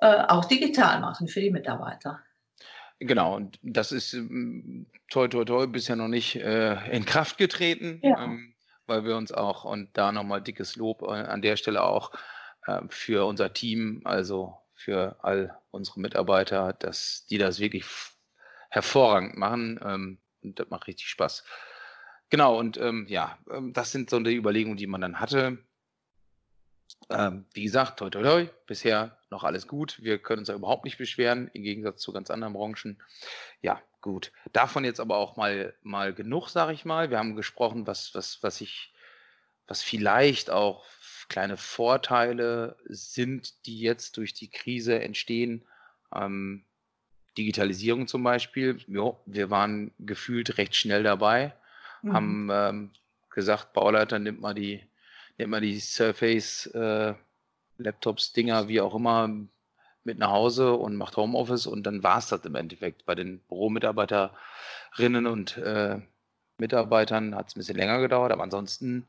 äh, 0.00 0.24
auch 0.28 0.44
digital 0.44 1.00
machen 1.00 1.28
für 1.28 1.40
die 1.40 1.50
Mitarbeiter. 1.50 2.20
Genau, 2.98 3.36
und 3.36 3.58
das 3.62 3.92
ist 3.92 4.14
ähm, 4.14 4.86
toi 5.10 5.28
toi 5.28 5.44
toi 5.44 5.66
bisher 5.66 5.96
noch 5.96 6.08
nicht 6.08 6.36
äh, 6.36 6.90
in 6.90 7.04
Kraft 7.04 7.36
getreten, 7.36 8.00
ja. 8.02 8.24
ähm, 8.24 8.54
weil 8.86 9.04
wir 9.04 9.16
uns 9.16 9.32
auch, 9.32 9.64
und 9.64 9.90
da 9.96 10.12
nochmal 10.12 10.40
dickes 10.40 10.76
Lob 10.76 11.02
äh, 11.02 11.06
an 11.06 11.42
der 11.42 11.56
Stelle 11.56 11.82
auch 11.82 12.12
äh, 12.66 12.80
für 12.88 13.26
unser 13.26 13.52
Team, 13.52 14.00
also 14.04 14.56
für 14.74 15.16
all 15.22 15.58
unsere 15.70 16.00
Mitarbeiter, 16.00 16.72
dass 16.72 17.26
die 17.26 17.38
das 17.38 17.60
wirklich 17.60 17.84
hervorragend 18.70 19.36
machen. 19.36 19.78
Ähm, 19.84 20.18
und 20.42 20.58
das 20.58 20.70
macht 20.70 20.86
richtig 20.86 21.08
Spaß. 21.08 21.44
Genau, 22.30 22.58
und 22.58 22.76
ähm, 22.78 23.06
ja, 23.08 23.38
ähm, 23.50 23.72
das 23.72 23.92
sind 23.92 24.10
so 24.10 24.18
die 24.20 24.36
Überlegungen, 24.36 24.76
die 24.76 24.86
man 24.86 25.00
dann 25.00 25.20
hatte. 25.20 25.58
Ähm, 27.08 27.44
wie 27.52 27.62
gesagt, 27.62 27.98
toi 27.98 28.10
toi 28.10 28.22
toi, 28.22 28.48
bisher 28.66 29.16
noch 29.30 29.44
alles 29.44 29.68
gut. 29.68 30.02
Wir 30.02 30.18
können 30.18 30.40
uns 30.40 30.48
ja 30.48 30.54
überhaupt 30.54 30.84
nicht 30.84 30.98
beschweren, 30.98 31.48
im 31.52 31.62
Gegensatz 31.62 32.00
zu 32.00 32.12
ganz 32.12 32.30
anderen 32.30 32.54
Branchen. 32.54 33.00
Ja, 33.62 33.80
gut. 34.00 34.32
Davon 34.52 34.84
jetzt 34.84 35.00
aber 35.00 35.16
auch 35.16 35.36
mal, 35.36 35.74
mal 35.82 36.12
genug, 36.12 36.48
sage 36.48 36.72
ich 36.72 36.84
mal. 36.84 37.10
Wir 37.10 37.18
haben 37.18 37.36
gesprochen, 37.36 37.86
was, 37.86 38.14
was, 38.14 38.42
was 38.42 38.60
ich, 38.60 38.92
was 39.66 39.82
vielleicht 39.82 40.50
auch 40.50 40.84
kleine 41.28 41.56
Vorteile 41.56 42.76
sind, 42.86 43.66
die 43.66 43.80
jetzt 43.80 44.16
durch 44.16 44.34
die 44.34 44.50
Krise 44.50 45.00
entstehen. 45.00 45.64
Ähm, 46.14 46.64
Digitalisierung 47.36 48.06
zum 48.06 48.22
Beispiel. 48.22 48.78
Jo, 48.86 49.20
wir 49.26 49.50
waren 49.50 49.92
gefühlt 49.98 50.58
recht 50.58 50.74
schnell 50.74 51.02
dabei, 51.02 51.54
mhm. 52.02 52.12
haben 52.12 52.48
ähm, 52.50 52.90
gesagt, 53.30 53.72
Bauleiter, 53.72 54.18
nimmt 54.18 54.40
mal 54.40 54.54
die 54.54 54.82
nimmt 55.38 55.50
man 55.50 55.62
die 55.62 55.78
Surface 55.78 56.66
äh, 56.66 57.14
Laptops, 57.78 58.32
Dinger, 58.32 58.68
wie 58.68 58.80
auch 58.80 58.94
immer, 58.94 59.28
mit 60.04 60.18
nach 60.18 60.30
Hause 60.30 60.72
und 60.74 60.96
macht 60.96 61.16
Homeoffice 61.16 61.66
und 61.66 61.82
dann 61.82 62.02
war 62.02 62.18
es 62.18 62.28
das 62.28 62.44
im 62.44 62.54
Endeffekt. 62.54 63.04
Bei 63.04 63.14
den 63.14 63.40
Büromitarbeiterinnen 63.40 65.26
und 65.26 65.56
äh, 65.58 66.00
Mitarbeitern 66.58 67.34
hat 67.34 67.48
es 67.48 67.56
ein 67.56 67.60
bisschen 67.60 67.76
länger 67.76 68.00
gedauert, 68.00 68.32
aber 68.32 68.44
ansonsten, 68.44 69.06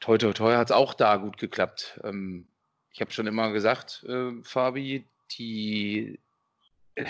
toi, 0.00 0.18
toi, 0.18 0.32
toi, 0.32 0.54
hat 0.54 0.68
es 0.68 0.76
auch 0.76 0.94
da 0.94 1.16
gut 1.16 1.38
geklappt. 1.38 2.00
Ähm, 2.04 2.46
ich 2.92 3.00
habe 3.00 3.10
schon 3.10 3.26
immer 3.26 3.50
gesagt, 3.50 4.04
äh, 4.08 4.32
Fabi, 4.42 5.04
die, 5.32 6.20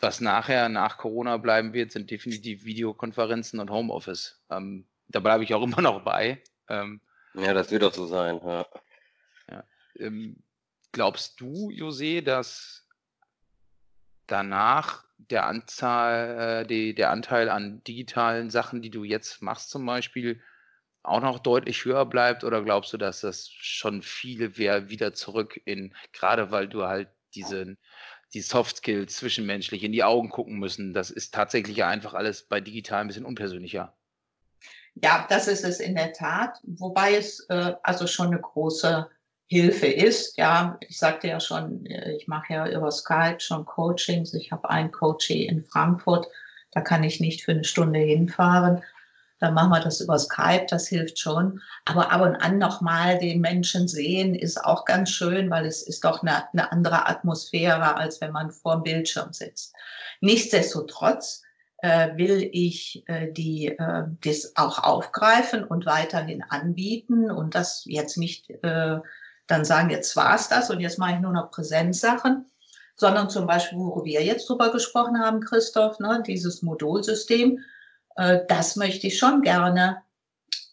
was 0.00 0.20
nachher 0.20 0.68
nach 0.68 0.98
Corona 0.98 1.38
bleiben 1.38 1.72
wird, 1.72 1.90
sind 1.90 2.10
definitiv 2.10 2.64
Videokonferenzen 2.64 3.60
und 3.60 3.70
Homeoffice. 3.70 4.40
Ähm, 4.50 4.86
da 5.08 5.20
bleibe 5.20 5.42
ich 5.42 5.54
auch 5.54 5.62
immer 5.66 5.82
noch 5.82 6.04
bei. 6.04 6.40
Ähm, 6.68 7.00
ja, 7.34 7.52
das 7.54 7.70
wird 7.70 7.84
auch 7.84 7.94
so 7.94 8.06
sein, 8.06 8.40
ja. 8.44 8.66
ja. 9.50 9.64
Ähm, 9.98 10.42
glaubst 10.92 11.40
du, 11.40 11.70
Jose, 11.70 12.22
dass 12.22 12.86
danach 14.26 15.04
der 15.18 15.46
Anzahl, 15.46 16.62
äh, 16.62 16.66
die, 16.66 16.94
der 16.94 17.10
Anteil 17.10 17.48
an 17.48 17.82
digitalen 17.84 18.50
Sachen, 18.50 18.82
die 18.82 18.90
du 18.90 19.04
jetzt 19.04 19.42
machst 19.42 19.70
zum 19.70 19.84
Beispiel, 19.84 20.40
auch 21.02 21.20
noch 21.20 21.40
deutlich 21.40 21.84
höher 21.84 22.06
bleibt? 22.06 22.44
Oder 22.44 22.62
glaubst 22.62 22.92
du, 22.92 22.98
dass 22.98 23.20
das 23.20 23.48
schon 23.48 24.02
viele 24.02 24.56
wieder 24.58 25.12
zurück 25.14 25.60
in, 25.64 25.94
gerade 26.12 26.50
weil 26.50 26.68
du 26.68 26.84
halt 26.84 27.08
diesen, 27.34 27.78
die 28.34 28.40
Soft 28.40 28.78
Skills 28.78 29.16
zwischenmenschlich 29.16 29.82
in 29.82 29.92
die 29.92 30.04
Augen 30.04 30.28
gucken 30.28 30.58
müssen, 30.58 30.92
das 30.92 31.10
ist 31.10 31.34
tatsächlich 31.34 31.84
einfach 31.84 32.14
alles 32.14 32.46
bei 32.46 32.60
digital 32.60 33.00
ein 33.00 33.06
bisschen 33.06 33.24
unpersönlicher. 33.24 33.97
Ja, 35.02 35.26
das 35.28 35.48
ist 35.48 35.64
es 35.64 35.80
in 35.80 35.94
der 35.94 36.12
Tat, 36.12 36.58
wobei 36.62 37.14
es 37.16 37.40
äh, 37.48 37.74
also 37.82 38.06
schon 38.06 38.28
eine 38.28 38.40
große 38.40 39.08
Hilfe 39.46 39.86
ist. 39.86 40.36
Ja, 40.36 40.76
ich 40.80 40.98
sagte 40.98 41.28
ja 41.28 41.40
schon, 41.40 41.86
äh, 41.86 42.12
ich 42.12 42.28
mache 42.28 42.52
ja 42.52 42.68
über 42.68 42.90
Skype 42.90 43.40
schon 43.40 43.64
Coachings. 43.64 44.34
Ich 44.34 44.52
habe 44.52 44.68
ein 44.70 44.90
Coaching 44.90 45.48
in 45.48 45.64
Frankfurt, 45.64 46.26
da 46.72 46.80
kann 46.80 47.04
ich 47.04 47.20
nicht 47.20 47.44
für 47.44 47.52
eine 47.52 47.64
Stunde 47.64 47.98
hinfahren. 47.98 48.82
Dann 49.40 49.54
machen 49.54 49.70
wir 49.70 49.80
das 49.80 50.00
über 50.00 50.18
Skype, 50.18 50.66
das 50.68 50.88
hilft 50.88 51.18
schon. 51.18 51.62
Aber 51.84 52.10
ab 52.10 52.22
und 52.22 52.36
an 52.36 52.58
nochmal 52.58 53.18
den 53.18 53.40
Menschen 53.40 53.86
sehen, 53.86 54.34
ist 54.34 54.62
auch 54.64 54.84
ganz 54.84 55.10
schön, 55.10 55.48
weil 55.48 55.64
es 55.64 55.82
ist 55.82 56.04
doch 56.04 56.22
eine, 56.22 56.52
eine 56.52 56.72
andere 56.72 57.08
Atmosphäre, 57.08 57.96
als 57.96 58.20
wenn 58.20 58.32
man 58.32 58.50
vor 58.50 58.74
dem 58.74 58.82
Bildschirm 58.82 59.32
sitzt. 59.32 59.74
Nichtsdestotrotz 60.20 61.42
will 61.80 62.48
ich 62.52 63.04
äh, 63.06 63.32
die 63.32 63.68
äh, 63.68 64.04
das 64.24 64.56
auch 64.56 64.82
aufgreifen 64.82 65.62
und 65.62 65.86
weiterhin 65.86 66.42
anbieten 66.42 67.30
und 67.30 67.54
das 67.54 67.84
jetzt 67.84 68.18
nicht 68.18 68.50
äh, 68.50 68.98
dann 69.46 69.64
sagen, 69.64 69.90
jetzt 69.90 70.16
war's 70.16 70.48
das 70.48 70.70
und 70.70 70.80
jetzt 70.80 70.98
mache 70.98 71.14
ich 71.14 71.20
nur 71.20 71.32
noch 71.32 71.50
Präsenzsachen, 71.50 72.46
sondern 72.96 73.30
zum 73.30 73.46
Beispiel, 73.46 73.78
worüber 73.78 74.04
wir 74.06 74.24
jetzt 74.24 74.48
drüber 74.48 74.72
gesprochen 74.72 75.20
haben, 75.20 75.40
Christoph, 75.40 76.00
ne, 76.00 76.22
dieses 76.26 76.62
Modulsystem, 76.62 77.60
äh, 78.16 78.40
das 78.48 78.76
möchte 78.76 79.06
ich 79.06 79.18
schon 79.18 79.42
gerne 79.42 80.02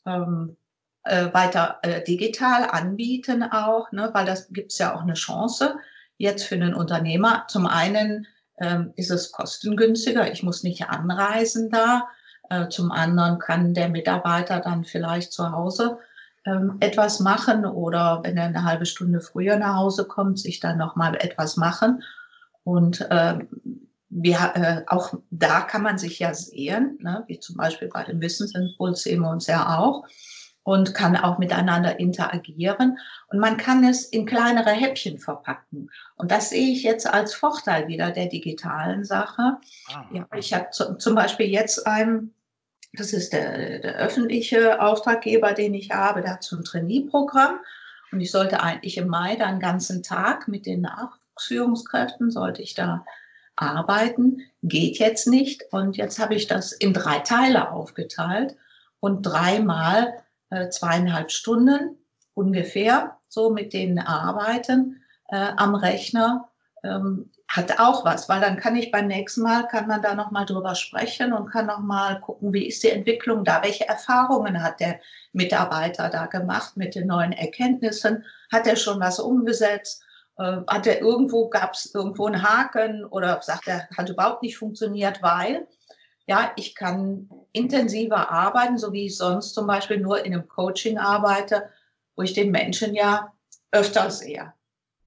ähm, 0.06 0.58
äh, 1.04 1.32
weiter 1.34 1.80
äh, 1.84 2.04
digital 2.04 2.68
anbieten 2.70 3.44
auch, 3.44 3.92
ne, 3.92 4.10
weil 4.14 4.26
das 4.26 4.48
gibt's 4.50 4.80
ja 4.80 4.96
auch 4.96 5.02
eine 5.02 5.14
Chance 5.14 5.76
jetzt 6.18 6.46
für 6.46 6.58
den 6.58 6.74
Unternehmer. 6.74 7.46
Zum 7.48 7.68
einen 7.68 8.28
ähm, 8.58 8.94
ist 8.96 9.12
es 9.12 9.32
kostengünstiger. 9.32 10.32
Ich 10.32 10.44
muss 10.44 10.64
nicht 10.64 10.88
anreisen 10.88 11.70
da. 11.70 12.08
Äh, 12.50 12.70
zum 12.70 12.92
anderen 12.92 13.40
kann 13.40 13.74
der 13.74 13.90
Mitarbeiter 13.90 14.60
dann 14.60 14.84
vielleicht 14.86 15.34
zu 15.34 15.52
Hause 15.52 15.98
ähm, 16.46 16.78
etwas 16.80 17.20
machen 17.20 17.66
oder 17.66 18.22
wenn 18.24 18.38
er 18.38 18.46
eine 18.46 18.64
halbe 18.64 18.86
Stunde 18.86 19.22
früher 19.22 19.58
nach 19.58 19.76
Hause 19.78 20.06
kommt, 20.06 20.40
sich 20.40 20.60
dann 20.60 20.78
noch 20.78 20.96
mal 20.96 21.16
etwas 21.16 21.58
machen. 21.58 22.04
Und 22.64 23.02
äh, 23.10 23.40
wir, 24.10 24.52
äh, 24.56 24.82
auch 24.88 25.14
da 25.32 25.62
kann 25.62 25.82
man 25.82 25.98
sich 25.98 26.20
ja 26.20 26.34
sehen, 26.34 26.98
ne? 27.02 27.24
wie 27.28 27.40
zum 27.40 27.58
Beispiel 27.58 27.90
bei 27.90 28.04
dem 28.04 28.22
Wissensimpuls 28.22 29.04
sehen 29.04 29.22
wir 29.22 29.30
uns 29.30 29.48
ja 29.48 29.78
auch 29.78 30.06
und 30.66 30.96
kann 30.96 31.16
auch 31.16 31.38
miteinander 31.38 32.00
interagieren. 32.00 32.98
Und 33.28 33.38
man 33.38 33.56
kann 33.56 33.84
es 33.84 34.04
in 34.06 34.26
kleinere 34.26 34.72
Häppchen 34.72 35.20
verpacken. 35.20 35.92
Und 36.16 36.32
das 36.32 36.50
sehe 36.50 36.72
ich 36.72 36.82
jetzt 36.82 37.06
als 37.06 37.36
Vorteil 37.36 37.88
wieder 37.88 38.10
der 38.10 38.26
digitalen 38.26 39.06
Sache. 39.06 39.58
Ah. 39.94 40.06
Ja, 40.12 40.28
ich 40.36 40.54
habe 40.56 40.72
zum 40.72 41.14
Beispiel 41.14 41.46
jetzt 41.52 41.86
ein, 41.86 42.34
das 42.94 43.14
ist 43.14 43.32
der, 43.32 43.78
der 43.78 43.96
öffentliche 43.98 44.82
Auftraggeber, 44.82 45.54
den 45.54 45.76
ich 45.76 45.92
habe, 45.92 46.24
der 46.24 46.34
hat 46.34 46.44
so 46.44 46.58
ein 46.58 46.64
Trainee-Programm. 46.64 47.60
Und 48.12 48.20
ich 48.20 48.32
sollte 48.32 48.64
eigentlich 48.64 48.98
im 48.98 49.08
Mai 49.08 49.36
da 49.36 49.46
einen 49.46 49.60
ganzen 49.60 50.02
Tag 50.02 50.48
mit 50.48 50.66
den 50.66 50.82
Nachwuchsführungskräften, 50.82 52.32
sollte 52.32 52.64
ich 52.64 52.74
da 52.74 53.06
arbeiten. 53.56 54.42
Geht 54.64 54.98
jetzt 54.98 55.28
nicht. 55.28 55.62
Und 55.72 55.96
jetzt 55.96 56.18
habe 56.18 56.34
ich 56.34 56.48
das 56.48 56.72
in 56.72 56.92
drei 56.92 57.20
Teile 57.20 57.72
aufgeteilt 57.72 58.56
und 59.00 59.22
dreimal 59.22 60.25
äh, 60.50 60.70
zweieinhalb 60.70 61.32
Stunden 61.32 61.98
ungefähr 62.34 63.18
so 63.28 63.50
mit 63.50 63.74
denen 63.74 64.00
arbeiten 64.00 65.04
äh, 65.30 65.52
am 65.58 65.76
Rechner. 65.76 66.50
Ähm, 66.84 67.32
hat 67.48 67.80
auch 67.80 68.04
was, 68.06 68.28
weil 68.28 68.42
dann 68.42 68.58
kann 68.58 68.76
ich 68.76 68.92
beim 68.92 69.08
nächsten 69.08 69.44
Mal, 69.44 69.68
kann 69.68 69.88
man 69.88 70.02
da 70.02 70.16
nochmal 70.16 70.46
drüber 70.46 70.74
sprechen 70.74 71.32
und 71.32 71.52
kann 71.52 71.68
nochmal 71.68 72.20
gucken, 72.20 72.54
wie 72.54 72.66
ist 72.68 72.84
die 72.84 72.90
Entwicklung 72.90 73.44
da, 73.44 73.62
welche 73.64 73.88
Erfahrungen 73.88 74.62
hat 74.64 74.80
der 74.80 75.00
Mitarbeiter 75.32 76.10
da 76.10 76.26
gemacht 76.26 76.76
mit 76.76 76.96
den 76.96 77.08
neuen 77.08 77.34
Erkenntnissen, 77.34 78.26
hat 78.52 78.68
er 78.68 78.76
schon 78.76 79.00
was 79.00 79.20
umgesetzt, 79.20 80.04
äh, 80.38 80.58
hat 80.68 80.88
er 80.88 81.02
irgendwo, 81.02 81.50
gab 81.50 81.74
es 81.74 81.94
irgendwo 81.94 82.26
einen 82.26 82.42
Haken 82.42 83.06
oder 83.06 83.40
sagt 83.42 83.68
er, 83.68 83.88
hat 83.96 84.10
überhaupt 84.10 84.42
nicht 84.42 84.58
funktioniert, 84.58 85.22
weil 85.22 85.68
ja, 86.28 86.52
ich 86.56 86.76
kann 86.76 87.30
intensiver 87.52 88.32
arbeiten, 88.32 88.78
so 88.78 88.92
wie 88.94 89.06
ich 89.06 89.18
sonst 89.18 89.54
zum 89.54 89.68
Beispiel 89.68 89.98
nur 89.98 90.26
in 90.26 90.34
einem 90.34 90.48
Coaching 90.48 90.98
arbeite, 90.98 91.70
wo 92.16 92.24
ich 92.24 92.34
den 92.34 92.52
Menschen 92.52 92.96
ja 92.96 93.34
öfter 93.72 94.10
sehe. 94.10 94.54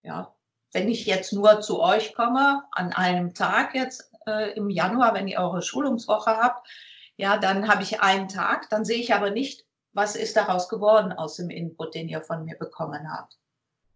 Ja, 0.02 0.35
wenn 0.72 0.88
ich 0.88 1.07
jetzt 1.07 1.33
nur 1.33 1.61
zu 1.61 1.81
euch 1.81 2.14
komme, 2.14 2.62
an 2.70 2.92
einem 2.92 3.35
Tag 3.35 3.74
jetzt 3.74 4.12
äh, 4.26 4.52
im 4.52 4.70
Januar, 4.70 5.14
wenn 5.14 5.28
ihr 5.28 5.40
eure 5.40 5.62
Schulungswoche 5.62 6.37
habt, 6.37 6.68
ja, 7.16 7.37
dann 7.37 7.68
habe 7.68 7.83
ich 7.83 8.00
einen 8.00 8.28
Tag, 8.28 8.70
dann 8.70 8.85
sehe 8.85 8.98
ich 8.98 9.12
aber 9.12 9.31
nicht, 9.31 9.66
was 9.92 10.14
ist 10.14 10.37
daraus 10.37 10.68
geworden 10.68 11.12
aus 11.12 11.37
dem 11.37 11.50
Input, 11.50 11.94
den 11.94 12.09
ihr 12.09 12.22
von 12.22 12.44
mir 12.44 12.57
bekommen 12.57 13.11
habt. 13.11 13.37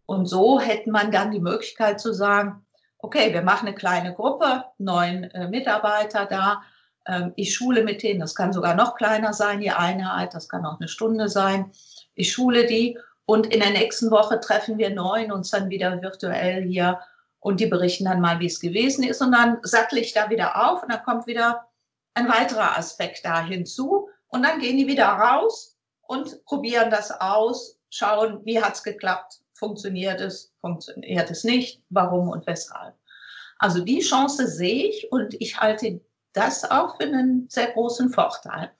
Und 0.06 0.26
so 0.26 0.58
hätte 0.58 0.90
man 0.90 1.12
dann 1.12 1.30
die 1.30 1.40
Möglichkeit 1.40 2.00
zu 2.00 2.12
sagen, 2.12 2.66
okay, 2.98 3.32
wir 3.32 3.42
machen 3.42 3.68
eine 3.68 3.76
kleine 3.76 4.12
Gruppe, 4.14 4.64
neun 4.78 5.24
äh, 5.24 5.48
Mitarbeiter 5.48 6.26
da, 6.26 6.62
ich 7.36 7.54
schule 7.54 7.82
mit 7.82 8.02
denen, 8.02 8.20
das 8.20 8.34
kann 8.34 8.52
sogar 8.52 8.74
noch 8.74 8.94
kleiner 8.94 9.32
sein, 9.32 9.60
die 9.60 9.70
Einheit, 9.70 10.34
das 10.34 10.48
kann 10.48 10.64
auch 10.64 10.78
eine 10.78 10.88
Stunde 10.88 11.28
sein. 11.28 11.72
Ich 12.14 12.32
schule 12.32 12.66
die 12.66 12.98
und 13.24 13.46
in 13.46 13.60
der 13.60 13.70
nächsten 13.70 14.10
Woche 14.10 14.40
treffen 14.40 14.78
wir 14.78 14.90
neun 14.90 15.32
uns 15.32 15.50
dann 15.50 15.70
wieder 15.70 16.00
virtuell 16.02 16.62
hier 16.62 17.00
und 17.40 17.58
die 17.60 17.66
berichten 17.66 18.04
dann 18.04 18.20
mal, 18.20 18.38
wie 18.38 18.46
es 18.46 18.60
gewesen 18.60 19.02
ist. 19.04 19.20
Und 19.20 19.32
dann 19.32 19.58
sattel 19.62 19.98
ich 19.98 20.12
da 20.12 20.30
wieder 20.30 20.70
auf 20.70 20.82
und 20.82 20.92
dann 20.92 21.02
kommt 21.02 21.26
wieder 21.26 21.66
ein 22.14 22.28
weiterer 22.28 22.78
Aspekt 22.78 23.24
da 23.24 23.44
hinzu. 23.44 24.08
Und 24.28 24.44
dann 24.44 24.60
gehen 24.60 24.76
die 24.76 24.86
wieder 24.86 25.06
raus 25.06 25.76
und 26.02 26.44
probieren 26.44 26.90
das 26.90 27.10
aus, 27.10 27.78
schauen, 27.90 28.40
wie 28.44 28.62
hat's 28.62 28.82
geklappt, 28.82 29.40
funktioniert 29.54 30.20
es, 30.20 30.52
funktioniert 30.60 31.30
es 31.30 31.44
nicht, 31.44 31.82
warum 31.90 32.28
und 32.28 32.46
weshalb. 32.46 32.94
Also 33.58 33.84
die 33.84 34.00
Chance 34.00 34.46
sehe 34.46 34.88
ich 34.88 35.10
und 35.10 35.34
ich 35.40 35.60
halte 35.60 36.00
das 36.32 36.70
auch 36.70 36.96
für 36.96 37.04
einen 37.04 37.48
sehr 37.48 37.72
großen 37.72 38.10
Vorteil. 38.10 38.72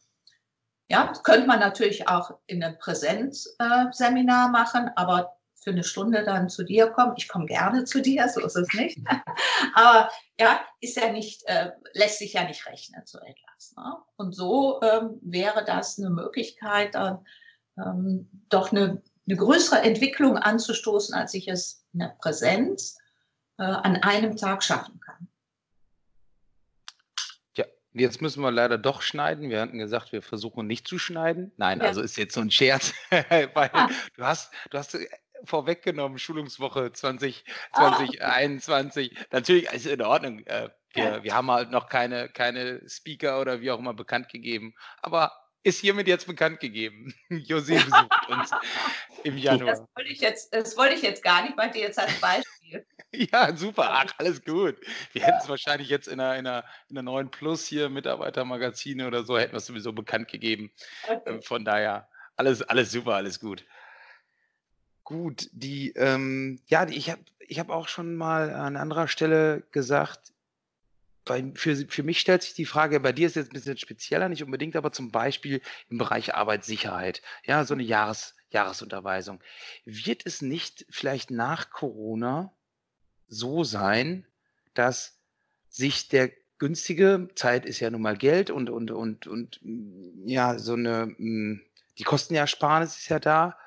Ja, 0.89 1.13
könnte 1.25 1.47
man 1.47 1.61
natürlich 1.61 2.09
auch 2.09 2.39
in 2.47 2.63
einem 2.63 2.79
Präsenzseminar 2.79 4.49
machen, 4.49 4.91
aber 4.97 5.37
für 5.63 5.71
eine 5.71 5.85
Stunde 5.85 6.25
dann 6.25 6.49
zu 6.49 6.65
dir 6.65 6.89
kommen. 6.89 7.15
Ich 7.17 7.29
komme 7.29 7.47
gerne 7.47 7.85
zu 7.85 8.03
dir, 8.03 8.29
so 8.29 8.41
ist 8.41 8.57
es 8.57 8.75
nicht. 8.75 8.99
Aber 9.75 10.11
ja, 10.39 10.61
ist 10.81 10.97
ja 10.97 11.13
nicht, 11.13 11.45
äh, 11.47 11.71
lässt 11.93 12.19
sich 12.19 12.33
ja 12.33 12.45
nicht 12.45 12.67
rechnen, 12.67 13.03
so 13.05 13.19
etwas. 13.19 13.75
Ne? 13.77 13.97
Und 14.17 14.33
so 14.33 14.81
ähm, 14.83 15.21
wäre 15.23 15.65
das 15.65 15.99
eine 15.99 16.11
Möglichkeit, 16.11 16.97
dann 16.97 17.25
ähm, 17.79 18.29
doch 18.49 18.73
eine, 18.73 19.03
eine 19.29 19.37
größere 19.37 19.83
Entwicklung 19.83 20.37
anzustoßen, 20.37 21.15
als 21.15 21.33
ich 21.35 21.47
es 21.47 21.87
in 21.93 22.01
der 22.01 22.17
Präsenz 22.19 22.99
äh, 23.59 23.63
an 23.63 23.97
einem 23.97 24.37
Tag 24.37 24.65
schaffen 24.65 24.99
kann. 24.99 25.12
Jetzt 27.95 28.23
müssen 28.23 28.43
wir 28.43 28.51
leider 28.51 28.79
doch 28.79 29.03
schneiden. 29.03 29.51
Wir 29.51 29.61
hatten 29.61 29.79
gesagt, 29.79 30.13
wir 30.13 30.23
versuchen 30.23 30.67
nicht 30.67 30.89
zu 30.89 30.99
schneiden. 30.99 31.53
Nein, 31.57 31.81
ja. 31.81 31.87
also 31.87 32.01
ist 32.01 32.17
jetzt 32.17 32.35
so 32.35 32.41
ein 32.41 32.51
Scherz, 32.51 32.95
weil 33.11 33.71
ah. 33.73 33.89
du 34.17 34.25
hast, 34.25 34.53
du 34.71 34.79
hast 34.79 34.95
äh, 34.95 35.07
vorweggenommen, 35.45 36.19
Schulungswoche 36.19 36.93
20, 36.93 37.45
2021. 37.75 39.15
Ah. 39.15 39.25
Natürlich 39.33 39.71
ist 39.73 39.87
in 39.87 40.03
Ordnung. 40.03 40.41
Äh, 40.47 40.71
wir, 40.95 41.05
ja. 41.05 41.25
wir 41.25 41.35
haben 41.35 41.51
halt 41.51 41.71
noch 41.71 41.89
keine, 41.89 42.29
keine 42.29 42.83
Speaker 42.89 43.41
oder 43.41 43.61
wie 43.61 43.71
auch 43.71 43.79
immer 43.79 43.95
bekannt 43.95 44.29
gegeben. 44.29 44.75
Aber 45.03 45.33
ist 45.63 45.81
hiermit 45.81 46.09
jetzt 46.09 46.27
bekannt 46.27 46.61
gegeben. 46.61 47.15
José 47.31 47.85
besucht 47.85 48.29
uns 48.29 48.51
im 49.25 49.37
Januar. 49.39 49.73
Das 49.73 49.81
wollte 49.95 50.13
ich 50.13 50.21
jetzt, 50.21 50.55
das 50.55 50.77
wollte 50.77 50.95
ich 50.95 51.03
jetzt 51.03 51.23
gar 51.23 51.43
nicht, 51.43 51.57
meinte 51.57 51.79
jetzt 51.79 51.99
als 51.99 52.13
Beispiel. 52.21 52.52
Ja, 53.13 53.57
super. 53.57 53.89
Ach, 53.91 54.13
alles 54.19 54.45
gut. 54.45 54.77
Wir 55.13 55.23
hätten 55.23 55.39
es 55.41 55.49
wahrscheinlich 55.49 55.89
jetzt 55.89 56.09
in 56.09 56.21
einer, 56.21 56.39
in, 56.39 56.47
einer, 56.47 56.65
in 56.89 56.99
einer 56.99 57.03
neuen 57.03 57.31
Plus 57.31 57.67
hier, 57.67 57.89
Mitarbeitermagazine 57.89 59.07
oder 59.07 59.25
so, 59.25 59.39
hätten 59.39 59.53
wir 59.53 59.59
es 59.59 59.67
sowieso 59.67 59.93
bekannt 59.93 60.29
gegeben. 60.29 60.71
Okay. 61.09 61.21
Ähm, 61.27 61.43
von 61.43 61.65
daher, 61.65 62.09
alles, 62.37 62.63
alles 62.63 62.91
super, 62.91 63.15
alles 63.15 63.41
gut. 63.41 63.65
Gut, 65.05 65.49
die, 65.53 65.93
ähm, 65.97 66.61
ja, 66.67 66.87
die, 66.87 66.97
ich 66.97 67.11
habe 67.11 67.23
ich 67.41 67.59
hab 67.59 67.71
auch 67.71 67.89
schon 67.89 68.15
mal 68.17 68.53
an 68.55 68.77
anderer 68.77 69.09
Stelle 69.09 69.63
gesagt, 69.73 70.33
bei, 71.25 71.53
für, 71.55 71.77
für 71.77 72.03
mich 72.03 72.21
stellt 72.21 72.43
sich 72.43 72.55
die 72.55 72.67
Frage, 72.67 72.99
bei 73.01 73.13
dir 73.13 73.27
ist 73.27 73.33
es 73.33 73.45
jetzt 73.45 73.51
ein 73.51 73.55
bisschen 73.55 73.79
spezieller, 73.79 74.29
nicht 74.29 74.43
unbedingt, 74.43 74.75
aber 74.77 74.93
zum 74.93 75.11
Beispiel 75.11 75.61
im 75.89 75.99
Bereich 75.99 76.35
Arbeitssicherheit, 76.35 77.23
ja, 77.45 77.65
so 77.65 77.75
eine 77.75 77.83
Jahres, 77.83 78.35
Jahresunterweisung. 78.51 79.41
Wird 79.85 80.27
es 80.27 80.43
nicht 80.43 80.87
vielleicht 80.91 81.31
nach 81.31 81.71
Corona 81.71 82.53
so 83.33 83.65
sein, 83.65 84.27
dass 84.75 85.19
sich 85.69 86.09
der 86.09 86.31
günstige, 86.59 87.29
Zeit 87.35 87.67
ist 87.67 87.81
ja 87.81 87.91
nun 87.91 88.03
mal 88.03 88.17
Geld 88.17 88.51
und, 88.51 88.71
und, 88.71 88.91
und, 88.91 89.27
und 89.27 89.61
ja, 90.25 90.59
so 90.59 90.75
eine, 90.75 91.15
hm, 91.17 91.63
die 91.99 92.05
Kostenersparnis 92.05 92.99
ist 92.99 93.09
ja 93.09 93.19
da, 93.19 93.59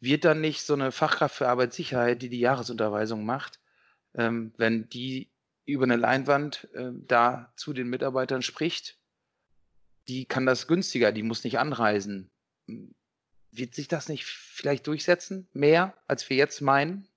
wird 0.00 0.24
dann 0.24 0.40
nicht 0.40 0.62
so 0.62 0.74
eine 0.74 0.92
Fachkraft 0.92 1.34
für 1.34 1.48
Arbeitssicherheit, 1.48 2.22
die 2.22 2.28
die 2.28 2.38
Jahresunterweisung 2.38 3.24
macht, 3.24 3.58
ähm, 4.14 4.52
wenn 4.58 4.88
die 4.90 5.30
über 5.64 5.84
eine 5.84 5.96
Leinwand 5.96 6.68
äh, 6.74 6.90
da 6.92 7.52
zu 7.56 7.72
den 7.72 7.88
Mitarbeitern 7.88 8.42
spricht, 8.42 8.98
die 10.08 10.26
kann 10.26 10.46
das 10.46 10.68
günstiger, 10.68 11.10
die 11.10 11.24
muss 11.24 11.42
nicht 11.42 11.58
anreisen. 11.58 12.30
Wird 13.50 13.74
sich 13.74 13.88
das 13.88 14.08
nicht 14.08 14.24
vielleicht 14.24 14.86
durchsetzen, 14.86 15.48
mehr 15.52 15.94
als 16.06 16.28
wir 16.30 16.36
jetzt 16.36 16.60
meinen? 16.60 17.08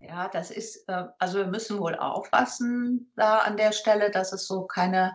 Ja, 0.00 0.28
das 0.28 0.50
ist, 0.50 0.88
äh, 0.88 1.04
also 1.18 1.38
wir 1.38 1.46
müssen 1.46 1.78
wohl 1.78 1.96
aufpassen 1.96 3.12
da 3.16 3.38
an 3.38 3.56
der 3.56 3.72
Stelle, 3.72 4.10
dass 4.10 4.32
es 4.32 4.46
so 4.46 4.62
keine, 4.62 5.14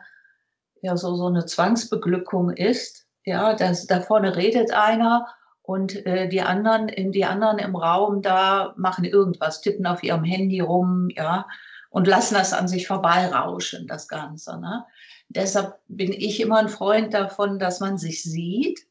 ja, 0.81 0.97
so, 0.97 1.15
so 1.15 1.27
eine 1.27 1.45
Zwangsbeglückung 1.45 2.49
ist. 2.51 3.07
Ja, 3.25 3.53
dass 3.53 3.87
da 3.87 4.01
vorne 4.01 4.35
redet 4.35 4.73
einer 4.73 5.27
und 5.61 6.05
äh, 6.05 6.27
die 6.27 6.41
anderen, 6.41 6.87
die 6.87 7.23
anderen 7.23 7.57
im 7.57 7.75
Raum 7.77 8.21
da 8.21 8.73
machen 8.75 9.05
irgendwas, 9.05 9.61
tippen 9.61 9.85
auf 9.85 10.03
ihrem 10.03 10.25
Handy 10.25 10.59
rum, 10.59 11.07
ja 11.09 11.45
und 11.93 12.07
lassen 12.07 12.33
das 12.33 12.53
an 12.53 12.67
sich 12.67 12.87
vorbeirauschen, 12.87 13.85
das 13.85 14.07
Ganze. 14.07 14.59
Ne? 14.59 14.83
Deshalb 15.29 15.75
bin 15.87 16.11
ich 16.11 16.41
immer 16.41 16.57
ein 16.57 16.67
Freund 16.67 17.13
davon, 17.13 17.59
dass 17.59 17.81
man 17.81 17.99
sich 17.99 18.23
sieht. 18.23 18.87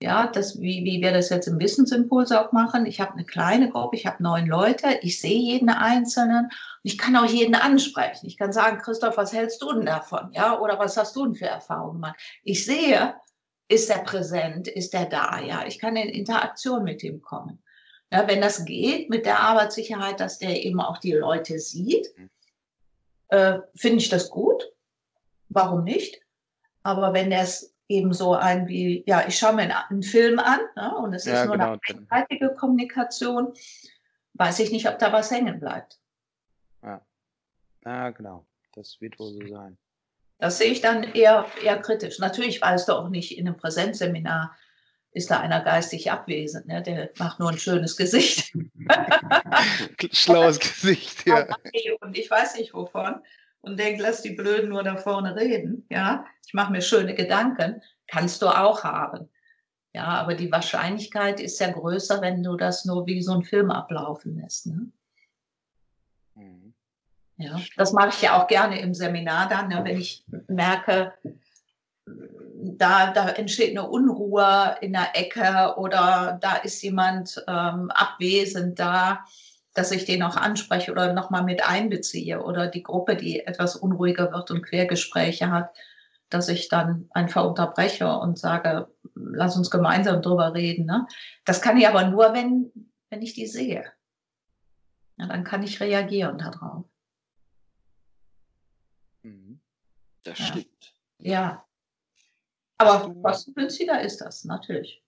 Ja, 0.00 0.26
das, 0.26 0.60
wie, 0.60 0.84
wie 0.84 1.00
wir 1.00 1.12
das 1.12 1.30
jetzt 1.30 1.48
im 1.48 1.58
Wissensimpuls 1.58 2.30
auch 2.30 2.52
machen. 2.52 2.84
Ich 2.84 3.00
habe 3.00 3.12
eine 3.12 3.24
kleine 3.24 3.70
Gruppe, 3.70 3.96
ich 3.96 4.04
habe 4.04 4.22
neun 4.22 4.46
Leute, 4.46 4.98
ich 5.00 5.20
sehe 5.20 5.38
jeden 5.38 5.70
Einzelnen 5.70 6.44
und 6.44 6.50
ich 6.82 6.98
kann 6.98 7.16
auch 7.16 7.24
jeden 7.24 7.54
ansprechen. 7.54 8.26
Ich 8.26 8.36
kann 8.36 8.52
sagen, 8.52 8.78
Christoph, 8.78 9.16
was 9.16 9.32
hältst 9.32 9.62
du 9.62 9.72
denn 9.72 9.86
davon? 9.86 10.30
Ja, 10.32 10.60
oder 10.60 10.78
was 10.78 10.98
hast 10.98 11.16
du 11.16 11.24
denn 11.24 11.34
für 11.34 11.46
Erfahrungen 11.46 11.94
gemacht? 11.94 12.20
Ich 12.44 12.66
sehe, 12.66 13.14
ist 13.68 13.88
er 13.88 14.00
präsent, 14.00 14.68
ist 14.68 14.92
er 14.92 15.06
da? 15.06 15.40
Ja, 15.40 15.64
ich 15.66 15.78
kann 15.78 15.96
in 15.96 16.10
Interaktion 16.10 16.84
mit 16.84 17.02
ihm 17.02 17.22
kommen. 17.22 17.62
Ja, 18.12 18.28
wenn 18.28 18.42
das 18.42 18.64
geht 18.66 19.08
mit 19.08 19.24
der 19.24 19.40
Arbeitssicherheit, 19.40 20.20
dass 20.20 20.38
der 20.38 20.62
eben 20.62 20.80
auch 20.80 20.98
die 20.98 21.12
Leute 21.12 21.58
sieht, 21.58 22.06
mhm 22.16 22.30
äh, 23.28 23.58
finde 23.74 23.98
ich 23.98 24.08
das 24.08 24.30
gut. 24.30 24.72
Warum 25.48 25.84
nicht? 25.84 26.20
Aber 26.82 27.12
wenn 27.14 27.32
es 27.32 27.74
eben 27.88 28.12
so 28.12 28.34
ein 28.34 28.66
wie, 28.68 29.04
ja, 29.06 29.26
ich 29.26 29.38
schaue 29.38 29.54
mir 29.54 29.62
einen, 29.88 30.02
Film 30.02 30.38
an 30.38 30.60
ne, 30.74 30.96
und 30.96 31.14
es 31.14 31.24
ja, 31.24 31.40
ist 31.40 31.46
nur 31.46 31.56
genau. 31.56 31.76
eine 31.88 32.06
einseitige 32.10 32.54
Kommunikation, 32.54 33.52
weiß 34.34 34.58
ich 34.60 34.72
nicht, 34.72 34.88
ob 34.88 34.98
da 34.98 35.12
was 35.12 35.30
hängen 35.30 35.60
bleibt. 35.60 35.98
Ja. 36.82 37.00
ja, 37.84 38.10
genau. 38.10 38.46
Das 38.74 39.00
wird 39.00 39.18
wohl 39.18 39.32
so 39.32 39.46
sein. 39.48 39.78
Das 40.38 40.58
sehe 40.58 40.70
ich 40.70 40.82
dann 40.82 41.02
eher, 41.02 41.46
eher 41.62 41.78
kritisch. 41.78 42.18
Natürlich 42.18 42.60
weißt 42.60 42.88
du 42.88 42.92
auch 42.92 43.08
nicht 43.08 43.38
in 43.38 43.48
einem 43.48 43.56
Präsenzseminar, 43.56 44.54
ist 45.12 45.30
da 45.30 45.40
einer 45.40 45.62
geistig 45.62 46.10
abwesend. 46.10 46.66
Ne? 46.66 46.82
Der 46.82 47.10
macht 47.18 47.40
nur 47.40 47.50
ein 47.50 47.58
schönes 47.58 47.96
Gesicht. 47.96 48.52
Schlaues 50.12 50.58
Gesicht, 50.58 51.26
ja. 51.26 51.46
Und 52.00 52.18
ich 52.18 52.30
weiß 52.30 52.56
nicht 52.58 52.74
wovon. 52.74 53.22
Und 53.66 53.80
denkt, 53.80 54.00
lass 54.00 54.22
die 54.22 54.30
Blöden 54.30 54.68
nur 54.68 54.84
da 54.84 54.96
vorne 54.96 55.34
reden. 55.34 55.84
Ja, 55.90 56.24
ich 56.46 56.54
mache 56.54 56.70
mir 56.70 56.80
schöne 56.80 57.16
Gedanken. 57.16 57.82
Kannst 58.06 58.40
du 58.40 58.46
auch 58.46 58.84
haben. 58.84 59.28
Ja, 59.92 60.04
aber 60.04 60.34
die 60.34 60.52
Wahrscheinlichkeit 60.52 61.40
ist 61.40 61.58
ja 61.58 61.72
größer, 61.72 62.20
wenn 62.20 62.44
du 62.44 62.56
das 62.56 62.84
nur 62.84 63.06
wie 63.06 63.20
so 63.22 63.32
ein 63.32 63.42
Film 63.42 63.72
ablaufen 63.72 64.40
lässt. 64.40 64.66
Ne? 64.66 64.92
Mhm. 66.36 66.74
Ja, 67.38 67.60
das 67.76 67.92
mache 67.92 68.10
ich 68.10 68.22
ja 68.22 68.40
auch 68.40 68.46
gerne 68.46 68.80
im 68.80 68.94
Seminar 68.94 69.48
dann, 69.48 69.68
ne, 69.68 69.80
wenn 69.82 69.98
ich 69.98 70.24
merke, 70.46 71.12
da, 72.06 73.10
da 73.10 73.30
entsteht 73.30 73.76
eine 73.76 73.88
Unruhe 73.88 74.76
in 74.80 74.92
der 74.92 75.16
Ecke 75.18 75.74
oder 75.76 76.38
da 76.40 76.56
ist 76.56 76.82
jemand 76.82 77.42
ähm, 77.48 77.90
abwesend 77.90 78.78
da, 78.78 79.24
dass 79.76 79.90
ich 79.90 80.04
den 80.04 80.22
auch 80.22 80.36
anspreche 80.36 80.90
oder 80.90 81.12
nochmal 81.12 81.44
mit 81.44 81.66
einbeziehe 81.68 82.42
oder 82.42 82.66
die 82.66 82.82
Gruppe, 82.82 83.16
die 83.16 83.40
etwas 83.40 83.76
unruhiger 83.76 84.32
wird 84.32 84.50
und 84.50 84.62
Quergespräche 84.62 85.50
hat, 85.50 85.76
dass 86.30 86.48
ich 86.48 86.68
dann 86.68 87.08
einfach 87.12 87.44
unterbreche 87.44 88.08
und 88.08 88.38
sage, 88.38 88.88
lass 89.14 89.56
uns 89.56 89.70
gemeinsam 89.70 90.22
drüber 90.22 90.54
reden. 90.54 90.86
Ne? 90.86 91.06
Das 91.44 91.60
kann 91.60 91.76
ich 91.76 91.86
aber 91.86 92.08
nur, 92.08 92.32
wenn, 92.32 92.72
wenn 93.10 93.22
ich 93.22 93.34
die 93.34 93.46
sehe. 93.46 93.92
Ja, 95.18 95.26
dann 95.26 95.44
kann 95.44 95.62
ich 95.62 95.80
reagieren 95.80 96.38
darauf. 96.38 96.84
Mhm. 99.22 99.60
Das 100.24 100.38
ja. 100.38 100.44
stimmt. 100.46 100.94
Ja, 101.18 101.66
aber 102.78 103.14
kostengünstiger 103.22 104.00
ist 104.00 104.20
das, 104.20 104.44
natürlich. 104.44 105.02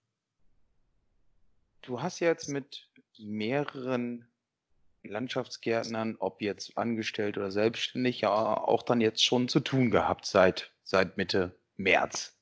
Du 1.83 2.01
hast 2.01 2.21
jetzt 2.21 2.49
mit 2.49 2.89
mehreren 3.19 4.27
Landschaftsgärtnern, 5.03 6.17
ob 6.19 6.43
jetzt 6.43 6.77
angestellt 6.77 7.39
oder 7.39 7.51
selbstständig, 7.51 8.21
ja 8.21 8.31
auch 8.31 8.83
dann 8.83 9.01
jetzt 9.01 9.25
schon 9.25 9.49
zu 9.49 9.61
tun 9.61 9.91
gehabt 9.91 10.27
seit, 10.27 10.73
seit 10.83 11.17
Mitte 11.17 11.59
März. 11.77 12.37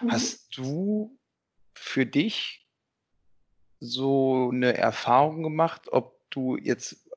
Mhm. 0.00 0.12
Hast 0.12 0.56
du 0.56 1.18
für 1.74 2.06
dich 2.06 2.66
so 3.80 4.50
eine 4.52 4.76
Erfahrung 4.76 5.42
gemacht, 5.42 5.88
ob 5.92 6.18
du 6.30 6.56
jetzt, 6.56 7.08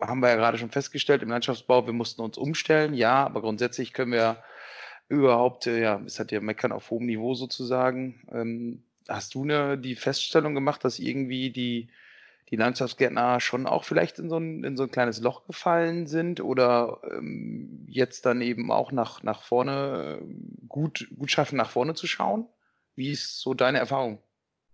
haben 0.00 0.20
wir 0.20 0.30
ja 0.30 0.36
gerade 0.36 0.58
schon 0.58 0.70
festgestellt, 0.70 1.22
im 1.22 1.30
Landschaftsbau, 1.30 1.86
wir 1.86 1.92
mussten 1.92 2.22
uns 2.22 2.36
umstellen, 2.36 2.94
ja, 2.94 3.24
aber 3.24 3.40
grundsätzlich 3.40 3.92
können 3.92 4.12
wir 4.12 4.42
überhaupt, 5.08 5.66
äh, 5.66 5.80
ja, 5.80 6.00
es 6.06 6.18
hat 6.18 6.32
ja 6.32 6.40
Meckern 6.40 6.72
auf 6.72 6.90
hohem 6.90 7.06
Niveau 7.06 7.34
sozusagen. 7.34 8.26
Ähm, 8.32 8.84
hast 9.08 9.34
du 9.34 9.44
ne, 9.44 9.76
die 9.76 9.96
Feststellung 9.96 10.54
gemacht, 10.54 10.84
dass 10.84 10.98
irgendwie 10.98 11.50
die, 11.50 11.88
die 12.50 12.56
Landschaftsgärtner 12.56 13.40
schon 13.40 13.66
auch 13.66 13.84
vielleicht 13.84 14.18
in 14.18 14.28
so 14.28 14.36
ein, 14.36 14.64
in 14.64 14.76
so 14.76 14.84
ein 14.84 14.90
kleines 14.90 15.20
Loch 15.20 15.46
gefallen 15.46 16.06
sind 16.06 16.40
oder 16.40 17.00
ähm, 17.10 17.86
jetzt 17.88 18.26
dann 18.26 18.40
eben 18.40 18.72
auch 18.72 18.90
nach, 18.90 19.22
nach 19.22 19.42
vorne 19.42 20.20
äh, 20.20 20.24
gut, 20.68 21.08
gut 21.16 21.30
schaffen, 21.30 21.56
nach 21.56 21.70
vorne 21.70 21.94
zu 21.94 22.06
schauen? 22.06 22.46
Wie 22.96 23.10
ist 23.10 23.40
so 23.40 23.54
deine 23.54 23.78
Erfahrung? 23.78 24.18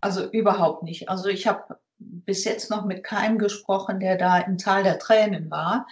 Also 0.00 0.28
überhaupt 0.30 0.82
nicht. 0.82 1.08
Also 1.08 1.28
ich 1.28 1.46
habe 1.46 1.78
bis 1.98 2.44
jetzt 2.44 2.70
noch 2.70 2.84
mit 2.84 3.04
keinem 3.04 3.38
gesprochen, 3.38 4.00
der 4.00 4.16
da 4.16 4.38
im 4.38 4.58
Tal 4.58 4.82
der 4.82 4.98
Tränen 4.98 5.50
war. 5.50 5.86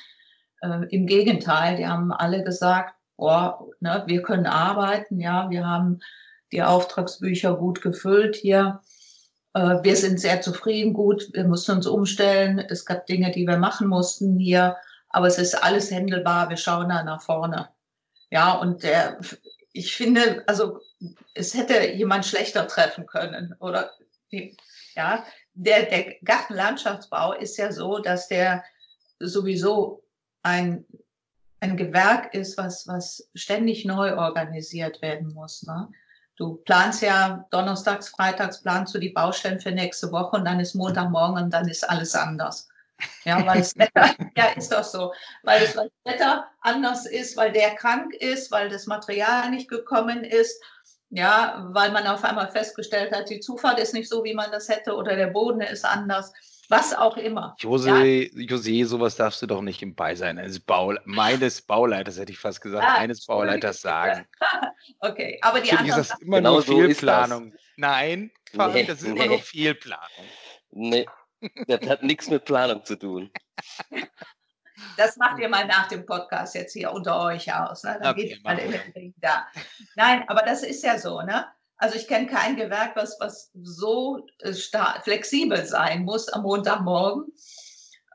Äh, 0.63 0.87
Im 0.91 1.07
Gegenteil, 1.07 1.77
die 1.77 1.87
haben 1.87 2.13
alle 2.13 2.45
gesagt, 2.45 2.95
oh, 3.17 3.73
ne, 3.81 4.05
wir 4.07 4.23
können 4.23 4.47
arbeiten, 4.47 5.21
ja, 5.21 5.51
wir 5.51 5.67
haben 5.67 6.01
die 6.53 6.63
Auftragsbücher 6.63 7.57
gut 7.57 7.83
gefüllt 7.83 8.37
hier. 8.37 8.81
Äh, 9.55 9.83
wir 9.83 9.97
sind 9.97 10.21
sehr 10.21 10.41
zufrieden, 10.41 10.93
gut, 10.93 11.31
wir 11.33 11.45
mussten 11.45 11.73
uns 11.73 11.87
umstellen. 11.87 12.59
Es 12.59 12.85
gab 12.85 13.07
Dinge, 13.07 13.31
die 13.31 13.47
wir 13.47 13.57
machen 13.57 13.89
mussten 13.89 14.39
hier, 14.39 14.77
aber 15.09 15.27
es 15.29 15.39
ist 15.39 15.55
alles 15.55 15.91
händelbar. 15.91 16.51
Wir 16.51 16.57
schauen 16.57 16.91
da 16.91 17.03
nach 17.03 17.23
vorne. 17.23 17.69
Ja, 18.31 18.53
und 18.55 18.83
der, 18.83 19.19
ich 19.73 19.95
finde, 19.95 20.43
also 20.47 20.81
es 21.35 21.55
hätte 21.55 21.93
jemand 21.93 22.27
schlechter 22.27 22.67
treffen 22.67 23.07
können 23.07 23.55
oder 23.61 23.93
ja, 24.97 25.25
der, 25.55 25.85
der 25.85 26.17
Gartenlandschaftsbau 26.25 27.35
ist 27.35 27.57
ja 27.57 27.71
so, 27.71 27.99
dass 27.99 28.27
der 28.27 28.65
sowieso 29.21 30.03
ein, 30.43 30.85
ein 31.61 31.77
Gewerk 31.77 32.35
ist, 32.35 32.59
was, 32.59 32.89
was 32.89 33.31
ständig 33.35 33.85
neu 33.85 34.17
organisiert 34.17 35.01
werden 35.03 35.33
muss. 35.33 35.63
Ne? 35.63 35.89
Du 36.37 36.57
planst 36.65 37.03
ja 37.03 37.47
donnerstags, 37.51 38.09
freitags 38.09 38.61
planst 38.61 38.95
du 38.95 38.99
die 38.99 39.11
Baustellen 39.11 39.61
für 39.61 39.71
nächste 39.71 40.11
Woche 40.11 40.37
und 40.37 40.45
dann 40.45 40.61
ist 40.61 40.75
Montagmorgen 40.75 41.45
und 41.45 41.51
dann 41.51 41.69
ist 41.69 41.89
alles 41.89 42.15
anders. 42.15 42.69
Ja, 43.25 43.45
weil 43.47 43.59
das 43.59 43.77
Wetter, 43.77 44.15
ja, 44.37 44.47
ist 44.57 44.73
doch 44.73 44.85
so. 44.85 45.13
Weil 45.43 45.61
das, 45.61 45.77
weil 45.77 45.91
das 46.05 46.13
Wetter 46.15 46.49
anders 46.61 47.07
ist, 47.07 47.37
weil 47.37 47.53
der 47.53 47.75
krank 47.75 48.15
ist, 48.15 48.51
weil 48.51 48.69
das 48.69 48.87
Material 48.87 49.51
nicht 49.51 49.69
gekommen 49.69 50.25
ist, 50.25 50.61
ja, 51.11 51.69
weil 51.71 51.93
man 51.93 52.07
auf 52.07 52.25
einmal 52.25 52.51
festgestellt 52.51 53.15
hat, 53.15 53.31
die 53.31 53.41
Zufahrt 53.41 53.79
ist 53.79 53.95
nicht 53.95 54.09
so, 54.09 54.25
wie 54.25 54.35
man 54.35 54.51
das 54.51 54.69
hätte 54.69 54.95
oder 54.95 55.15
der 55.15 55.29
Boden 55.29 55.61
ist 55.61 55.85
anders 55.85 56.33
was 56.69 56.95
auch 56.95 57.17
immer. 57.17 57.55
Jose, 57.59 57.91
ja. 57.91 58.43
Jose, 58.49 58.85
sowas 58.85 59.17
darfst 59.17 59.43
du 59.43 59.47
doch 59.47 59.63
nicht 59.63 59.83
im 59.83 59.95
Beisein 59.95 60.39
eines 60.39 60.61
Bau, 60.61 60.95
meines 61.05 61.63
Bauleiters, 61.63 62.19
hätte 62.19 62.33
ich 62.33 62.39
fast 62.39 62.61
gesagt, 62.61 62.85
ja, 62.85 62.95
eines 62.95 63.27
Bauleiters 63.27 63.81
sagen. 63.81 64.27
okay, 65.01 65.39
aber 65.43 65.61
die 65.61 65.73
anderen. 65.73 66.01
Ist 66.01 66.11
das 66.11 66.21
immer 66.21 66.39
genau 66.39 66.55
nur 66.55 66.63
Fehlplanung? 66.63 67.53
So 67.53 67.59
Nein, 67.77 68.31
nee, 68.53 68.85
das 68.85 69.03
ist 69.03 69.09
nee. 69.09 69.19
immer 69.19 69.27
nur 69.27 69.39
Fehlplanung. 69.39 70.27
Nee, 70.71 71.07
das 71.67 71.89
hat 71.89 72.03
nichts 72.03 72.29
mit 72.29 72.45
Planung 72.45 72.85
zu 72.85 72.97
tun. 72.97 73.31
Das 74.97 75.17
macht 75.17 75.39
ihr 75.39 75.49
mal 75.49 75.67
nach 75.67 75.89
dem 75.89 76.05
Podcast 76.05 76.55
jetzt 76.55 76.73
hier 76.73 76.93
unter 76.93 77.21
euch 77.23 77.53
aus. 77.53 77.85
Ne? 77.85 77.99
Dann 78.03 78.13
okay, 78.13 78.29
geht 78.29 78.41
alle 78.45 79.13
da. 79.17 79.47
Nein, 79.95 80.25
aber 80.29 80.43
das 80.43 80.63
ist 80.63 80.83
ja 80.83 80.99
so, 80.99 81.23
ne? 81.23 81.47
Also 81.85 81.97
ich 81.97 82.09
kenne 82.09 82.27
kein 82.27 82.57
Gewerk, 82.57 82.97
was, 82.97 83.21
was 83.21 83.51
so 83.63 84.27
äh, 84.39 84.55
flexibel 85.03 85.67
sein 85.67 86.05
muss 86.05 86.31
am 86.31 86.41
Montagmorgen. 86.41 87.27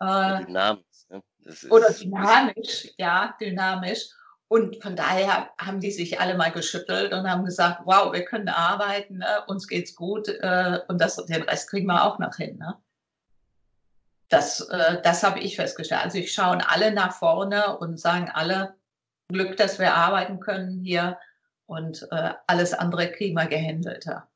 Äh, 0.02 0.46
dynamisch. 0.46 0.84
Ne? 1.10 1.22
oder 1.70 1.94
dynamisch, 1.94 2.88
ja, 2.98 3.36
dynamisch. 3.40 4.08
Und 4.48 4.82
von 4.82 4.96
daher 4.96 5.52
haben 5.60 5.80
die 5.82 5.92
sich 5.92 6.20
alle 6.20 6.36
mal 6.36 6.52
geschüttelt 6.52 7.14
und 7.14 7.30
haben 7.30 7.46
gesagt, 7.46 7.82
wow, 7.86 8.12
wir 8.12 8.26
können 8.26 8.50
arbeiten, 8.50 9.20
ne? 9.20 9.44
uns 9.46 9.68
geht's 9.68 9.96
gut 9.96 10.28
äh, 10.28 10.80
und 10.88 11.00
das, 11.00 11.18
den 11.18 11.44
Rest 11.44 11.70
kriegen 11.70 11.86
wir 11.86 12.04
auch 12.06 12.18
noch 12.18 12.38
hin. 12.38 12.58
Ne? 12.58 12.76
Das, 14.30 14.62
äh, 14.62 15.00
das 15.04 15.22
habe 15.22 15.42
ich 15.42 15.58
festgestellt. 15.58 16.06
Also 16.06 16.18
ich 16.18 16.34
schauen 16.34 16.62
alle 16.62 16.92
nach 16.92 17.14
vorne 17.14 17.78
und 17.78 18.00
sagen 18.00 18.32
alle, 18.34 18.74
Glück, 19.32 19.58
dass 19.58 19.78
wir 19.78 19.94
arbeiten 19.94 20.40
können 20.40 20.80
hier 20.84 21.20
und 21.70 22.08
äh, 22.12 22.34
alles 22.48 22.74
andere 22.74 23.12
gehandelter. 23.12 24.28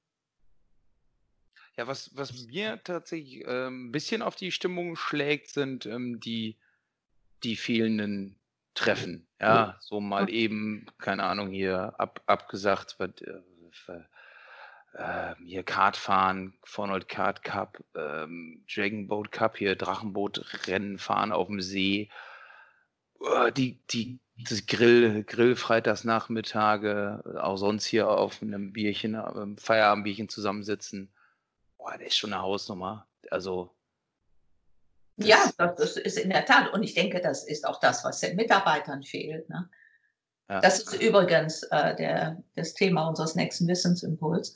Ja, 1.76 1.88
was, 1.88 2.15
was 2.15 2.46
mir 2.46 2.80
tatsächlich 2.84 3.46
äh, 3.46 3.67
ein 3.67 3.91
bisschen 3.91 4.22
auf 4.22 4.36
die 4.36 4.52
Stimmung 4.52 4.96
schlägt, 4.96 5.50
sind 5.50 5.88
ähm, 5.88 6.19
die, 6.19 6.58
die 7.43 7.56
fehlenden 7.56 8.39
Treffen. 8.76 9.28
Ja, 9.41 9.78
so 9.82 10.00
mal 10.00 10.30
eben, 10.30 10.86
keine 11.00 11.24
Ahnung, 11.24 11.50
hier 11.50 11.96
ab, 11.98 12.22
abgesagt, 12.28 12.96
was, 13.00 13.10
äh, 13.22 14.02
äh, 14.93 15.36
hier 15.43 15.63
Kartfahren, 15.63 16.54
Fornold 16.63 17.10
Kart 17.10 17.43
Cup, 17.43 17.84
ähm, 17.96 18.63
Dragon 18.72 19.08
Boat 19.08 19.32
Cup, 19.32 19.58
hier 19.58 19.76
Drachenbootrennen 19.76 21.00
fahren 21.00 21.32
auf 21.32 21.48
dem 21.48 21.62
See. 21.62 22.10
Uh, 23.23 23.49
die, 23.51 23.79
die 23.88 24.19
das 24.38 24.65
Grill, 24.65 25.23
Grillfreitagsnachmittage, 25.23 27.39
auch 27.41 27.57
sonst 27.57 27.86
hier 27.86 28.09
auf 28.09 28.41
einem 28.41 28.73
Bierchen, 28.73 29.15
einem 29.15 29.57
Feierabendbierchen 29.57 30.27
zusammensitzen. 30.27 31.13
Boah, 31.77 31.93
das 31.97 32.07
ist 32.07 32.17
schon 32.17 32.33
eine 32.33 32.41
Hausnummer. 32.41 33.07
Also. 33.31 33.73
Das 35.15 35.27
ja, 35.27 35.51
das 35.57 35.95
ist 35.95 36.17
in 36.17 36.31
der 36.31 36.45
Tat. 36.45 36.73
Und 36.73 36.83
ich 36.83 36.95
denke, 36.95 37.21
das 37.21 37.47
ist 37.47 37.65
auch 37.65 37.79
das, 37.79 38.03
was 38.03 38.19
den 38.19 38.36
Mitarbeitern 38.36 39.03
fehlt. 39.03 39.47
Ne? 39.49 39.69
Ja. 40.49 40.59
Das 40.59 40.79
ist 40.79 41.01
übrigens 41.01 41.63
äh, 41.63 41.95
der, 41.95 42.43
das 42.55 42.73
Thema 42.73 43.07
unseres 43.07 43.36
nächsten 43.36 43.67
Wissensimpuls. 43.67 44.53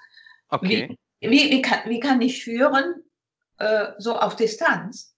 Okay. 0.49 0.97
Wie, 1.19 1.29
wie, 1.29 1.51
wie, 1.51 1.61
kann, 1.61 1.89
wie 1.89 1.99
kann 1.99 2.21
ich 2.21 2.43
führen, 2.43 3.03
äh, 3.59 3.91
so 3.99 4.17
auf 4.17 4.35
Distanz? 4.35 5.15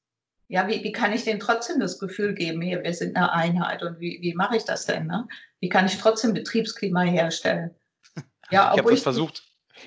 Ja, 0.49 0.67
wie, 0.67 0.83
wie 0.83 0.91
kann 0.91 1.13
ich 1.13 1.23
denen 1.23 1.39
trotzdem 1.39 1.79
das 1.79 1.99
Gefühl 1.99 2.33
geben, 2.33 2.61
hier, 2.61 2.83
wir 2.83 2.93
sind 2.93 3.15
eine 3.15 3.31
Einheit 3.31 3.83
und 3.83 3.99
wie, 3.99 4.17
wie 4.21 4.33
mache 4.33 4.57
ich 4.57 4.65
das 4.65 4.85
denn? 4.85 5.05
Ne? 5.05 5.27
Wie 5.59 5.69
kann 5.69 5.85
ich 5.85 5.97
trotzdem 5.97 6.33
Betriebsklima 6.33 7.01
herstellen? 7.01 7.73
Ja, 8.51 8.73
ich 8.73 8.79
habe 8.79 8.89
das 8.89 9.03
versucht, 9.03 9.43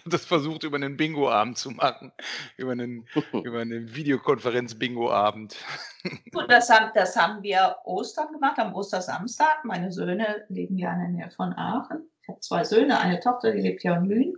das 0.07 0.25
versucht, 0.25 0.63
über 0.63 0.77
einen 0.77 0.97
Bingo-Abend 0.97 1.59
zu 1.59 1.73
machen, 1.73 2.13
über 2.57 2.71
einen, 2.71 3.05
über 3.33 3.59
einen 3.59 3.93
Videokonferenz-Bingo-Abend. 3.95 5.57
Das 6.49 6.71
haben, 6.71 6.93
das 6.95 7.17
haben 7.17 7.43
wir 7.43 7.77
Ostern 7.85 8.33
gemacht, 8.33 8.59
am 8.59 8.75
Ostersamstag. 8.75 9.65
Meine 9.65 9.91
Söhne 9.91 10.45
leben 10.49 10.79
ja 10.79 10.93
in 10.93 11.01
der 11.01 11.09
Nähe 11.09 11.31
von 11.31 11.53
Aachen. 11.55 12.09
Ich 12.23 12.29
habe 12.29 12.41
zwei 12.41 12.63
Söhne, 12.63 13.01
eine 13.01 13.19
Tochter, 13.19 13.51
die 13.53 13.61
lebt 13.61 13.83
ja 13.83 13.97
in 13.97 14.05
Lünen. 14.05 14.35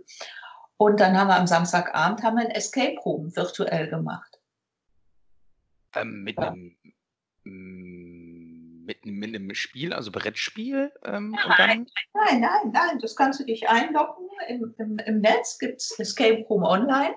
Und 0.77 0.99
dann 0.99 1.17
haben 1.17 1.27
wir 1.27 1.37
am 1.37 1.47
Samstagabend 1.47 2.23
haben 2.23 2.37
wir 2.37 2.45
ein 2.45 2.51
Escape 2.51 2.97
Room 3.05 3.35
virtuell 3.35 3.87
gemacht. 3.89 4.34
Ähm, 5.95 6.23
mit 6.23 6.37
einem 6.37 6.75
mm, 7.43 8.85
mit, 8.85 9.05
mit 9.05 9.35
einem 9.35 9.53
Spiel, 9.55 9.93
also 9.93 10.11
Brettspiel? 10.11 10.91
Ähm, 11.03 11.35
nein, 11.57 11.87
nein, 12.13 12.41
nein, 12.41 12.71
nein, 12.71 12.99
das 12.99 13.15
kannst 13.15 13.39
du 13.39 13.43
dich 13.43 13.67
einloggen. 13.67 14.27
Im, 14.47 14.75
im, 14.77 14.97
im 14.99 15.21
Netz 15.21 15.57
gibt 15.57 15.81
es 15.81 15.99
Escape 15.99 16.45
Room 16.49 16.63
Online. 16.63 17.15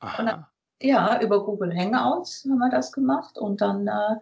Dann, 0.00 0.46
ja, 0.80 1.20
über 1.20 1.44
Google 1.44 1.76
Hangouts 1.76 2.46
haben 2.48 2.58
wir 2.58 2.70
das 2.70 2.92
gemacht 2.92 3.36
und 3.36 3.60
dann 3.60 3.86
äh, 3.86 4.16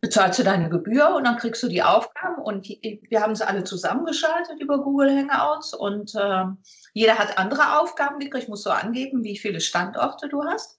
bezahlst 0.00 0.38
du 0.38 0.44
deine 0.44 0.68
Gebühr 0.68 1.14
und 1.16 1.24
dann 1.24 1.36
kriegst 1.36 1.62
du 1.62 1.68
die 1.68 1.82
Aufgaben 1.82 2.40
und 2.40 2.68
die, 2.68 3.02
wir 3.08 3.20
haben 3.20 3.34
sie 3.34 3.46
alle 3.46 3.64
zusammengeschaltet 3.64 4.60
über 4.60 4.82
Google 4.82 5.10
Hangouts 5.10 5.74
und 5.74 6.14
äh, 6.14 6.44
jeder 6.92 7.18
hat 7.18 7.38
andere 7.38 7.80
Aufgaben 7.80 8.20
gekriegt. 8.20 8.48
Musst 8.48 8.66
du 8.66 8.70
angeben, 8.70 9.24
wie 9.24 9.36
viele 9.36 9.60
Standorte 9.60 10.28
du 10.28 10.44
hast. 10.44 10.77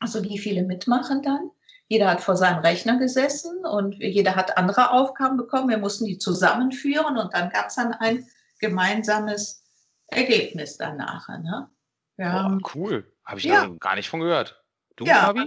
Also 0.00 0.24
wie 0.24 0.38
viele 0.38 0.62
mitmachen 0.62 1.22
dann? 1.22 1.50
Jeder 1.88 2.08
hat 2.08 2.20
vor 2.20 2.36
seinem 2.36 2.60
Rechner 2.60 2.98
gesessen 2.98 3.64
und 3.64 3.96
jeder 3.96 4.36
hat 4.36 4.56
andere 4.56 4.92
Aufgaben 4.92 5.36
bekommen. 5.36 5.68
Wir 5.68 5.78
mussten 5.78 6.06
die 6.06 6.18
zusammenführen 6.18 7.18
und 7.18 7.34
dann 7.34 7.50
gab 7.50 7.66
es 7.66 7.74
dann 7.74 7.92
ein 7.92 8.26
gemeinsames 8.60 9.64
Ergebnis 10.06 10.76
danach. 10.76 11.28
Ne? 11.28 11.68
Ja. 12.16 12.48
Oh, 12.48 12.58
cool. 12.74 13.12
Habe 13.24 13.38
ich 13.40 13.44
ja. 13.44 13.66
gar 13.80 13.96
nicht 13.96 14.08
von 14.08 14.20
gehört. 14.20 14.62
Du, 14.96 15.04
ja. 15.04 15.26
Fabi? 15.26 15.46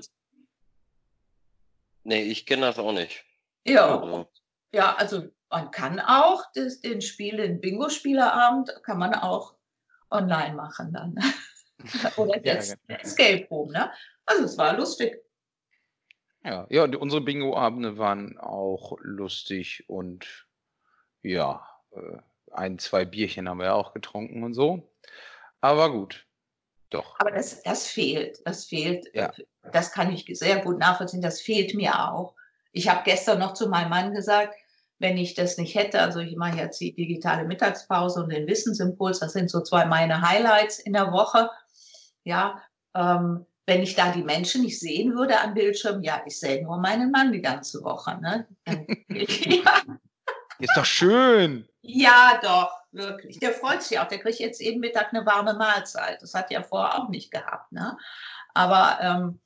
Nee, 2.03 2.23
ich 2.23 2.45
kenne 2.45 2.63
das 2.63 2.79
auch 2.79 2.91
nicht. 2.91 3.23
Ja. 3.65 3.99
Also. 3.99 4.29
Ja, 4.73 4.95
also 4.95 5.29
man 5.49 5.71
kann 5.71 5.99
auch 5.99 6.43
das, 6.55 6.81
den 6.81 7.01
Spiel, 7.01 7.37
den 7.37 7.61
Bingo-Spielerabend, 7.61 8.71
kann 8.83 8.97
man 8.97 9.13
auch 9.13 9.55
online 10.09 10.55
machen 10.55 10.91
dann. 10.91 11.15
Oder 12.17 12.39
das 12.39 12.69
ja, 12.69 12.75
genau. 12.87 12.99
Escape 12.99 13.47
Room, 13.49 13.71
ne? 13.71 13.91
Also 14.25 14.45
es 14.45 14.57
war 14.57 14.77
lustig. 14.77 15.21
Ja, 16.43 16.67
ja, 16.69 16.83
unsere 16.83 17.21
Bingo-Abende 17.21 17.97
waren 17.97 18.37
auch 18.37 18.97
lustig 19.01 19.85
und 19.87 20.45
ja, 21.21 21.65
äh, 21.91 22.17
ein, 22.51 22.79
zwei 22.79 23.05
Bierchen 23.05 23.47
haben 23.47 23.59
wir 23.59 23.75
auch 23.75 23.93
getrunken 23.93 24.43
und 24.43 24.53
so. 24.53 24.91
Aber 25.61 25.91
gut, 25.91 26.25
doch. 26.89 27.15
Aber 27.19 27.31
das, 27.31 27.63
das 27.63 27.87
fehlt, 27.87 28.45
das 28.45 28.65
fehlt. 28.65 29.07
Ja. 29.13 29.31
Das 29.71 29.91
kann 29.91 30.11
ich 30.11 30.25
sehr 30.37 30.59
gut 30.59 30.79
nachvollziehen. 30.79 31.21
Das 31.21 31.41
fehlt 31.41 31.73
mir 31.73 32.11
auch. 32.11 32.35
Ich 32.71 32.89
habe 32.89 33.01
gestern 33.05 33.39
noch 33.39 33.53
zu 33.53 33.69
meinem 33.69 33.89
Mann 33.89 34.13
gesagt, 34.13 34.53
wenn 34.99 35.17
ich 35.17 35.33
das 35.33 35.57
nicht 35.57 35.75
hätte, 35.75 35.99
also 35.99 36.19
ich 36.19 36.35
mache 36.35 36.57
jetzt 36.57 36.79
die 36.79 36.93
digitale 36.93 37.45
Mittagspause 37.45 38.23
und 38.23 38.29
den 38.31 38.47
Wissensimpuls, 38.47 39.19
das 39.19 39.33
sind 39.33 39.49
so 39.49 39.61
zwei 39.61 39.85
meine 39.85 40.21
Highlights 40.21 40.79
in 40.79 40.93
der 40.93 41.11
Woche. 41.11 41.49
Ja, 42.23 42.61
ähm, 42.95 43.45
wenn 43.65 43.81
ich 43.81 43.95
da 43.95 44.11
die 44.11 44.23
Menschen 44.23 44.61
nicht 44.61 44.79
sehen 44.79 45.15
würde 45.15 45.39
am 45.39 45.53
Bildschirm, 45.53 46.01
ja, 46.03 46.21
ich 46.25 46.39
sehe 46.39 46.63
nur 46.63 46.77
meinen 46.77 47.11
Mann 47.11 47.31
die 47.31 47.41
ganze 47.41 47.81
Woche. 47.83 48.19
Ne? 48.19 48.47
ja. 49.09 49.81
Ist 50.59 50.75
doch 50.75 50.85
schön. 50.85 51.67
Ja, 51.81 52.39
doch, 52.41 52.71
wirklich. 52.91 53.39
Der 53.39 53.53
freut 53.53 53.81
sich 53.81 53.99
auch. 53.99 54.07
Der 54.07 54.19
kriegt 54.19 54.39
jetzt 54.39 54.61
jeden 54.61 54.81
Mittag 54.81 55.13
eine 55.13 55.25
warme 55.25 55.53
Mahlzeit. 55.53 56.21
Das 56.21 56.33
hat 56.33 56.51
er 56.51 56.63
vorher 56.63 56.99
auch 56.99 57.09
nicht 57.09 57.31
gehabt. 57.31 57.71
Ne? 57.71 57.97
Aber 58.53 58.97
ähm, 59.01 59.39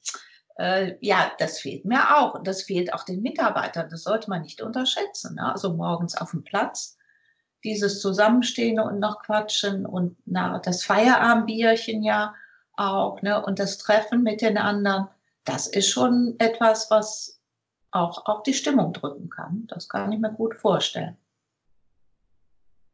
äh, 0.58 0.96
ja, 1.02 1.32
das 1.38 1.60
fehlt 1.60 1.86
mir 1.86 2.18
auch. 2.18 2.36
Und 2.36 2.48
das 2.48 2.64
fehlt 2.64 2.94
auch 2.94 3.04
den 3.04 3.22
Mitarbeitern. 3.22 3.90
Das 3.90 4.04
sollte 4.04 4.30
man 4.30 4.42
nicht 4.42 4.62
unterschätzen. 4.62 5.36
Ne? 5.36 5.52
Also 5.52 5.74
morgens 5.74 6.16
auf 6.16 6.32
dem 6.32 6.44
Platz, 6.44 6.98
dieses 7.64 8.02
Zusammenstehen 8.02 8.80
und 8.80 9.00
noch 9.00 9.22
quatschen 9.24 9.86
und 9.86 10.18
na, 10.26 10.60
das 10.60 10.84
Feierabendbierchen 10.84 12.04
ja 12.04 12.36
auch. 12.78 13.22
Ne? 13.22 13.44
Und 13.44 13.60
das 13.60 13.78
Treffen 13.78 14.24
mit 14.24 14.42
den 14.42 14.58
anderen, 14.58 15.08
das 15.44 15.68
ist 15.68 15.90
schon 15.90 16.36
etwas, 16.40 16.90
was 16.92 17.42
auch 17.92 18.26
auf 18.26 18.44
die 18.44 18.54
Stimmung 18.54 18.94
drücken 18.94 19.30
kann. 19.30 19.68
Das 19.68 19.90
kann 19.90 20.12
ich 20.12 20.20
mir 20.20 20.34
gut 20.34 20.56
vorstellen. 20.56 21.18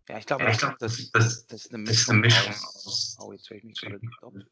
Ja, 0.09 0.17
ich 0.17 0.25
glaube, 0.25 0.43
ja, 0.43 0.51
glaub, 0.51 0.77
das, 0.79 1.11
das, 1.11 1.47
das, 1.47 1.65
ist 1.65 1.73
eine 1.73 1.83
Mischung, 1.83 2.19
Mischung 2.19 2.51
aus. 2.51 3.17
Oh, 3.21 3.31
jetzt 3.31 3.49
höre 3.49 3.57
ich 3.57 3.63
mich 3.63 3.79
gerade 3.79 4.01
doppelt. 4.21 4.47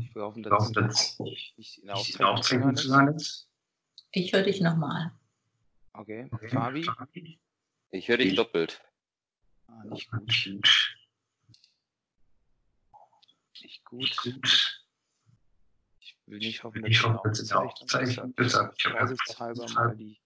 Ich 0.00 0.14
hoffe, 0.16 0.40
dass 0.42 0.72
das 0.72 1.18
nicht 1.20 1.78
in 1.78 1.86
der 1.86 2.28
Aufzeichnung 2.28 2.74
zu 2.74 2.88
sein 2.88 3.08
ist. 3.08 3.48
Ich 4.10 4.32
höre 4.32 4.42
dich 4.42 4.60
nochmal. 4.60 5.12
Okay. 5.92 6.28
okay. 6.32 6.48
Fabi? 6.48 7.38
Ich 7.90 8.08
höre 8.08 8.18
dich 8.18 8.34
doppelt. 8.34 8.80
Ah, 9.68 9.84
nicht 9.84 10.10
gut. 10.10 10.96
Nicht 13.64 13.84
gut. 13.86 14.82
Ich 16.00 16.18
will 16.26 16.38
nicht 16.38 16.62
hoffen, 16.64 16.82
dass 16.82 16.90
ich 16.90 17.02
hoffe, 17.02 17.28
das 17.28 17.52
aufzeichnen. 17.52 18.34
Deshalb, 18.38 18.74
ich 18.76 18.84
habe 18.84 18.98
vorsichtshalber 18.98 19.68
mal 19.70 19.96
die 19.96 20.20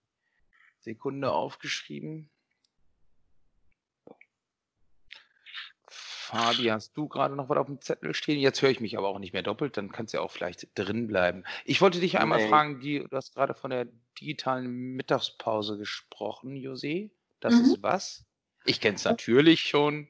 Sekunde 0.81 1.31
aufgeschrieben. 1.31 2.31
Fabi, 5.89 6.65
hast 6.65 6.97
du 6.97 7.09
gerade 7.09 7.35
noch 7.37 7.49
was 7.49 7.59
auf 7.59 7.67
dem 7.67 7.81
Zettel 7.81 8.13
stehen? 8.13 8.41
Jetzt 8.41 8.61
höre 8.61 8.71
ich 8.71 8.81
mich 8.81 8.99
aber 8.99 9.09
auch 9.09 9.19
nicht 9.19 9.33
mehr 9.33 9.43
doppelt, 9.43 9.77
dann 9.77 9.93
kannst 9.93 10.13
du 10.13 10.19
ja 10.19 10.23
auch 10.23 10.31
vielleicht 10.31 10.69
drin 10.75 11.07
bleiben. 11.07 11.45
Ich 11.65 11.81
wollte 11.81 12.01
dich 12.01 12.19
einmal 12.19 12.43
nee. 12.43 12.49
fragen, 12.49 12.81
die, 12.81 12.99
du 12.99 13.17
hast 13.17 13.35
gerade 13.35 13.55
von 13.55 13.71
der 13.71 13.87
digitalen 14.21 14.95
Mittagspause 14.95 15.79
gesprochen, 15.79 16.55
José. 16.55 17.13
Das 17.41 17.55
mhm. 17.55 17.61
ist 17.63 17.83
was? 17.83 18.27
Ich 18.67 18.81
kenne 18.81 18.97
es 18.97 19.05
natürlich 19.05 19.61
schon, 19.61 20.09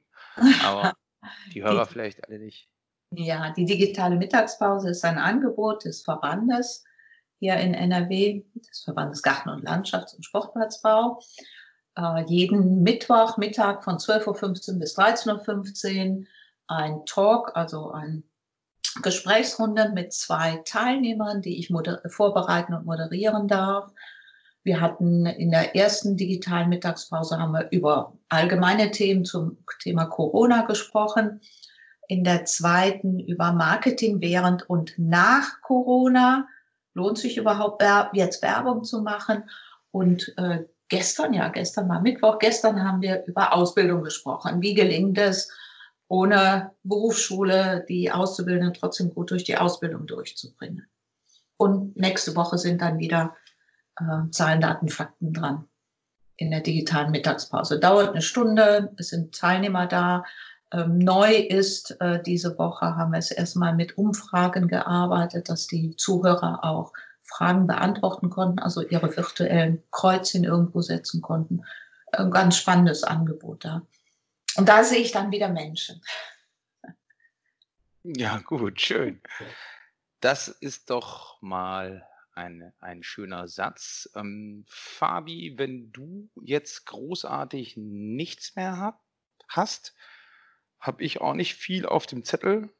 aber 0.64 0.96
die 1.54 1.62
Hörer 1.62 1.84
die, 1.84 1.92
vielleicht 1.92 2.24
alle 2.24 2.38
nicht. 2.38 2.68
Ja, 3.10 3.52
die 3.52 3.64
digitale 3.64 4.16
Mittagspause 4.16 4.90
ist 4.90 5.04
ein 5.04 5.18
Angebot 5.18 5.84
des 5.84 6.02
Verbandes 6.02 6.84
hier 7.38 7.56
in 7.56 7.74
NRW, 7.74 8.44
des 8.54 8.82
Verbandes 8.84 9.22
Garten- 9.22 9.50
und 9.50 9.64
Landschafts- 9.64 10.14
und 10.14 10.24
Sportplatzbau 10.24 11.20
äh, 11.98 12.24
jeden 12.26 12.82
Mittwoch 12.82 13.36
Mittag 13.36 13.84
von 13.84 13.96
12.15 13.96 14.72
Uhr 14.72 14.78
bis 14.78 14.96
13.15 14.96 16.18
Uhr 16.20 16.26
ein 16.68 17.04
Talk, 17.06 17.52
also 17.56 17.90
ein 17.90 18.24
Gesprächsrunde 19.02 19.90
mit 19.94 20.12
zwei 20.12 20.62
Teilnehmern, 20.64 21.42
die 21.42 21.58
ich 21.58 21.72
vorbereiten 22.06 22.74
und 22.74 22.86
moderieren 22.86 23.48
darf. 23.48 23.90
Wir 24.62 24.80
hatten 24.80 25.26
in 25.26 25.50
der 25.50 25.74
ersten 25.76 26.16
digitalen 26.16 26.68
Mittagspause 26.68 27.38
haben 27.38 27.52
wir 27.52 27.68
über 27.70 28.12
allgemeine 28.28 28.90
Themen 28.90 29.24
zum 29.24 29.58
Thema 29.80 30.06
Corona 30.06 30.62
gesprochen. 30.62 31.40
In 32.08 32.24
der 32.24 32.44
zweiten 32.44 33.20
über 33.20 33.52
Marketing 33.52 34.20
während 34.20 34.68
und 34.68 34.94
nach 34.98 35.60
Corona. 35.62 36.48
Lohnt 36.94 37.18
sich 37.18 37.36
überhaupt 37.36 37.84
jetzt 38.12 38.42
Werbung 38.42 38.82
zu 38.82 39.02
machen? 39.02 39.48
Und 39.92 40.34
äh, 40.36 40.64
gestern, 40.88 41.32
ja, 41.34 41.48
gestern 41.48 41.88
war 41.88 42.00
Mittwoch, 42.00 42.38
gestern 42.38 42.82
haben 42.82 43.02
wir 43.02 43.24
über 43.26 43.54
Ausbildung 43.54 44.02
gesprochen. 44.02 44.62
Wie 44.62 44.74
gelingt 44.74 45.18
es, 45.18 45.50
ohne 46.08 46.72
Berufsschule 46.82 47.84
die 47.88 48.10
Auszubildenden 48.10 48.74
trotzdem 48.74 49.14
gut 49.14 49.30
durch 49.30 49.44
die 49.44 49.58
Ausbildung 49.58 50.06
durchzubringen? 50.06 50.86
Und 51.56 51.96
nächste 51.96 52.34
Woche 52.34 52.56
sind 52.56 52.80
dann 52.80 52.98
wieder 52.98 53.36
äh, 54.00 54.30
Zahlen, 54.30 54.60
Daten, 54.60 54.88
Fakten 54.88 55.32
dran 55.32 55.68
in 56.36 56.50
der 56.50 56.60
digitalen 56.60 57.10
Mittagspause. 57.10 57.78
Dauert 57.78 58.10
eine 58.10 58.22
Stunde, 58.22 58.92
es 58.96 59.08
sind 59.08 59.34
Teilnehmer 59.34 59.86
da. 59.86 60.24
Ähm, 60.72 60.98
neu 60.98 61.34
ist, 61.34 61.98
äh, 62.00 62.22
diese 62.22 62.58
Woche 62.58 62.96
haben 62.96 63.12
wir 63.12 63.18
es 63.18 63.30
erstmal 63.30 63.74
mit 63.74 63.96
Umfragen 63.96 64.68
gearbeitet, 64.68 65.48
dass 65.48 65.66
die 65.66 65.96
Zuhörer 65.96 66.62
auch 66.62 66.92
Fragen 67.22 67.66
beantworten 67.66 68.30
konnten, 68.30 68.58
also 68.58 68.82
ihre 68.82 69.14
virtuellen 69.16 69.82
Kreuzchen 69.90 70.44
irgendwo 70.44 70.82
setzen 70.82 71.22
konnten. 71.22 71.64
Ein 72.12 72.30
ganz 72.30 72.56
spannendes 72.56 73.04
Angebot 73.04 73.64
da. 73.64 73.82
Und 74.56 74.68
da 74.68 74.82
sehe 74.82 75.00
ich 75.00 75.12
dann 75.12 75.30
wieder 75.30 75.48
Menschen. 75.48 76.00
Ja, 78.04 78.38
gut, 78.38 78.80
schön. 78.80 79.20
Das 80.20 80.48
ist 80.48 80.88
doch 80.88 81.42
mal 81.42 82.08
ein, 82.32 82.72
ein 82.80 83.02
schöner 83.02 83.48
Satz. 83.48 84.08
Ähm, 84.14 84.64
Fabi, 84.66 85.54
wenn 85.58 85.92
du 85.92 86.30
jetzt 86.40 86.86
großartig 86.86 87.76
nichts 87.76 88.56
mehr 88.56 88.78
hab, 88.78 89.02
hast, 89.48 89.94
habe 90.80 91.02
ich 91.02 91.20
auch 91.20 91.34
nicht 91.34 91.54
viel 91.54 91.86
auf 91.86 92.06
dem 92.06 92.24
Zettel. 92.24 92.70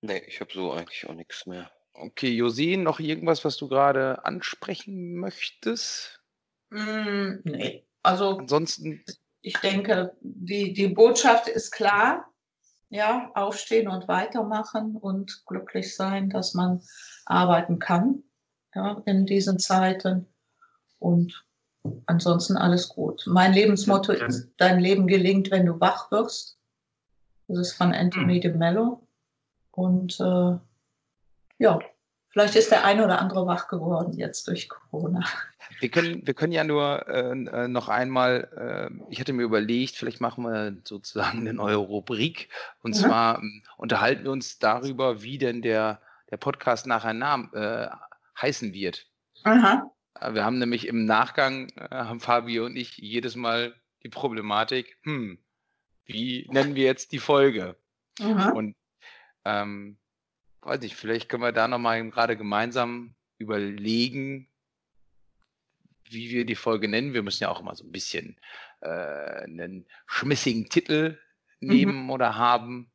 Nee, 0.00 0.22
ich 0.26 0.40
habe 0.40 0.52
so 0.52 0.72
eigentlich 0.72 1.08
auch 1.08 1.14
nichts 1.14 1.46
mehr. 1.46 1.70
Okay, 1.92 2.30
José, 2.30 2.76
noch 2.76 3.00
irgendwas, 3.00 3.44
was 3.44 3.56
du 3.56 3.68
gerade 3.68 4.24
ansprechen 4.24 5.16
möchtest? 5.16 6.22
Mm, 6.70 7.40
nee, 7.44 7.86
also 8.02 8.38
ansonsten. 8.38 9.04
Ich 9.40 9.56
denke, 9.58 10.16
die, 10.20 10.72
die 10.72 10.88
Botschaft 10.88 11.48
ist 11.48 11.72
klar. 11.72 12.32
Ja, 12.90 13.30
aufstehen 13.34 13.88
und 13.88 14.08
weitermachen 14.08 14.96
und 14.96 15.42
glücklich 15.44 15.94
sein, 15.94 16.30
dass 16.30 16.54
man 16.54 16.82
arbeiten 17.26 17.78
kann 17.78 18.22
ja, 18.74 19.02
in 19.04 19.26
diesen 19.26 19.58
Zeiten. 19.58 20.26
Und 20.98 21.44
ansonsten 22.06 22.56
alles 22.56 22.88
gut. 22.88 23.24
Mein 23.26 23.52
Lebensmotto 23.52 24.12
ist, 24.12 24.50
dein 24.56 24.80
Leben 24.80 25.06
gelingt, 25.06 25.50
wenn 25.50 25.66
du 25.66 25.80
wach 25.80 26.10
wirst. 26.10 26.58
Das 27.48 27.58
ist 27.58 27.72
von 27.72 27.92
Anthony 27.92 28.34
hm. 28.34 28.40
de 28.40 28.54
Mello. 28.54 29.06
Und 29.70 30.18
äh, 30.20 30.58
ja, 31.58 31.78
vielleicht 32.30 32.56
ist 32.56 32.70
der 32.70 32.84
eine 32.84 33.04
oder 33.04 33.20
andere 33.20 33.46
wach 33.46 33.68
geworden 33.68 34.12
jetzt 34.18 34.48
durch 34.48 34.68
Corona. 34.68 35.24
Wir 35.80 35.90
können, 35.90 36.26
wir 36.26 36.34
können 36.34 36.52
ja 36.52 36.64
nur 36.64 37.06
äh, 37.08 37.68
noch 37.68 37.88
einmal, 37.88 38.90
äh, 38.90 39.10
ich 39.10 39.20
hatte 39.20 39.32
mir 39.32 39.42
überlegt, 39.42 39.96
vielleicht 39.96 40.20
machen 40.20 40.44
wir 40.44 40.76
sozusagen 40.84 41.40
eine 41.40 41.54
neue 41.54 41.76
Rubrik. 41.76 42.48
Und 42.82 42.96
mhm. 42.96 43.00
zwar 43.00 43.42
äh, 43.42 43.46
unterhalten 43.76 44.24
wir 44.24 44.32
uns 44.32 44.58
darüber, 44.58 45.22
wie 45.22 45.38
denn 45.38 45.62
der, 45.62 46.00
der 46.30 46.38
Podcast 46.38 46.86
nachher 46.86 47.12
Namen, 47.12 47.52
äh, 47.54 47.88
heißen 48.40 48.72
wird. 48.72 49.06
Aha. 49.44 49.90
Äh, 50.20 50.34
wir 50.34 50.44
haben 50.44 50.58
nämlich 50.58 50.86
im 50.86 51.04
Nachgang, 51.04 51.72
haben 51.90 52.20
Fabio 52.20 52.66
und 52.66 52.76
ich 52.76 52.96
jedes 52.98 53.36
Mal 53.36 53.74
die 54.02 54.08
Problematik, 54.08 54.96
hm, 55.02 55.38
wie 56.04 56.46
nennen 56.50 56.74
wir 56.74 56.84
jetzt 56.84 57.12
die 57.12 57.18
Folge? 57.18 57.76
Mhm. 58.18 58.52
Und 58.54 58.76
ähm, 59.44 59.98
weiß 60.62 60.80
nicht, 60.80 60.96
vielleicht 60.96 61.28
können 61.28 61.42
wir 61.42 61.52
da 61.52 61.68
nochmal 61.68 62.08
gerade 62.10 62.36
gemeinsam 62.36 63.14
überlegen, 63.38 64.48
wie 66.10 66.30
wir 66.30 66.44
die 66.44 66.54
Folge 66.54 66.88
nennen. 66.88 67.14
Wir 67.14 67.22
müssen 67.22 67.42
ja 67.42 67.50
auch 67.50 67.60
immer 67.60 67.74
so 67.74 67.84
ein 67.84 67.92
bisschen 67.92 68.38
äh, 68.80 68.88
einen 68.88 69.86
schmissigen 70.06 70.68
Titel 70.68 71.18
nehmen 71.60 72.04
mhm. 72.04 72.10
oder 72.10 72.36
haben. 72.36 72.90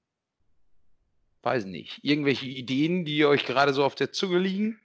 Weiß 1.43 1.65
nicht. 1.65 2.03
Irgendwelche 2.03 2.45
Ideen, 2.45 3.05
die 3.05 3.25
euch 3.25 3.45
gerade 3.45 3.73
so 3.73 3.83
auf 3.83 3.95
der 3.95 4.11
Zunge 4.11 4.39
liegen? 4.39 4.79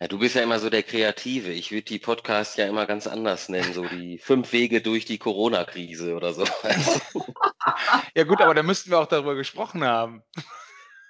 Ja, 0.00 0.08
du 0.08 0.18
bist 0.18 0.34
ja 0.34 0.42
immer 0.42 0.58
so 0.58 0.70
der 0.70 0.82
Kreative. 0.82 1.52
Ich 1.52 1.72
würde 1.72 1.84
die 1.84 1.98
Podcasts 1.98 2.56
ja 2.56 2.66
immer 2.66 2.86
ganz 2.86 3.06
anders 3.06 3.50
nennen, 3.50 3.74
so 3.74 3.84
die 3.84 4.16
fünf 4.16 4.50
Wege 4.52 4.80
durch 4.80 5.04
die 5.04 5.18
Corona-Krise 5.18 6.16
oder 6.16 6.32
so. 6.32 6.44
ja 8.14 8.24
gut, 8.24 8.40
aber 8.40 8.54
da 8.54 8.62
müssten 8.62 8.90
wir 8.90 8.98
auch 8.98 9.06
darüber 9.06 9.34
gesprochen 9.34 9.84
haben. 9.84 10.22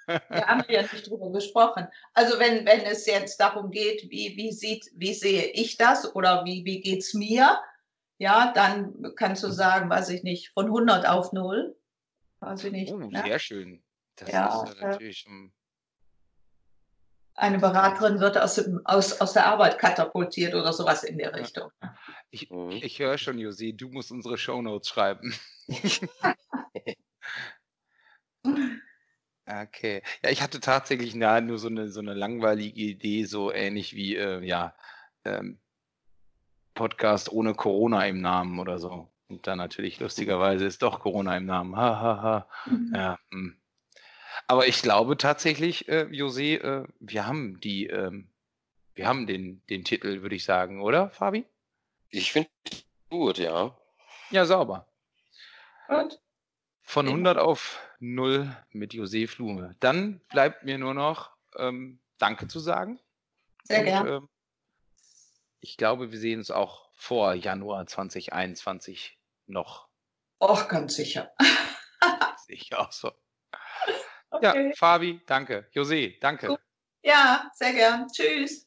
Wir 0.07 0.45
haben 0.45 0.65
ja 0.67 0.81
nicht 0.81 1.07
darüber 1.07 1.31
gesprochen. 1.31 1.87
Also 2.13 2.37
wenn, 2.37 2.65
wenn 2.65 2.81
es 2.81 3.05
jetzt 3.05 3.39
darum 3.39 3.71
geht, 3.71 4.09
wie, 4.09 4.35
wie, 4.35 4.51
sieht, 4.51 4.91
wie 4.93 5.13
sehe 5.13 5.45
ich 5.51 5.77
das 5.77 6.13
oder 6.13 6.43
wie, 6.43 6.65
wie 6.65 6.81
geht 6.81 6.99
es 6.99 7.13
mir, 7.13 7.61
ja, 8.17 8.51
dann 8.53 9.13
kannst 9.15 9.41
du 9.43 9.51
sagen, 9.51 9.89
weiß 9.89 10.09
ich 10.09 10.23
nicht, 10.23 10.49
von 10.49 10.65
100 10.65 11.07
auf 11.07 11.31
0. 11.31 11.77
Weiß 12.41 12.65
ich 12.65 12.73
nicht. 12.73 12.91
Oh, 12.91 12.97
ne? 12.97 13.23
Sehr 13.23 13.39
schön. 13.39 13.83
Das 14.17 14.29
ja, 14.29 14.63
ist 14.63 14.79
ja 14.79 14.87
natürlich 14.89 15.25
um 15.27 15.53
eine 17.35 17.59
Beraterin 17.59 18.19
wird 18.19 18.37
aus, 18.37 18.55
dem, 18.55 18.81
aus, 18.85 19.19
aus 19.21 19.33
der 19.33 19.45
Arbeit 19.45 19.79
katapultiert 19.79 20.53
oder 20.53 20.73
sowas 20.73 21.03
in 21.03 21.17
der 21.17 21.33
Richtung. 21.33 21.69
Ich, 22.29 22.49
mhm. 22.49 22.71
ich 22.71 22.99
höre 22.99 23.17
schon, 23.17 23.37
Josi, 23.39 23.75
du 23.75 23.89
musst 23.89 24.11
unsere 24.11 24.37
Shownotes 24.37 24.89
schreiben. 24.89 25.33
okay. 29.45 30.03
Ja, 30.23 30.29
ich 30.29 30.41
hatte 30.41 30.59
tatsächlich 30.59 31.15
na, 31.15 31.41
nur 31.41 31.57
so 31.57 31.67
eine, 31.67 31.89
so 31.89 31.99
eine 31.99 32.13
langweilige 32.13 32.81
Idee, 32.81 33.25
so 33.25 33.51
ähnlich 33.51 33.95
wie, 33.95 34.15
äh, 34.15 34.43
ja, 34.45 34.75
ähm, 35.25 35.59
Podcast 36.73 37.31
ohne 37.31 37.53
Corona 37.53 38.05
im 38.07 38.21
Namen 38.21 38.59
oder 38.59 38.79
so. 38.79 39.11
Und 39.27 39.47
dann 39.47 39.57
natürlich 39.57 39.99
lustigerweise 39.99 40.65
ist 40.65 40.81
doch 40.81 40.99
Corona 40.99 41.37
im 41.37 41.45
Namen. 41.45 41.75
Ha, 41.75 41.99
ha, 41.99 42.21
ha. 42.21 42.47
Mhm. 42.65 42.93
Ja, 42.95 43.19
mh. 43.29 43.53
Aber 44.47 44.67
ich 44.67 44.81
glaube 44.81 45.17
tatsächlich, 45.17 45.87
äh, 45.87 46.07
José, 46.11 46.59
äh, 46.59 46.87
wir 46.99 47.27
haben 47.27 47.59
die, 47.59 47.87
ähm, 47.87 48.29
wir 48.93 49.07
haben 49.07 49.27
den, 49.27 49.65
den 49.67 49.83
Titel, 49.83 50.21
würde 50.21 50.35
ich 50.35 50.43
sagen, 50.43 50.81
oder, 50.81 51.09
Fabi? 51.11 51.45
Ich 52.09 52.31
finde 52.31 52.49
gut, 53.09 53.37
ja. 53.37 53.77
Ja, 54.29 54.45
sauber. 54.45 54.87
Gut. 55.87 56.19
Von 56.81 57.07
100 57.07 57.37
auf 57.37 57.79
0 57.99 58.55
mit 58.71 58.93
José 58.93 59.27
Flume. 59.27 59.75
Dann 59.79 60.19
bleibt 60.29 60.63
mir 60.63 60.77
nur 60.77 60.93
noch 60.93 61.31
ähm, 61.57 61.99
Danke 62.17 62.47
zu 62.47 62.59
sagen. 62.59 62.99
Sehr 63.63 63.83
gerne. 63.83 64.09
Ähm, 64.09 64.29
ich 65.59 65.77
glaube, 65.77 66.11
wir 66.11 66.19
sehen 66.19 66.39
uns 66.39 66.51
auch 66.51 66.89
vor 66.95 67.33
Januar 67.33 67.85
2021 67.85 69.17
noch. 69.47 69.87
Auch 70.39 70.67
ganz 70.67 70.95
sicher. 70.95 71.31
Ich 72.47 72.75
auch 72.75 72.91
so. 72.91 73.13
Okay. 74.31 74.69
Ja, 74.69 74.75
Fabi, 74.75 75.21
danke. 75.25 75.67
José, 75.73 76.17
danke. 76.19 76.47
Gut. 76.47 76.59
Ja, 77.03 77.49
sehr 77.53 77.73
gern. 77.73 78.07
Tschüss. 78.07 78.59